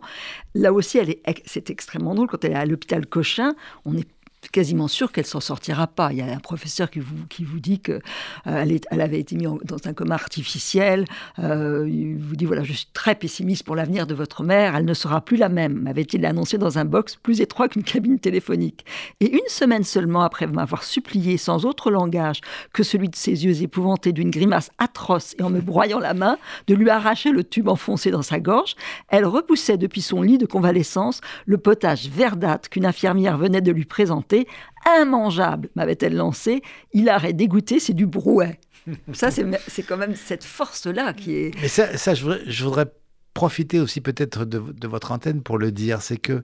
Là 0.55 0.73
aussi, 0.73 0.97
elle 0.97 1.09
est, 1.09 1.21
c'est 1.45 1.69
extrêmement 1.69 2.15
drôle. 2.15 2.27
Quand 2.27 2.43
elle 2.45 2.51
est 2.51 2.55
à 2.55 2.65
l'hôpital 2.65 3.05
Cochin, 3.05 3.55
on 3.85 3.97
est 3.97 4.07
quasiment 4.51 4.87
sûr 4.87 5.11
qu'elle 5.11 5.25
s'en 5.25 5.39
sortira 5.39 5.87
pas. 5.87 6.11
Il 6.11 6.17
y 6.17 6.21
a 6.21 6.25
un 6.25 6.39
professeur 6.39 6.89
qui 6.89 6.99
vous, 6.99 7.25
qui 7.29 7.43
vous 7.43 7.59
dit 7.59 7.79
qu'elle 7.79 8.01
euh, 8.47 8.77
elle 8.91 9.01
avait 9.01 9.19
été 9.19 9.35
mise 9.35 9.49
dans 9.63 9.77
un 9.85 9.93
coma 9.93 10.15
artificiel. 10.15 11.05
Euh, 11.39 11.87
il 11.89 12.17
vous 12.17 12.35
dit 12.35 12.45
voilà, 12.45 12.63
je 12.63 12.73
suis 12.73 12.87
très 12.93 13.15
pessimiste 13.15 13.63
pour 13.63 13.75
l'avenir 13.75 14.07
de 14.07 14.13
votre 14.13 14.43
mère. 14.43 14.75
Elle 14.75 14.85
ne 14.85 14.93
sera 14.93 15.21
plus 15.21 15.37
la 15.37 15.49
même, 15.49 15.73
m'avait-il 15.73 16.25
annoncé 16.25 16.57
dans 16.57 16.77
un 16.77 16.85
box 16.85 17.15
plus 17.15 17.41
étroit 17.41 17.69
qu'une 17.69 17.83
cabine 17.83 18.19
téléphonique. 18.19 18.85
Et 19.19 19.31
une 19.31 19.47
semaine 19.47 19.83
seulement 19.83 20.21
après 20.21 20.47
m'avoir 20.47 20.83
supplié 20.83 21.37
sans 21.37 21.65
autre 21.65 21.91
langage 21.91 22.41
que 22.73 22.83
celui 22.83 23.09
de 23.09 23.15
ses 23.15 23.45
yeux 23.45 23.61
épouvantés 23.63 24.11
d'une 24.11 24.31
grimace 24.31 24.71
atroce 24.77 25.35
et 25.39 25.43
en 25.43 25.49
me 25.49 25.61
broyant 25.61 25.99
la 25.99 26.13
main 26.13 26.37
de 26.67 26.75
lui 26.75 26.89
arracher 26.89 27.31
le 27.31 27.43
tube 27.43 27.67
enfoncé 27.67 28.11
dans 28.11 28.21
sa 28.21 28.39
gorge, 28.39 28.75
elle 29.09 29.25
repoussait 29.25 29.77
depuis 29.77 30.01
son 30.01 30.21
lit 30.21 30.37
de 30.37 30.45
convalescence 30.45 31.21
le 31.45 31.57
potage 31.57 32.09
verdâtre 32.09 32.69
qu'une 32.69 32.85
infirmière 32.85 33.37
venait 33.37 33.61
de 33.61 33.71
lui 33.71 33.85
présenter 33.85 34.40
immangeable, 34.86 35.69
m'avait-elle 35.75 36.15
lancé. 36.15 36.62
Il 36.93 37.10
aurait 37.10 37.34
dégoûté, 37.34 37.80
c'est 37.80 37.93
du 37.93 38.06
brouet. 38.06 38.60
ça, 39.13 39.30
c'est 39.32 39.84
quand 39.84 39.97
même 39.97 40.15
cette 40.15 40.43
force-là 40.43 41.13
qui 41.13 41.36
est. 41.36 41.62
Mais 41.62 41.67
ça, 41.67 42.13
je, 42.13 42.63
voudrais, 42.63 42.86
profiter 43.34 43.80
aussi 43.80 44.01
peut-être 44.01 44.45
de, 44.45 44.88
votre 44.88 45.12
antenne 45.12 45.41
pour 45.41 45.58
le 45.58 45.71
dire. 45.71 46.01
C'est 46.01 46.17
que 46.17 46.43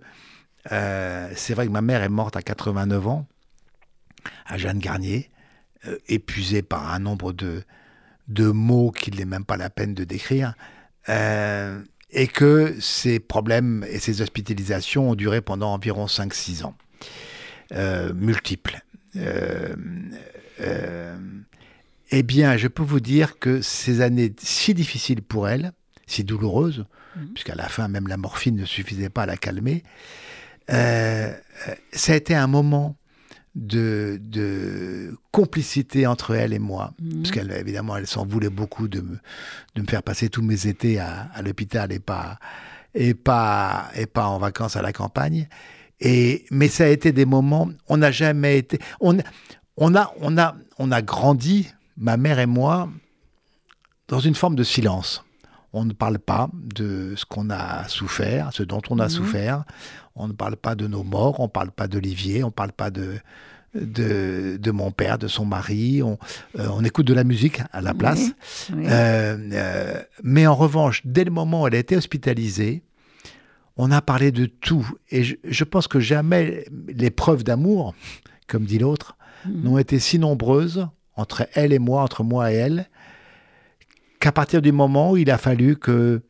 euh, 0.72 1.30
c'est 1.36 1.54
vrai 1.54 1.68
que 1.68 1.72
ma 1.72 1.82
mère 1.82 2.04
est 2.04 2.10
morte 2.10 2.36
à 2.36 2.42
89 2.42 3.08
ans, 3.08 3.28
à 4.46 4.58
Jeanne 4.58 4.80
Garnier, 4.80 5.30
euh, 5.88 5.98
épuisée 6.08 6.62
par 6.62 6.94
un 6.94 7.00
nombre 7.00 7.34
de, 7.34 7.64
de 8.28 8.48
mots 8.48 8.92
qu'il 8.92 9.16
n'est 9.16 9.26
même 9.26 9.46
pas 9.46 9.58
la 9.58 9.70
peine 9.70 9.94
de 9.94 10.04
décrire. 10.04 10.54
Euh, 11.10 11.82
et 12.10 12.28
que 12.28 12.76
ces 12.80 13.20
problèmes 13.20 13.86
et 13.90 14.00
ces 14.00 14.22
hospitalisations 14.22 15.12
ont 15.12 15.16
duré 15.16 15.42
pendant 15.42 15.74
environ 15.74 16.06
5-6 16.06 16.64
ans. 16.64 16.76
Euh, 17.74 18.14
multiples. 18.14 18.80
Euh, 19.18 19.76
euh, 20.62 21.18
eh 22.12 22.24
bien, 22.24 22.56
je 22.56 22.68
peux 22.68 22.84
vous 22.84 23.02
dire 23.02 23.40
que 23.40 23.62
ces 23.62 24.02
années 24.02 24.34
si 24.40 24.74
difficiles 24.74 25.22
pour 25.22 25.50
elle, 25.50 25.74
si 26.06 26.24
douloureuses, 26.24 26.86
mhm. 27.16 27.34
puisqu'à 27.34 27.56
la 27.56 27.68
fin, 27.68 27.88
même 27.90 28.08
la 28.08 28.18
morphine 28.18 28.56
ne 28.56 28.66
suffisait 28.66 29.10
pas 29.10 29.24
à 29.24 29.26
la 29.26 29.38
calmer, 29.38 29.84
ça 30.70 32.14
a 32.14 32.16
été 32.16 32.36
un 32.36 32.48
moment 32.48 32.98
de, 33.56 35.18
complicité 35.32 36.08
entre 36.08 36.36
elle 36.36 36.54
et 36.54 36.60
moi. 36.60 36.94
Mhm. 37.02 37.22
Parce 37.22 37.32
qu'elle, 37.32 37.52
évidemment, 37.52 37.98
elle 37.98 38.08
s'en 38.08 38.26
voulait 38.26 38.50
beaucoup 38.50 38.88
de 38.88 39.02
me, 39.02 39.18
de 39.76 39.82
me 39.82 39.88
faire 39.88 40.04
passer 40.04 40.30
tous 40.30 40.42
mes 40.42 40.68
étés 40.68 41.00
à, 41.00 41.30
à 41.34 41.42
l'hôpital 41.42 41.92
et 41.92 42.00
pas, 42.00 42.40
et, 42.94 43.14
pas, 43.14 43.90
et 43.96 44.06
pas 44.06 44.28
en 44.28 44.40
vacances 44.40 44.78
à 44.78 44.82
la 44.82 44.94
campagne. 44.94 45.50
Et, 46.00 46.46
mais 46.52 46.68
ça 46.68 46.86
a 46.86 46.88
été 46.88 47.12
des 47.12 47.26
moments, 47.26 47.70
on 47.88 47.98
n'a 47.98 48.12
jamais 48.12 48.60
été, 48.60 48.80
on, 49.00 49.18
on, 49.78 49.96
a, 49.96 50.14
on, 50.22 50.38
a, 50.38 50.56
on 50.78 50.92
a 50.92 51.02
grandi, 51.02 51.68
ma 51.98 52.18
mère 52.18 52.40
et 52.40 52.46
moi, 52.46 52.90
dans 54.08 54.20
une 54.20 54.36
forme 54.36 54.56
de 54.56 54.64
silence. 54.64 55.24
On 55.74 55.86
ne 55.86 55.94
parle 55.94 56.20
pas 56.20 56.50
de 56.54 57.14
ce 57.16 57.26
qu'on 57.26 57.50
a 57.50 57.88
souffert, 57.88 58.50
ce 58.54 58.64
dont 58.64 58.82
on 58.90 59.00
a 59.00 59.06
mhm. 59.06 59.10
souffert. 59.10 59.64
On 60.16 60.28
ne 60.28 60.34
parle 60.34 60.56
pas 60.56 60.76
de 60.76 60.88
nos 60.88 61.04
morts, 61.04 61.40
on 61.40 61.44
ne 61.44 61.50
parle 61.50 61.72
pas 61.72 61.88
d'Olivier, 61.88 62.44
on 62.44 62.48
ne 62.48 62.52
parle 62.52 62.72
pas 62.72 62.90
de, 62.90 63.18
de, 63.76 64.58
de, 64.60 64.72
mon 64.72 64.92
père, 64.92 65.18
de 65.18 65.28
son 65.28 65.46
mari. 65.46 66.02
On, 66.02 66.18
euh, 66.58 66.68
on, 66.72 66.84
écoute 66.84 67.06
de 67.06 67.14
la 67.14 67.24
musique 67.24 67.62
à 67.72 67.82
la 67.82 67.94
place. 67.94 68.32
Euh, 68.72 69.38
euh, 69.52 70.02
mais 70.24 70.48
en 70.48 70.56
revanche, 70.56 71.02
dès 71.06 71.24
le 71.24 71.32
moment 71.32 71.64
où 71.64 71.68
elle 71.68 71.76
a 71.76 71.80
été 71.80 71.98
hospitalisée, 71.98 72.84
on 73.78 73.92
a 73.92 74.02
parlé 74.02 74.32
de 74.32 74.46
tout. 74.46 74.88
Et 75.12 75.24
je, 75.24 75.64
pense 75.64 75.88
que 75.88 76.00
jamais 76.00 76.66
les 76.88 77.12
preuves 77.12 77.44
d'amour, 77.44 77.94
comme 78.48 78.66
dit 78.66 78.80
l'autre, 78.80 79.18
mm. 79.46 79.64
n'ont 79.64 79.78
été 79.78 80.00
si 80.00 80.20
nombreuses 80.20 80.88
entre 81.16 81.48
elle 81.54 81.74
et 81.74 81.80
moi, 81.80 82.02
entre 82.02 82.24
moi 82.24 82.52
et 82.52 82.56
elle, 82.56 82.90
qu'à 84.20 84.32
partir 84.32 84.62
du 84.62 84.72
moment 84.72 85.12
où 85.12 85.18
il 85.18 85.32
a 85.32 85.38
fallu 85.38 85.76
que 85.76 86.22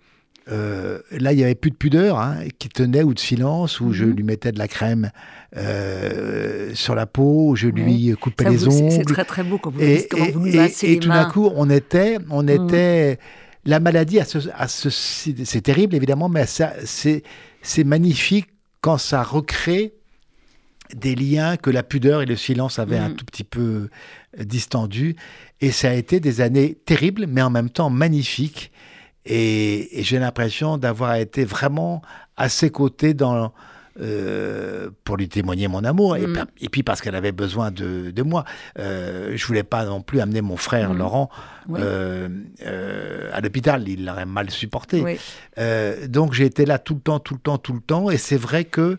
euh, 0.50 1.00
là, 1.12 1.34
il 1.34 1.38
n'y 1.38 1.44
avait 1.44 1.56
plus 1.56 1.72
de 1.72 1.76
pudeur 1.76 2.20
hein, 2.20 2.38
qui 2.58 2.70
tenait 2.70 3.04
ou 3.04 3.14
de 3.14 3.20
silence, 3.20 3.82
où 3.82 3.92
je 3.92 4.06
mm. 4.06 4.12
lui 4.12 4.24
mettais 4.24 4.52
de 4.52 4.60
la 4.60 4.68
crème 4.68 5.12
euh, 5.58 6.74
sur 6.74 6.96
la 6.96 7.06
peau, 7.06 7.50
où 7.50 7.56
je 7.56 7.68
lui 7.68 8.14
coupais 8.20 8.50
les 8.50 8.68
ongles. 8.68 8.92
C'est 8.92 9.04
très 9.04 9.26
très 9.26 9.44
beau 9.44 9.58
quand 9.58 9.72
vous 9.72 9.82
et, 9.82 10.08
comment 10.10 10.26
vous 10.34 10.48
et, 10.48 10.72
et, 10.84 11.00
tout 11.00 11.10
d'un 11.10 11.26
coup, 11.26 11.50
on 11.56 11.70
était, 11.70 12.18
on 12.30 12.44
mm. 12.44 12.50
était 12.50 13.20
la 13.68 13.80
maladie, 13.82 14.20
c'est 14.68 15.62
terrible 15.62 15.96
évidemment, 15.96 16.30
mais 16.30 16.46
c'est 16.46 17.84
magnifique 17.84 18.48
quand 18.82 18.98
ça 18.98 19.22
recrée 19.22 19.94
des 20.96 21.16
liens 21.16 21.58
que 21.58 21.70
la 21.70 21.84
pudeur 21.84 22.22
et 22.22 22.26
le 22.26 22.38
silence 22.38 22.80
avaient 22.80 22.98
un 22.98 23.10
mm. 23.10 23.16
tout 23.16 23.26
petit 23.26 23.44
peu 23.44 23.90
euh, 24.40 24.44
distendus. 24.44 25.18
Et 25.60 25.72
ça 25.72 25.90
a 25.90 25.94
été 25.94 26.22
des 26.22 26.40
années 26.40 26.78
terribles, 26.86 27.26
mais 27.28 27.42
en 27.42 27.50
même 27.50 27.70
temps 27.70 27.90
magnifiques. 27.90 28.72
Et, 29.26 29.90
j'ai 30.02 30.18
l'impression 30.18 30.78
d'avoir 30.78 31.16
été 31.16 31.44
vraiment 31.44 32.02
à 32.38 32.48
ses 32.48 32.70
côtés 32.70 33.14
dans, 33.14 33.52
euh, 34.00 34.90
pour 35.04 35.18
lui 35.18 35.28
témoigner 35.28 35.68
mon 35.68 35.84
amour 35.84 36.18
et, 36.18 36.28
mm. 36.28 36.46
puis 36.72 36.84
parce 36.84 37.02
qu'elle 37.02 37.16
avait 37.16 37.32
besoin 37.32 37.72
de, 37.72 38.12
de 38.12 38.22
moi. 38.24 38.46
Euh, 38.80 39.34
je 39.36 39.46
voulais 39.48 39.64
pas 39.64 39.86
non 39.86 40.02
plus 40.02 40.20
amener 40.20 40.42
mon 40.42 40.58
frère 40.58 40.94
mm. 40.94 40.98
Laurent 40.98 41.30
euh, 41.76 42.30
euh, 42.66 43.30
à 43.34 43.42
l'hôpital, 43.42 43.88
il 43.88 44.06
l'aurait 44.06 44.26
mal 44.26 44.50
supporté. 44.50 45.18
donc 46.08 46.34
j'ai 46.34 46.46
été 46.46 46.66
là 46.66 46.80
tout 46.80 46.96
le 46.96 47.02
temps, 47.02 47.20
tout 47.20 47.34
le 47.34 47.40
temps, 47.40 47.58
tout 47.58 47.74
le 47.74 47.82
temps, 47.82 48.10
et 48.10 48.18
c'est 48.18 48.38
vrai 48.38 48.66
que 48.66 48.98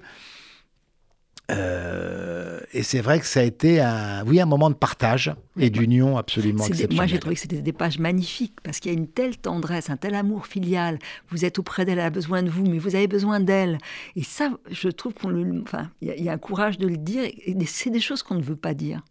euh, 1.51 2.61
et 2.75 2.83
c'est 2.83 3.01
vrai 3.01 3.19
que 3.21 3.27
ça 3.27 3.41
a 3.41 3.43
été 3.43 3.81
un, 3.81 4.25
oui, 4.27 4.41
un 4.41 4.47
moment 4.47 4.69
de 4.69 4.75
partage 4.75 5.33
et 5.59 5.71
d'union 5.71 6.19
absolument 6.19 6.65
exceptionnel. 6.67 6.97
moi, 6.97 7.07
j'ai 7.07 7.19
trouvé 7.19 7.35
que 7.37 7.41
c'était 7.41 7.63
des 7.63 7.73
pages 7.73 7.99
magnifiques 7.99 8.61
parce 8.63 8.81
qu'il 8.81 8.93
y 8.93 8.95
a 8.95 8.99
une 8.99 9.09
telle 9.09 9.39
tendresse, 9.39 9.89
un 9.89 9.97
tel 9.97 10.15
amour 10.15 10.47
filial. 10.47 10.99
Vous 11.31 11.47
êtes 11.47 11.59
auprès 11.59 11.87
d'elle, 11.87 11.99
elle 11.99 12.05
a 12.05 12.11
besoin 12.11 12.43
de 12.43 12.51
vous, 12.51 12.67
mais 12.67 12.79
vous 12.79 12.95
avez 12.95 13.09
besoin 13.09 13.41
d'elle. 13.41 13.79
Et 14.15 14.23
ça, 14.23 14.51
je 14.71 14.89
trouve 14.89 15.15
qu'on 15.15 15.29
le, 15.29 15.63
enfin, 15.63 15.91
il 16.03 16.23
y, 16.23 16.29
a 16.29 16.33
un 16.33 16.39
courage 16.39 16.77
de 16.77 16.87
le 16.87 16.99
dire. 16.99 17.25
Et 17.25 17.57
c'est 17.65 17.91
des 17.91 18.01
choses 18.01 18.23
qu'on 18.23 18.35
ne 18.35 18.43
veut 18.43 18.57
pas 18.57 18.75
dire, 18.75 19.03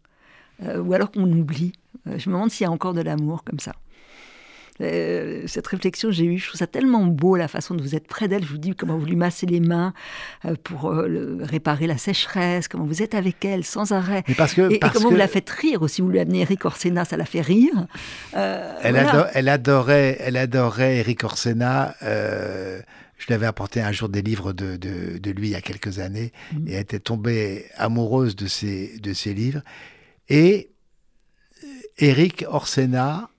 euh, 0.62 0.80
ou 0.80 0.94
alors 0.94 1.12
qu'on 1.12 1.32
oublie. 1.32 1.74
Euh, 2.06 2.20
je 2.20 2.30
me 2.30 2.36
demande 2.36 2.52
s'il 2.52 2.66
y 2.66 2.68
a 2.68 2.72
encore 2.72 2.94
de 2.94 3.02
l'amour 3.02 3.44
comme 3.44 3.60
ça. 3.60 3.74
Euh, 4.82 5.44
cette 5.48 5.68
réflexion 5.68 6.12
j'ai 6.12 6.26
eue, 6.26 6.38
je 6.38 6.48
trouve 6.48 6.60
ça 6.60 6.68
tellement 6.68 7.06
beau 7.06 7.36
la 7.36 7.48
façon 7.48 7.74
dont 7.74 7.84
vous 7.84 7.96
êtes 7.96 8.08
près 8.08 8.28
d'elle. 8.28 8.44
Je 8.44 8.50
vous 8.50 8.58
dis 8.58 8.76
comment 8.76 8.98
vous 8.98 9.06
lui 9.06 9.16
massez 9.16 9.46
les 9.46 9.60
mains 9.60 9.94
euh, 10.46 10.56
pour 10.64 10.92
euh, 10.92 11.40
réparer 11.42 11.88
la 11.88 11.98
sécheresse, 11.98 12.68
comment 12.68 12.86
vous 12.86 13.02
êtes 13.02 13.16
avec 13.16 13.44
elle 13.44 13.64
sans 13.64 13.92
arrêt. 13.92 14.24
parce 14.38 14.54
que, 14.54 14.72
et, 14.72 14.80
comment 14.80 15.10
vous 15.10 15.16
la 15.16 15.28
faites 15.28 15.50
rire 15.50 15.82
aussi. 15.82 16.02
Vous 16.02 16.10
lui 16.10 16.20
amenez 16.20 16.42
Eric 16.42 16.66
Orsena, 16.66 17.06
ça 17.06 17.18
la 17.18 17.26
fait 17.26 17.42
rire. 17.42 17.88
elle, 18.34 18.96
elle, 19.34 19.50
adorait, 19.50 20.18
elle 20.20 20.38
adorait 20.38 20.98
Eric 20.98 21.24
Orsena. 21.24 21.96
je 22.02 23.26
lui 23.28 23.34
avais 23.34 23.48
apporté 23.48 23.82
un 23.82 23.92
jour 23.92 24.10
des 24.10 24.22
livres 24.22 24.54
de, 24.54 24.78
de, 24.78 25.32
lui 25.32 25.48
il 25.48 25.52
y 25.52 25.56
a 25.56 25.62
quelques 25.62 26.00
années 26.00 26.32
mm. 26.54 26.68
et 26.68 26.74
elle 26.74 26.82
était 26.82 27.00
tombée 27.00 27.66
amoureuse 27.78 28.36
de 28.36 28.48
ses, 28.48 28.98
de 29.00 29.14
ses 29.14 29.34
livres. 29.34 29.62
Et 30.30 30.72
Eric 31.98 32.46
Orsena 32.48 33.30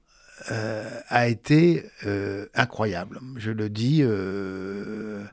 euh, 0.50 1.00
a 1.08 1.28
été 1.28 1.84
euh, 2.06 2.46
incroyable. 2.54 3.20
Je 3.36 3.50
le 3.50 3.68
dis, 3.68 4.00
euh, 4.02 5.24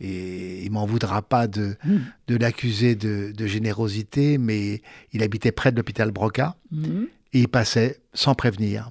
et 0.00 0.64
il 0.64 0.70
m'en 0.72 0.86
voudra 0.86 1.22
pas 1.22 1.46
de, 1.46 1.76
hmm. 1.84 1.98
de 2.28 2.36
l'accuser 2.36 2.94
de, 2.94 3.46
générosité, 3.46 4.38
mais 4.38 4.82
il 5.12 5.22
habitait 5.22 5.52
près 5.52 5.70
de 5.70 5.76
l'hôpital 5.76 6.10
Broca 6.10 6.56
hmm. 6.70 7.04
et 7.34 7.40
il 7.40 7.48
passait 7.48 8.00
sans 8.14 8.34
prévenir 8.34 8.90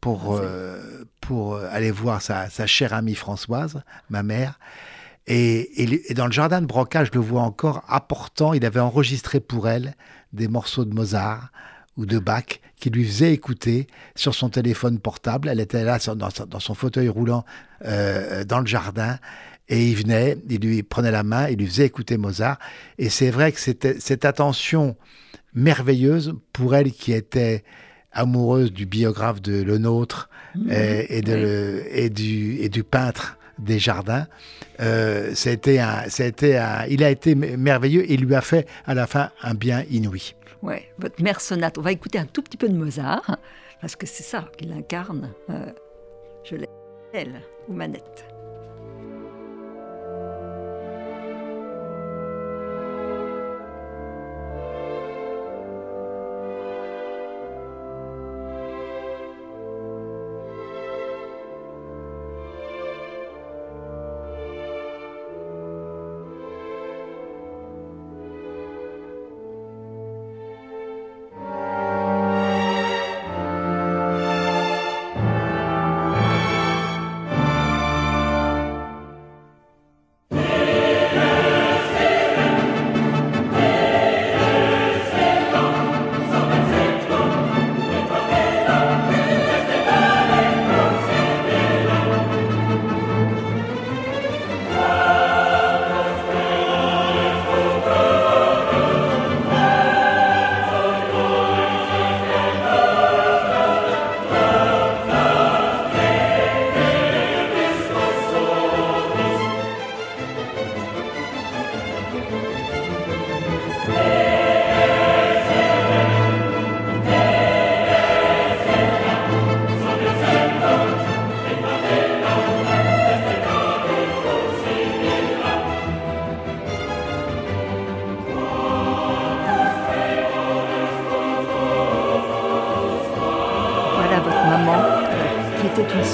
pour, 0.00 0.38
ah, 0.38 0.76
pour 1.20 1.56
aller 1.56 1.90
voir 1.90 2.22
sa, 2.22 2.48
sa, 2.48 2.66
chère 2.66 2.92
amie 2.92 3.14
Françoise, 3.14 3.82
ma 4.10 4.22
mère. 4.22 4.58
Et, 5.26 5.82
et, 6.10 6.14
dans 6.14 6.26
le 6.26 6.32
jardin 6.32 6.60
de 6.60 6.66
Broca, 6.66 7.04
je 7.04 7.10
le 7.12 7.20
vois 7.20 7.42
encore 7.42 7.84
apportant, 7.88 8.52
il 8.54 8.64
avait 8.64 8.80
enregistré 8.80 9.40
pour 9.40 9.68
elle 9.68 9.94
des 10.32 10.48
morceaux 10.48 10.84
de 10.84 10.94
Mozart 10.94 11.50
ou 11.98 12.06
de 12.06 12.18
Bach 12.18 12.60
qui 12.76 12.88
lui 12.88 13.04
faisait 13.04 13.34
écouter 13.34 13.88
sur 14.14 14.34
son 14.34 14.48
téléphone 14.48 14.98
portable. 15.00 15.48
Elle 15.48 15.60
était 15.60 15.84
là 15.84 15.98
dans, 15.98 16.60
son 16.60 16.74
fauteuil 16.74 17.08
roulant 17.08 17.44
euh, 17.84 18.44
dans 18.44 18.60
le 18.60 18.66
jardin. 18.66 19.18
Et 19.68 19.90
il 19.90 19.96
venait, 19.96 20.38
il 20.48 20.60
lui 20.60 20.82
prenait 20.82 21.10
la 21.10 21.24
main, 21.24 21.48
il 21.48 21.58
lui 21.58 21.66
faisait 21.66 21.84
écouter 21.84 22.16
Mozart. 22.16 22.58
Et 22.96 23.10
c'est 23.10 23.30
vrai 23.30 23.52
que 23.52 23.60
c'était 23.60 24.00
cette 24.00 24.24
attention 24.24 24.96
merveilleuse 25.52 26.34
pour 26.52 26.74
elle 26.74 26.92
qui 26.92 27.12
était 27.12 27.64
amoureuse 28.12 28.72
du 28.72 28.86
biographe 28.86 29.42
de 29.42 29.60
Le 29.60 29.76
Nôtre 29.76 30.30
mmh. 30.54 30.70
et, 30.70 31.20
de, 31.20 31.82
et, 31.90 32.08
du, 32.08 32.58
et 32.60 32.68
du 32.70 32.82
peintre 32.82 33.36
des 33.58 33.78
jardins. 33.78 34.26
Euh, 34.80 35.34
a 35.44 35.50
été 35.50 35.80
un, 35.80 36.84
il 36.88 37.02
a 37.02 37.10
été 37.10 37.34
merveilleux 37.34 38.04
et 38.08 38.14
il 38.14 38.20
lui 38.20 38.34
a 38.34 38.40
fait 38.40 38.66
à 38.86 38.94
la 38.94 39.06
fin 39.06 39.30
un 39.42 39.54
bien 39.54 39.84
inouï. 39.90 40.34
Ouais, 40.62 40.88
votre 40.98 41.22
mère 41.22 41.40
sonate. 41.40 41.78
On 41.78 41.82
va 41.82 41.92
écouter 41.92 42.18
un 42.18 42.26
tout 42.26 42.42
petit 42.42 42.56
peu 42.56 42.68
de 42.68 42.74
Mozart, 42.74 43.38
parce 43.80 43.96
que 43.96 44.06
c'est 44.06 44.24
ça 44.24 44.48
qu'il 44.56 44.72
incarne. 44.72 45.32
Euh, 45.50 45.72
je 46.44 46.56
l'ai, 46.56 46.68
elle, 47.12 47.40
ou 47.68 47.74
manette. 47.74 48.26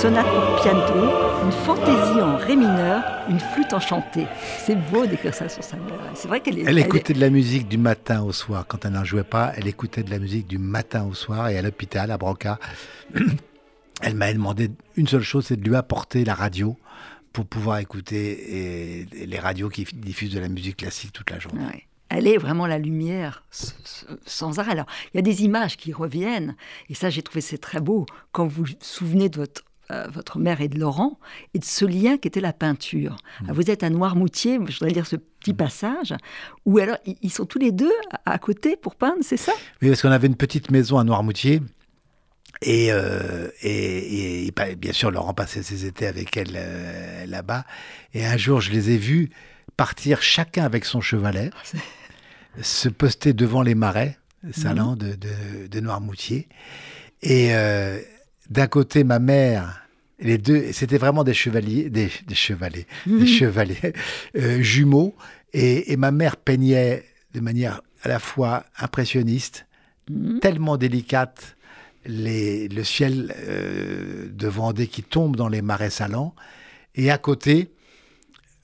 Sonate 0.04 0.26
pour 0.26 0.60
piano, 0.60 1.10
une 1.46 1.52
fantaisie 1.64 2.20
en 2.20 2.36
ré 2.36 2.56
mineur, 2.56 3.02
une 3.30 3.40
flûte 3.40 3.72
enchantée. 3.72 4.26
C'est 4.58 4.76
beau 4.90 5.06
d'écrire 5.06 5.32
ça 5.32 5.48
sur 5.48 5.64
sa 5.64 5.78
mère. 5.78 5.98
C'est 6.12 6.28
vrai 6.28 6.42
qu'elle 6.42 6.58
Elle, 6.58 6.78
écoutait 6.78 7.14
de 7.14 7.20
la 7.20 7.30
musique 7.30 7.68
du 7.68 7.78
matin 7.78 8.22
au 8.22 8.30
soir. 8.30 8.66
Quand 8.68 8.84
elle 8.84 8.92
n'en 8.92 9.04
jouait 9.04 9.24
pas, 9.24 9.54
elle 9.56 9.66
écoutait 9.66 10.02
de 10.02 10.10
la 10.10 10.18
musique 10.18 10.46
du 10.46 10.58
matin 10.58 11.04
au 11.04 11.14
soir. 11.14 11.48
Et 11.48 11.56
à 11.56 11.62
l'hôpital, 11.62 12.10
à 12.10 12.18
Broca, 12.18 12.58
elle 14.02 14.14
m'a 14.14 14.30
demandé 14.30 14.70
une 14.96 15.08
seule 15.08 15.22
chose, 15.22 15.46
c'est 15.46 15.56
de 15.56 15.66
lui 15.66 15.74
apporter 15.74 16.26
la 16.26 16.34
radio 16.34 16.76
pour 17.32 17.46
pouvoir 17.46 17.78
écouter 17.78 19.06
les 19.10 19.38
radios 19.38 19.70
qui 19.70 19.84
diffusent 19.84 20.34
de 20.34 20.40
la 20.40 20.48
musique 20.48 20.76
classique 20.76 21.14
toute 21.14 21.30
la 21.30 21.38
journée 21.38 21.88
elle 22.10 22.28
est 22.28 22.36
vraiment 22.36 22.68
la 22.68 22.78
lumière 22.78 23.42
sans 23.50 24.60
arrêt. 24.60 24.70
Alors, 24.70 24.86
il 25.12 25.16
y 25.16 25.18
a 25.18 25.22
des 25.22 25.42
images 25.42 25.76
qui 25.76 25.92
reviennent, 25.92 26.54
et 26.88 26.94
ça, 26.94 27.10
j'ai 27.10 27.22
trouvé 27.22 27.40
c'est 27.40 27.58
très 27.58 27.80
beau, 27.80 28.06
quand 28.30 28.46
vous 28.46 28.62
vous 28.62 28.72
souvenez 28.80 29.28
de 29.28 29.38
votre 29.40 29.64
euh, 29.90 30.06
votre 30.10 30.38
mère 30.38 30.62
et 30.62 30.68
de 30.68 30.78
Laurent, 30.78 31.18
et 31.52 31.58
de 31.58 31.64
ce 31.64 31.84
lien 31.84 32.16
qui 32.16 32.26
était 32.28 32.40
la 32.40 32.54
peinture. 32.54 33.16
Mm. 33.42 33.52
Vous 33.52 33.70
êtes 33.70 33.82
à 33.82 33.90
Noirmoutier, 33.90 34.58
je 34.66 34.78
voudrais 34.78 34.94
lire 34.94 35.06
ce 35.06 35.16
petit 35.16 35.52
mm. 35.52 35.56
passage, 35.56 36.14
où 36.64 36.78
alors 36.78 36.96
ils 37.04 37.30
sont 37.30 37.44
tous 37.44 37.58
les 37.58 37.70
deux 37.70 37.92
à 38.24 38.38
côté 38.38 38.76
pour 38.76 38.94
peindre, 38.94 39.18
c'est 39.20 39.36
ça? 39.36 39.52
Oui, 39.82 39.88
parce 39.88 40.00
qu'on 40.00 40.10
avait 40.10 40.26
une 40.26 40.36
petite 40.36 40.70
maison 40.70 40.98
à 40.98 41.04
Noirmoutier. 41.04 41.60
Et, 42.62 42.88
euh, 42.92 43.48
et, 43.62 44.50
bien 44.78 44.92
sûr, 44.94 45.10
Laurent 45.10 45.34
passait 45.34 45.62
ses 45.62 45.84
étés 45.84 46.06
avec 46.06 46.34
elle 46.38 46.54
euh, 46.56 47.26
là-bas. 47.26 47.66
Et 48.14 48.24
un 48.24 48.38
jour, 48.38 48.62
je 48.62 48.70
les 48.70 48.90
ai 48.90 48.96
vus 48.96 49.28
partir 49.76 50.22
chacun 50.22 50.64
avec 50.64 50.86
son 50.86 51.02
chevalet, 51.02 51.50
ah, 51.52 51.78
se 52.62 52.88
poster 52.88 53.34
devant 53.34 53.60
les 53.60 53.74
marais 53.74 54.18
salants 54.50 54.92
mm. 54.92 54.98
de, 54.98 55.08
de, 55.14 55.66
de, 55.70 55.80
Noirmoutier. 55.80 56.48
Et, 57.20 57.52
d'un 58.50 58.66
côté 58.66 59.04
ma 59.04 59.18
mère, 59.18 59.82
les 60.18 60.38
deux, 60.38 60.72
c'était 60.72 60.98
vraiment 60.98 61.24
des 61.24 61.34
chevaliers, 61.34 61.90
des, 61.90 62.10
chevaliers, 62.32 62.86
des 63.06 63.12
mhm. 63.12 63.26
chevaliers 63.26 63.92
euh, 64.36 64.62
jumeaux, 64.62 65.14
et, 65.52 65.96
ma 65.96 66.10
mère 66.10 66.36
peignait 66.36 67.04
de 67.32 67.40
manière 67.40 67.80
à 68.02 68.08
la 68.08 68.18
fois 68.18 68.64
impressionniste, 68.78 69.66
mhm. 70.10 70.40
tellement 70.40 70.76
délicate 70.76 71.56
les, 72.06 72.68
le 72.68 72.84
ciel 72.84 73.34
euh, 73.38 74.28
de 74.30 74.48
Vendée 74.48 74.88
qui 74.88 75.02
tombe 75.02 75.36
dans 75.36 75.48
les 75.48 75.62
marais 75.62 75.90
salants. 75.90 76.34
Et 76.94 77.10
à 77.10 77.18
côté, 77.18 77.70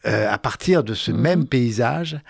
euh, 0.06 0.30
à 0.30 0.38
partir 0.38 0.84
de 0.84 0.94
ce 0.94 1.10
Mhm. 1.10 1.20
même 1.20 1.46
paysage, 1.46 2.20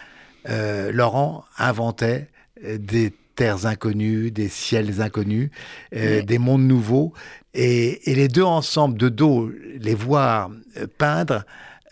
euh, 0.48 0.92
Laurent 0.92 1.44
inventait 1.58 2.28
des 2.62 3.12
terres 3.40 3.64
inconnues, 3.64 4.30
des 4.30 4.48
ciels 4.48 5.00
inconnus, 5.00 5.48
euh, 5.96 6.18
Oui. 6.18 6.24
des 6.26 6.38
mondes 6.38 6.66
nouveaux. 6.66 7.14
Et, 7.54 8.10
et 8.10 8.14
les 8.14 8.28
deux 8.28 8.42
ensemble, 8.42 8.98
de 8.98 9.08
dos, 9.08 9.50
les 9.78 9.94
voir 9.94 10.50
euh, 10.76 10.86
peindre, 10.98 11.44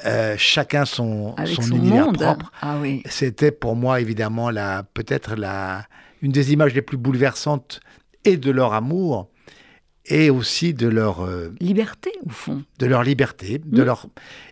euh, 0.05 0.35
chacun 0.37 0.85
son, 0.85 1.35
son 1.47 1.63
son, 1.63 1.77
univers 1.77 2.05
monde. 2.07 2.19
propre. 2.21 2.53
Ah 2.61 2.77
oui. 2.83 3.03
C'était 3.07 3.51
pour 3.51 3.77
moi 3.77 4.01
évidemment 4.03 4.51
la 4.51 4.83
peut-être 4.95 5.37
la 5.37 5.87
une 6.21 6.33
des 6.33 6.53
images 6.53 6.75
les 6.75 6.83
plus 6.83 6.99
bouleversantes 6.99 7.81
et 8.25 8.37
de 8.37 8.51
leur 8.51 8.75
amour 8.75 9.31
et 10.05 10.31
aussi 10.31 10.75
de 10.75 10.87
leur 10.89 11.25
euh, 11.25 11.53
Liberté, 11.61 12.11
au 12.27 12.31
fond. 12.31 12.63
de 12.79 12.87
leur 12.87 13.03
liberté, 13.03 13.59
de 13.65 13.83
Mm. 13.83 13.87
leur 13.87 14.07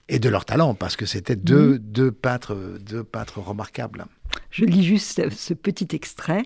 et 0.09 0.18
de 0.18 0.28
leur 0.30 0.44
talent 0.44 0.74
parce 0.74 0.97
que 0.97 1.07
c'était 1.07 1.36
deux, 1.36 1.78
deux 1.78 2.11
peintres 2.11 2.57
deux 2.80 3.05
peintres 3.05 3.38
remarquables. 3.40 4.07
Je 4.51 4.64
lis 4.64 4.84
juste 4.84 5.09
ce, 5.20 5.30
ce 5.30 5.55
petit 5.55 5.88
extrait, 5.94 6.42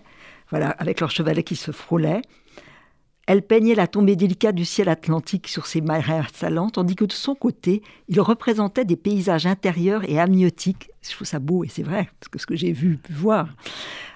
voilà, 0.51 0.69
avec 0.69 0.99
leur 0.99 1.09
chevalet 1.09 1.43
qui 1.43 1.55
se 1.55 1.71
frôlait. 1.71 2.21
Elle 3.27 3.43
peignait 3.43 3.75
la 3.75 3.87
tombée 3.87 4.15
délicate 4.15 4.55
du 4.55 4.65
ciel 4.65 4.89
atlantique 4.89 5.47
sur 5.47 5.65
ses 5.65 5.79
marais 5.79 6.23
salants, 6.33 6.69
tandis 6.69 6.95
que 6.95 7.05
de 7.05 7.13
son 7.13 7.35
côté, 7.35 7.81
il 8.09 8.19
représentait 8.19 8.83
des 8.83 8.97
paysages 8.97 9.45
intérieurs 9.45 10.03
et 10.09 10.19
amniotiques. 10.19 10.89
Je 11.01 11.11
trouve 11.11 11.27
ça 11.27 11.39
beau, 11.39 11.63
et 11.63 11.69
c'est 11.69 11.83
vrai, 11.83 12.09
parce 12.19 12.29
que 12.29 12.39
ce 12.39 12.45
que 12.45 12.55
j'ai 12.55 12.73
vu, 12.73 12.99
voir. 13.09 13.47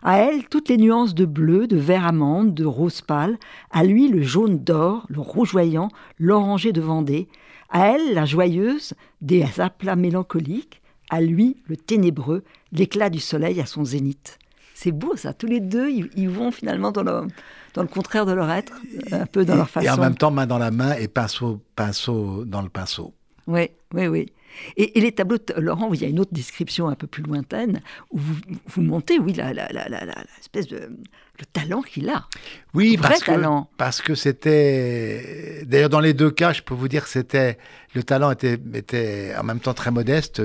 À 0.04 0.18
elle, 0.18 0.46
toutes 0.50 0.70
les 0.70 0.78
nuances 0.78 1.16
de 1.16 1.26
bleu, 1.26 1.68
de 1.68 1.78
vert 1.78 2.06
amande, 2.06 2.54
de 2.54 2.66
rose 2.66 3.02
pâle. 3.02 3.38
À 3.72 3.84
lui, 3.84 4.08
le 4.10 4.22
jaune 4.22 4.60
d'or, 4.60 5.06
le 5.08 5.22
rougeoyant, 5.22 5.90
l'orangé 6.20 6.74
de 6.74 6.82
Vendée. 6.82 7.30
À 7.70 7.92
elle, 7.92 8.14
la 8.14 8.26
joyeuse, 8.26 8.96
des 9.22 9.62
aplats 9.62 9.96
mélancoliques. 9.96 10.82
À 11.10 11.22
lui, 11.22 11.58
le 11.68 11.78
ténébreux, 11.78 12.44
l'éclat 12.72 13.10
du 13.10 13.20
soleil 13.20 13.62
à 13.62 13.66
son 13.66 13.86
zénith. 13.86 14.40
C'est 14.78 14.92
beau 14.92 15.16
ça, 15.16 15.34
tous 15.34 15.48
les 15.48 15.62
deux, 15.62 15.90
ils, 15.90 16.10
ils 16.18 16.30
vont 16.30 16.52
finalement 16.52 16.92
dans 16.92 17.02
le, 17.02 17.28
dans 17.74 17.82
le 17.82 17.88
contraire 17.88 18.26
de 18.26 18.34
leur 18.34 18.52
être, 18.52 18.74
un 19.10 19.26
peu 19.26 19.46
dans 19.46 19.56
leur 19.56 19.70
façon. 19.70 19.88
Et 19.88 19.90
en 19.90 19.98
même 19.98 20.16
temps 20.16 20.32
main 20.32 20.46
dans 20.46 20.58
la 20.58 20.70
main 20.70 20.96
et 20.96 21.08
pinceau 21.08 21.62
pinceau 21.78 22.44
dans 22.44 22.62
le 22.62 22.68
pinceau. 22.68 23.14
Oui, 23.48 23.70
oui, 23.94 24.08
oui. 24.08 24.32
Et, 24.78 24.98
et 24.98 25.02
les 25.02 25.12
tableaux, 25.12 25.38
de 25.38 25.60
Laurent, 25.60 25.92
il 25.94 26.02
y 26.02 26.06
a 26.06 26.08
une 26.08 26.20
autre 26.20 26.34
description 26.34 26.88
un 26.88 26.96
peu 26.96 27.08
plus 27.08 27.24
lointaine, 27.24 27.82
où 28.12 28.20
vous, 28.20 28.36
vous 28.68 28.82
montez, 28.82 29.20
oui, 29.20 29.34
la, 29.34 29.54
la, 29.54 29.68
la, 29.72 29.88
la, 29.90 30.06
la- 30.06 30.24
l'espèce 30.38 30.68
de 30.68 30.90
le 31.38 31.46
talent 31.52 31.82
qu'il 31.82 32.10
a. 32.10 32.28
Oui, 32.74 32.96
Vrai 32.96 33.10
parce 33.10 33.22
que, 33.22 33.26
talent. 33.26 33.70
parce 33.78 34.02
que 34.02 34.16
c'était. 34.16 35.64
D'ailleurs, 35.66 35.90
dans 35.90 36.00
les 36.00 36.14
deux 36.14 36.32
cas, 36.32 36.54
je 36.54 36.62
peux 36.62 36.74
vous 36.74 36.88
dire 36.88 37.04
que 37.04 37.10
c'était. 37.10 37.58
Le 37.94 38.04
talent 38.04 38.32
était, 38.32 38.58
était 38.74 39.34
en 39.38 39.44
même 39.44 39.60
temps 39.60 39.74
très 39.74 39.92
modeste. 39.92 40.42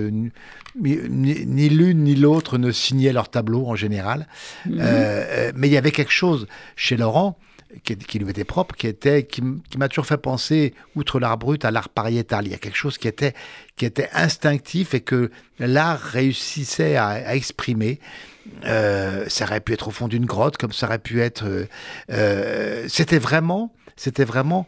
Ni, 0.81 1.69
l'une 1.69 2.05
ni 2.05 2.15
l'autre 2.15 2.59
ne 2.59 2.71
signaient 2.73 3.13
leur 3.13 3.29
tableau 3.29 3.67
en 3.67 3.75
général. 3.75 4.27
Mhm. 4.67 4.79
Euh, 4.81 4.83
euh, 4.85 5.53
mais 5.55 5.69
il 5.69 5.73
y 5.73 5.77
avait 5.77 5.91
quelque 5.93 6.13
chose 6.13 6.47
chez 6.77 6.97
Laurent 6.97 7.39
qui, 7.85 7.97
qui 7.97 8.19
lui 8.19 8.31
était 8.31 8.45
propre, 8.45 8.75
qui, 8.75 8.87
était, 8.87 9.25
qui, 9.25 9.43
qui 9.71 9.79
m'a 9.79 9.89
toujours 9.89 10.07
fait 10.07 10.17
penser, 10.17 10.75
outre 10.97 11.21
l'art 11.21 11.39
brut, 11.39 11.65
à 11.65 11.71
l'art 11.71 11.89
pariétal. 11.89 12.47
Il 12.47 12.53
y 12.53 12.55
a 12.55 12.59
quelque 12.59 12.77
chose 12.77 12.99
qui 12.99 13.09
était, 13.09 13.35
qui 13.77 13.85
était 13.85 14.09
instinctif 14.13 14.95
et 14.95 15.01
que 15.01 15.31
l'art 15.59 16.01
réussissait 16.01 16.97
à, 16.97 17.09
à 17.09 17.35
exprimer. 17.35 18.01
Euh, 18.65 19.25
ça 19.29 19.45
aurait 19.45 19.61
pu 19.61 19.73
être 19.73 19.89
au 19.89 19.91
fond 19.91 20.09
d'une 20.09 20.27
grotte, 20.27 20.57
comme 20.57 20.73
ça 20.73 20.87
aurait 20.87 20.99
pu 20.99 21.21
être. 21.21 21.45
euh, 21.45 21.67
euh, 22.11 22.87
c'était 22.89 23.19
vraiment, 23.19 23.73
c'était 23.97 24.25
vraiment 24.25 24.67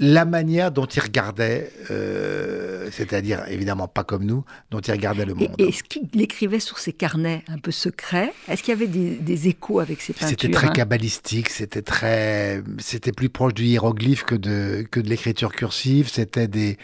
la 0.00 0.24
manière 0.24 0.70
dont 0.70 0.86
il 0.86 1.00
regardait, 1.00 1.72
euh, 1.90 2.88
c'est-à-dire 2.92 3.42
évidemment 3.48 3.88
pas 3.88 4.04
comme 4.04 4.24
nous, 4.24 4.44
dont 4.70 4.78
il 4.80 4.92
regardait 4.92 5.24
le 5.24 5.34
monde. 5.34 5.50
et 5.58 5.68
est-ce 5.68 5.82
qu'il 5.82 6.08
écrivait 6.20 6.60
sur 6.60 6.78
ses 6.78 6.92
carnets 6.92 7.42
un 7.48 7.58
peu 7.58 7.72
secrets? 7.72 8.32
Est-ce 8.46 8.62
qu'il 8.62 8.72
y 8.72 8.76
avait 8.76 8.86
des, 8.86 9.16
des 9.16 9.48
échos 9.48 9.80
avec 9.80 10.00
ses 10.00 10.12
peintures 10.12 10.28
C'était 10.28 10.50
très 10.50 10.68
hein? 10.68 10.72
kabbalistique, 10.72 11.48
c'était 11.48 11.82
très, 11.82 12.62
c'était 12.78 13.12
plus 13.12 13.28
proche 13.28 13.54
du 13.54 13.64
hiéroglyphe 13.64 14.24
que 14.24 14.36
de 14.36 14.86
que 14.88 15.00
de 15.00 15.08
l'écriture 15.08 15.52
cursive. 15.52 16.08
C'était 16.08 16.48
des 16.48 16.78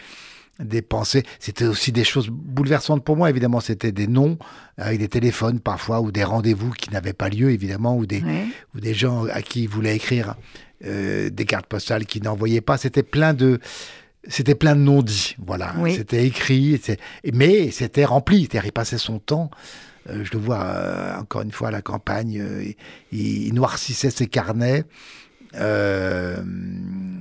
des 0.60 0.82
pensées. 0.82 1.24
C'était 1.40 1.64
aussi 1.66 1.90
des 1.92 2.04
choses 2.04 2.28
bouleversantes 2.30 3.04
pour 3.04 3.16
moi. 3.16 3.28
Évidemment, 3.30 3.60
c'était 3.60 3.92
des 3.92 4.06
noms 4.06 4.38
avec 4.78 4.98
des 4.98 5.08
téléphones 5.08 5.60
parfois 5.60 6.00
ou 6.00 6.12
des 6.12 6.24
rendez-vous 6.24 6.70
qui 6.70 6.90
n'avaient 6.90 7.12
pas 7.12 7.28
lieu 7.28 7.50
évidemment 7.50 7.96
ou 7.96 8.06
des 8.06 8.22
Ouais. 8.22 8.44
ou 8.74 8.80
des 8.80 8.94
gens 8.94 9.26
à 9.26 9.42
qui 9.42 9.62
il 9.64 9.68
voulait 9.68 9.96
écrire 9.96 10.36
euh, 10.84 11.30
des 11.30 11.44
cartes 11.44 11.66
postales 11.66 12.06
qui 12.06 12.20
n'envoyaient 12.20 12.60
pas. 12.60 12.76
C'était 12.76 13.02
plein 13.02 13.34
de 13.34 13.58
c'était 14.26 14.54
plein 14.54 14.74
de 14.74 14.80
non-dits, 14.80 15.36
voilà. 15.44 15.74
Oui. 15.78 15.94
C'était 15.96 16.24
écrit, 16.26 16.80
mais 17.34 17.70
c'était 17.70 18.06
rempli. 18.06 18.42
C'est-à-dire, 18.42 18.66
il 18.66 18.72
passait 18.72 18.96
son 18.96 19.18
temps. 19.18 19.50
euh, 20.08 20.24
je 20.24 20.32
le 20.32 20.38
vois 20.38 20.62
euh, 20.62 21.18
encore 21.20 21.42
une 21.42 21.52
fois 21.52 21.68
à 21.68 21.70
la 21.70 21.82
campagne. 21.82 22.38
euh, 22.40 22.64
il, 23.12 23.46
il 23.48 23.52
noircissait 23.54 24.10
ses 24.10 24.26
carnets. 24.26 24.84
Euh, 25.56 26.36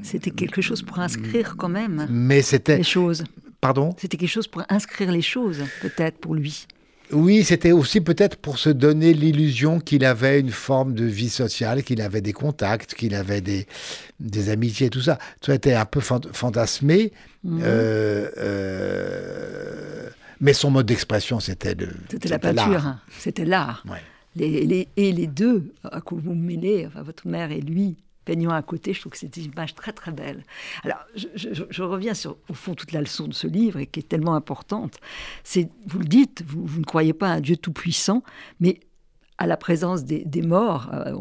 C'était 0.04 0.32
quelque 0.32 0.62
chose 0.62 0.82
pour 0.82 1.00
inscrire 1.00 1.56
quand 1.58 1.70
même 1.70 2.08
mais 2.10 2.42
c'était, 2.42 2.78
les 2.78 2.84
choses. 2.84 3.24
pardon. 3.62 3.96
C'était 3.98 4.18
quelque 4.18 4.30
chose 4.30 4.48
pour 4.48 4.64
inscrire 4.70 5.12
les 5.12 5.22
choses, 5.22 5.60
peut-être 5.82 6.18
pour 6.18 6.36
lui. 6.36 6.66
Oui, 7.12 7.44
c'était 7.44 7.74
aussi 7.74 8.02
peut-être 8.02 8.38
pour 8.38 8.58
se 8.58 8.70
donner 8.70 9.14
l'illusion 9.14 9.80
qu'il 9.80 10.04
avait 10.04 10.40
une 10.40 10.50
forme 10.52 10.94
de 10.94 11.06
vie 11.06 11.30
sociale, 11.30 11.84
qu'il 11.84 12.02
avait 12.02 12.22
des 12.22 12.34
contacts, 12.34 12.96
qu'il 12.96 13.14
avait 13.14 13.42
des, 13.42 13.68
des 14.20 14.50
amitiés, 14.50 14.90
tout 14.90 15.02
ça. 15.02 15.20
Tout 15.42 15.52
était 15.52 15.74
un 15.74 15.86
peu 15.86 16.00
fan- 16.00 16.22
fantasmé. 16.32 17.12
Mhm. 17.44 17.60
euh, 17.62 18.30
euh, 18.38 20.10
mais 20.42 20.54
son 20.54 20.72
mode 20.72 20.86
d'expression, 20.88 21.40
c'était 21.40 21.76
le. 21.76 21.90
C'était 22.10 22.30
la 22.30 22.40
peinture, 22.40 22.86
hein. 22.88 23.00
c'était 23.20 23.46
l'art. 23.46 23.84
Ouais. 23.90 24.02
Les, 24.36 24.66
les- 24.66 24.88
et 24.98 25.12
les 25.12 25.28
deux, 25.28 25.72
à 25.84 26.02
quoi 26.02 26.18
vous 26.24 26.34
mêlez, 26.34 26.86
enfin, 26.88 27.04
votre 27.04 27.28
mère 27.28 27.52
et 27.52 27.62
lui, 27.62 27.96
peignant 28.26 28.52
à 28.52 28.62
côté, 28.62 28.94
je 28.94 29.02
trouve 29.02 29.12
que 29.12 29.18
c'est 29.18 29.36
une 29.38 29.46
image 29.46 29.76
très 29.76 29.94
très 29.94 30.12
belle. 30.12 30.44
Alors, 30.84 31.00
je, 31.16 31.84
reviens 31.84 32.14
sur, 32.14 32.38
au 32.50 32.54
fond, 32.54 32.74
toute 32.74 32.92
la 32.92 33.02
leçon 33.02 33.28
de 33.28 33.34
ce 33.34 33.48
livre, 33.48 33.80
et 33.80 33.88
qui 33.88 34.00
est 34.00 34.08
tellement 34.08 34.36
importante. 34.36 34.98
C'est, 35.44 35.70
vous 35.86 36.00
le 36.00 36.06
dites, 36.06 36.44
vous, 36.48 36.80
ne 36.80 36.86
croyez 36.86 37.14
pas 37.14 37.30
à 37.30 37.34
un 37.34 37.42
Dieu 37.42 37.58
tout-puissant, 37.58 38.24
mais 38.60 38.80
à 39.38 39.48
la 39.48 39.58
présence 39.58 40.04
des, 40.06 40.42
morts, 40.42 40.90
euh, 40.94 41.18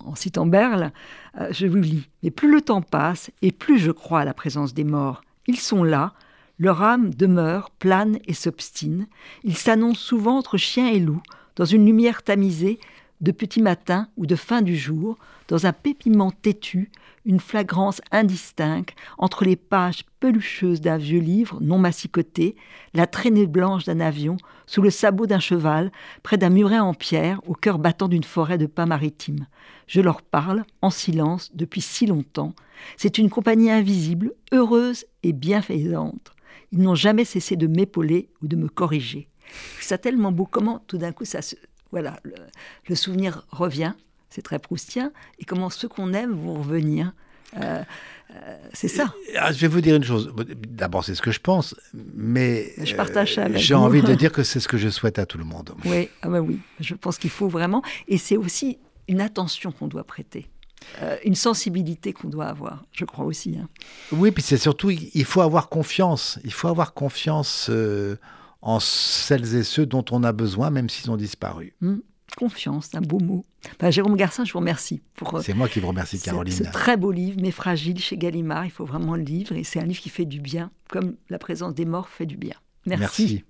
en 0.00 0.14
citant 0.14 0.46
Berle, 0.46 0.92
euh, 1.38 1.48
je 1.52 1.66
vous 1.66 1.76
lis. 1.76 2.08
Mais 2.22 2.30
plus 2.30 2.50
le 2.50 2.60
temps 2.60 2.82
passe, 2.82 3.30
et 3.42 3.52
plus 3.52 3.78
je 3.78 3.90
crois 3.90 4.20
à 4.20 4.24
la 4.24 4.34
présence 4.34 4.74
des 4.74 4.84
morts. 4.84 5.22
Ils 5.46 5.60
sont 5.60 5.84
là, 5.84 6.14
leur 6.58 6.82
âme 6.82 7.14
demeure, 7.14 7.70
plane 7.70 8.18
et 8.26 8.34
s'obstine. 8.34 9.06
Ils 9.44 9.56
s'annoncent 9.56 10.00
souvent 10.00 10.38
entre 10.38 10.56
chien 10.56 10.88
et 10.88 10.98
loup, 10.98 11.22
dans 11.56 11.64
une 11.64 11.84
lumière 11.84 12.22
tamisée, 12.22 12.78
de 13.22 13.30
petit 13.30 13.62
matin 13.62 14.08
ou 14.16 14.26
de 14.26 14.36
fin 14.36 14.62
du 14.62 14.76
jour, 14.76 15.16
dans 15.48 15.66
un 15.66 15.72
pépiment 15.72 16.30
têtu, 16.30 16.90
une 17.24 17.40
flagrance 17.40 18.00
indistincte 18.10 18.94
entre 19.16 19.44
les 19.44 19.54
pages 19.54 20.04
pelucheuses 20.18 20.80
d'un 20.80 20.96
vieux 20.96 21.20
livre 21.20 21.58
non 21.60 21.78
massicoté, 21.78 22.56
la 22.94 23.06
traînée 23.06 23.46
blanche 23.46 23.84
d'un 23.84 24.00
avion, 24.00 24.36
sous 24.66 24.82
le 24.82 24.90
sabot 24.90 25.26
d'un 25.26 25.38
cheval, 25.38 25.92
près 26.22 26.36
d'un 26.36 26.50
muret 26.50 26.80
en 26.80 26.94
pierre, 26.94 27.40
au 27.46 27.54
cœur 27.54 27.78
battant 27.78 28.08
d'une 28.08 28.24
forêt 28.24 28.58
de 28.58 28.66
pins 28.66 28.86
maritimes. 28.86 29.46
Je 29.86 30.00
leur 30.00 30.22
parle, 30.22 30.64
en 30.80 30.90
silence, 30.90 31.50
depuis 31.54 31.80
si 31.80 32.06
longtemps. 32.06 32.54
C'est 32.96 33.18
une 33.18 33.30
compagnie 33.30 33.70
invisible, 33.70 34.32
heureuse 34.50 35.04
et 35.22 35.32
bienfaisante. 35.32 36.32
Ils 36.72 36.80
n'ont 36.80 36.94
jamais 36.94 37.24
cessé 37.24 37.54
de 37.54 37.66
m'épauler 37.66 38.30
ou 38.42 38.48
de 38.48 38.56
me 38.56 38.68
corriger. 38.68 39.28
C'est 39.80 39.98
tellement 39.98 40.32
beau 40.32 40.46
comment 40.46 40.82
tout 40.86 40.96
d'un 40.96 41.12
coup 41.12 41.26
ça 41.26 41.42
se, 41.42 41.56
voilà 41.92 42.18
le, 42.24 42.34
le 42.88 42.94
souvenir 42.94 43.46
revient, 43.50 43.92
c'est 44.30 44.42
très 44.42 44.58
proustien 44.58 45.12
et 45.38 45.44
comment 45.44 45.70
ceux 45.70 45.88
qu'on 45.88 46.12
aime 46.12 46.32
vont 46.32 46.54
revenir. 46.54 47.12
Euh, 47.60 47.82
euh, 48.34 48.56
c'est 48.72 48.88
ça. 48.88 49.12
Ah, 49.38 49.52
je 49.52 49.58
vais 49.58 49.68
vous 49.68 49.82
dire 49.82 49.94
une 49.94 50.04
chose. 50.04 50.32
D'abord, 50.68 51.04
c'est 51.04 51.14
ce 51.14 51.20
que 51.20 51.30
je 51.30 51.38
pense, 51.40 51.74
mais 52.14 52.72
Je 52.82 52.96
partage 52.96 53.34
ça 53.34 53.44
avec 53.44 53.58
j'ai 53.58 53.74
envie 53.74 54.00
de 54.00 54.14
dire 54.14 54.32
que 54.36 54.42
c'est 54.42 54.58
ce 54.58 54.68
que 54.68 54.78
je 54.78 54.88
souhaite 54.88 55.18
à 55.18 55.26
tout 55.26 55.36
le 55.36 55.44
monde. 55.44 55.74
Oui, 55.84 56.08
ah 56.22 56.28
bah 56.30 56.40
oui. 56.40 56.58
Je 56.80 56.94
pense 56.94 57.18
qu'il 57.18 57.28
faut 57.30 57.48
vraiment 57.48 57.82
et 58.08 58.16
c'est 58.16 58.38
aussi 58.38 58.78
une 59.06 59.20
attention 59.20 59.70
qu'on 59.70 59.86
doit 59.86 60.04
prêter. 60.04 60.48
Euh, 61.02 61.16
une 61.24 61.34
sensibilité 61.34 62.12
qu'on 62.14 62.28
doit 62.28 62.46
avoir, 62.46 62.82
je 62.90 63.04
crois 63.04 63.24
aussi. 63.26 63.56
hein. 63.58 63.68
Oui, 64.12 64.30
puis 64.32 64.42
c'est 64.42 64.56
surtout, 64.56 64.90
il 64.90 65.24
faut 65.24 65.42
avoir 65.42 65.68
confiance. 65.68 66.38
Il 66.44 66.52
faut 66.52 66.68
avoir 66.68 66.94
confiance 66.94 67.68
euh, 67.70 68.16
en 68.62 68.80
celles 68.80 69.54
et 69.56 69.64
ceux 69.64 69.86
dont 69.86 70.04
on 70.10 70.22
a 70.22 70.32
besoin, 70.32 70.70
même 70.70 70.88
s'ils 70.88 71.10
ont 71.10 71.16
disparu. 71.16 71.74
Hmm. 71.80 71.96
Confiance, 72.36 72.88
c'est 72.90 72.96
un 72.96 73.02
beau 73.02 73.20
mot. 73.20 73.44
Jérôme 73.90 74.16
Garcin, 74.16 74.44
je 74.44 74.52
vous 74.52 74.60
remercie 74.60 75.02
pour 75.14 75.34
euh, 75.34 75.42
C'est 75.42 75.52
moi 75.52 75.68
qui 75.68 75.80
vous 75.80 75.88
remercie, 75.88 76.18
Caroline. 76.18 76.54
ce 76.54 76.62
très 76.64 76.96
beau 76.96 77.12
livre, 77.12 77.38
mais 77.42 77.50
fragile, 77.50 77.98
chez 77.98 78.16
Gallimard. 78.16 78.64
Il 78.64 78.70
faut 78.70 78.86
vraiment 78.86 79.16
le 79.16 79.22
livre 79.22 79.54
et 79.54 79.64
c'est 79.64 79.80
un 79.80 79.84
livre 79.84 80.00
qui 80.00 80.08
fait 80.08 80.24
du 80.24 80.40
bien, 80.40 80.70
comme 80.88 81.16
la 81.28 81.38
présence 81.38 81.74
des 81.74 81.84
morts 81.84 82.08
fait 82.08 82.24
du 82.24 82.38
bien. 82.38 82.54
Merci. 82.86 83.02
Merci. 83.02 83.44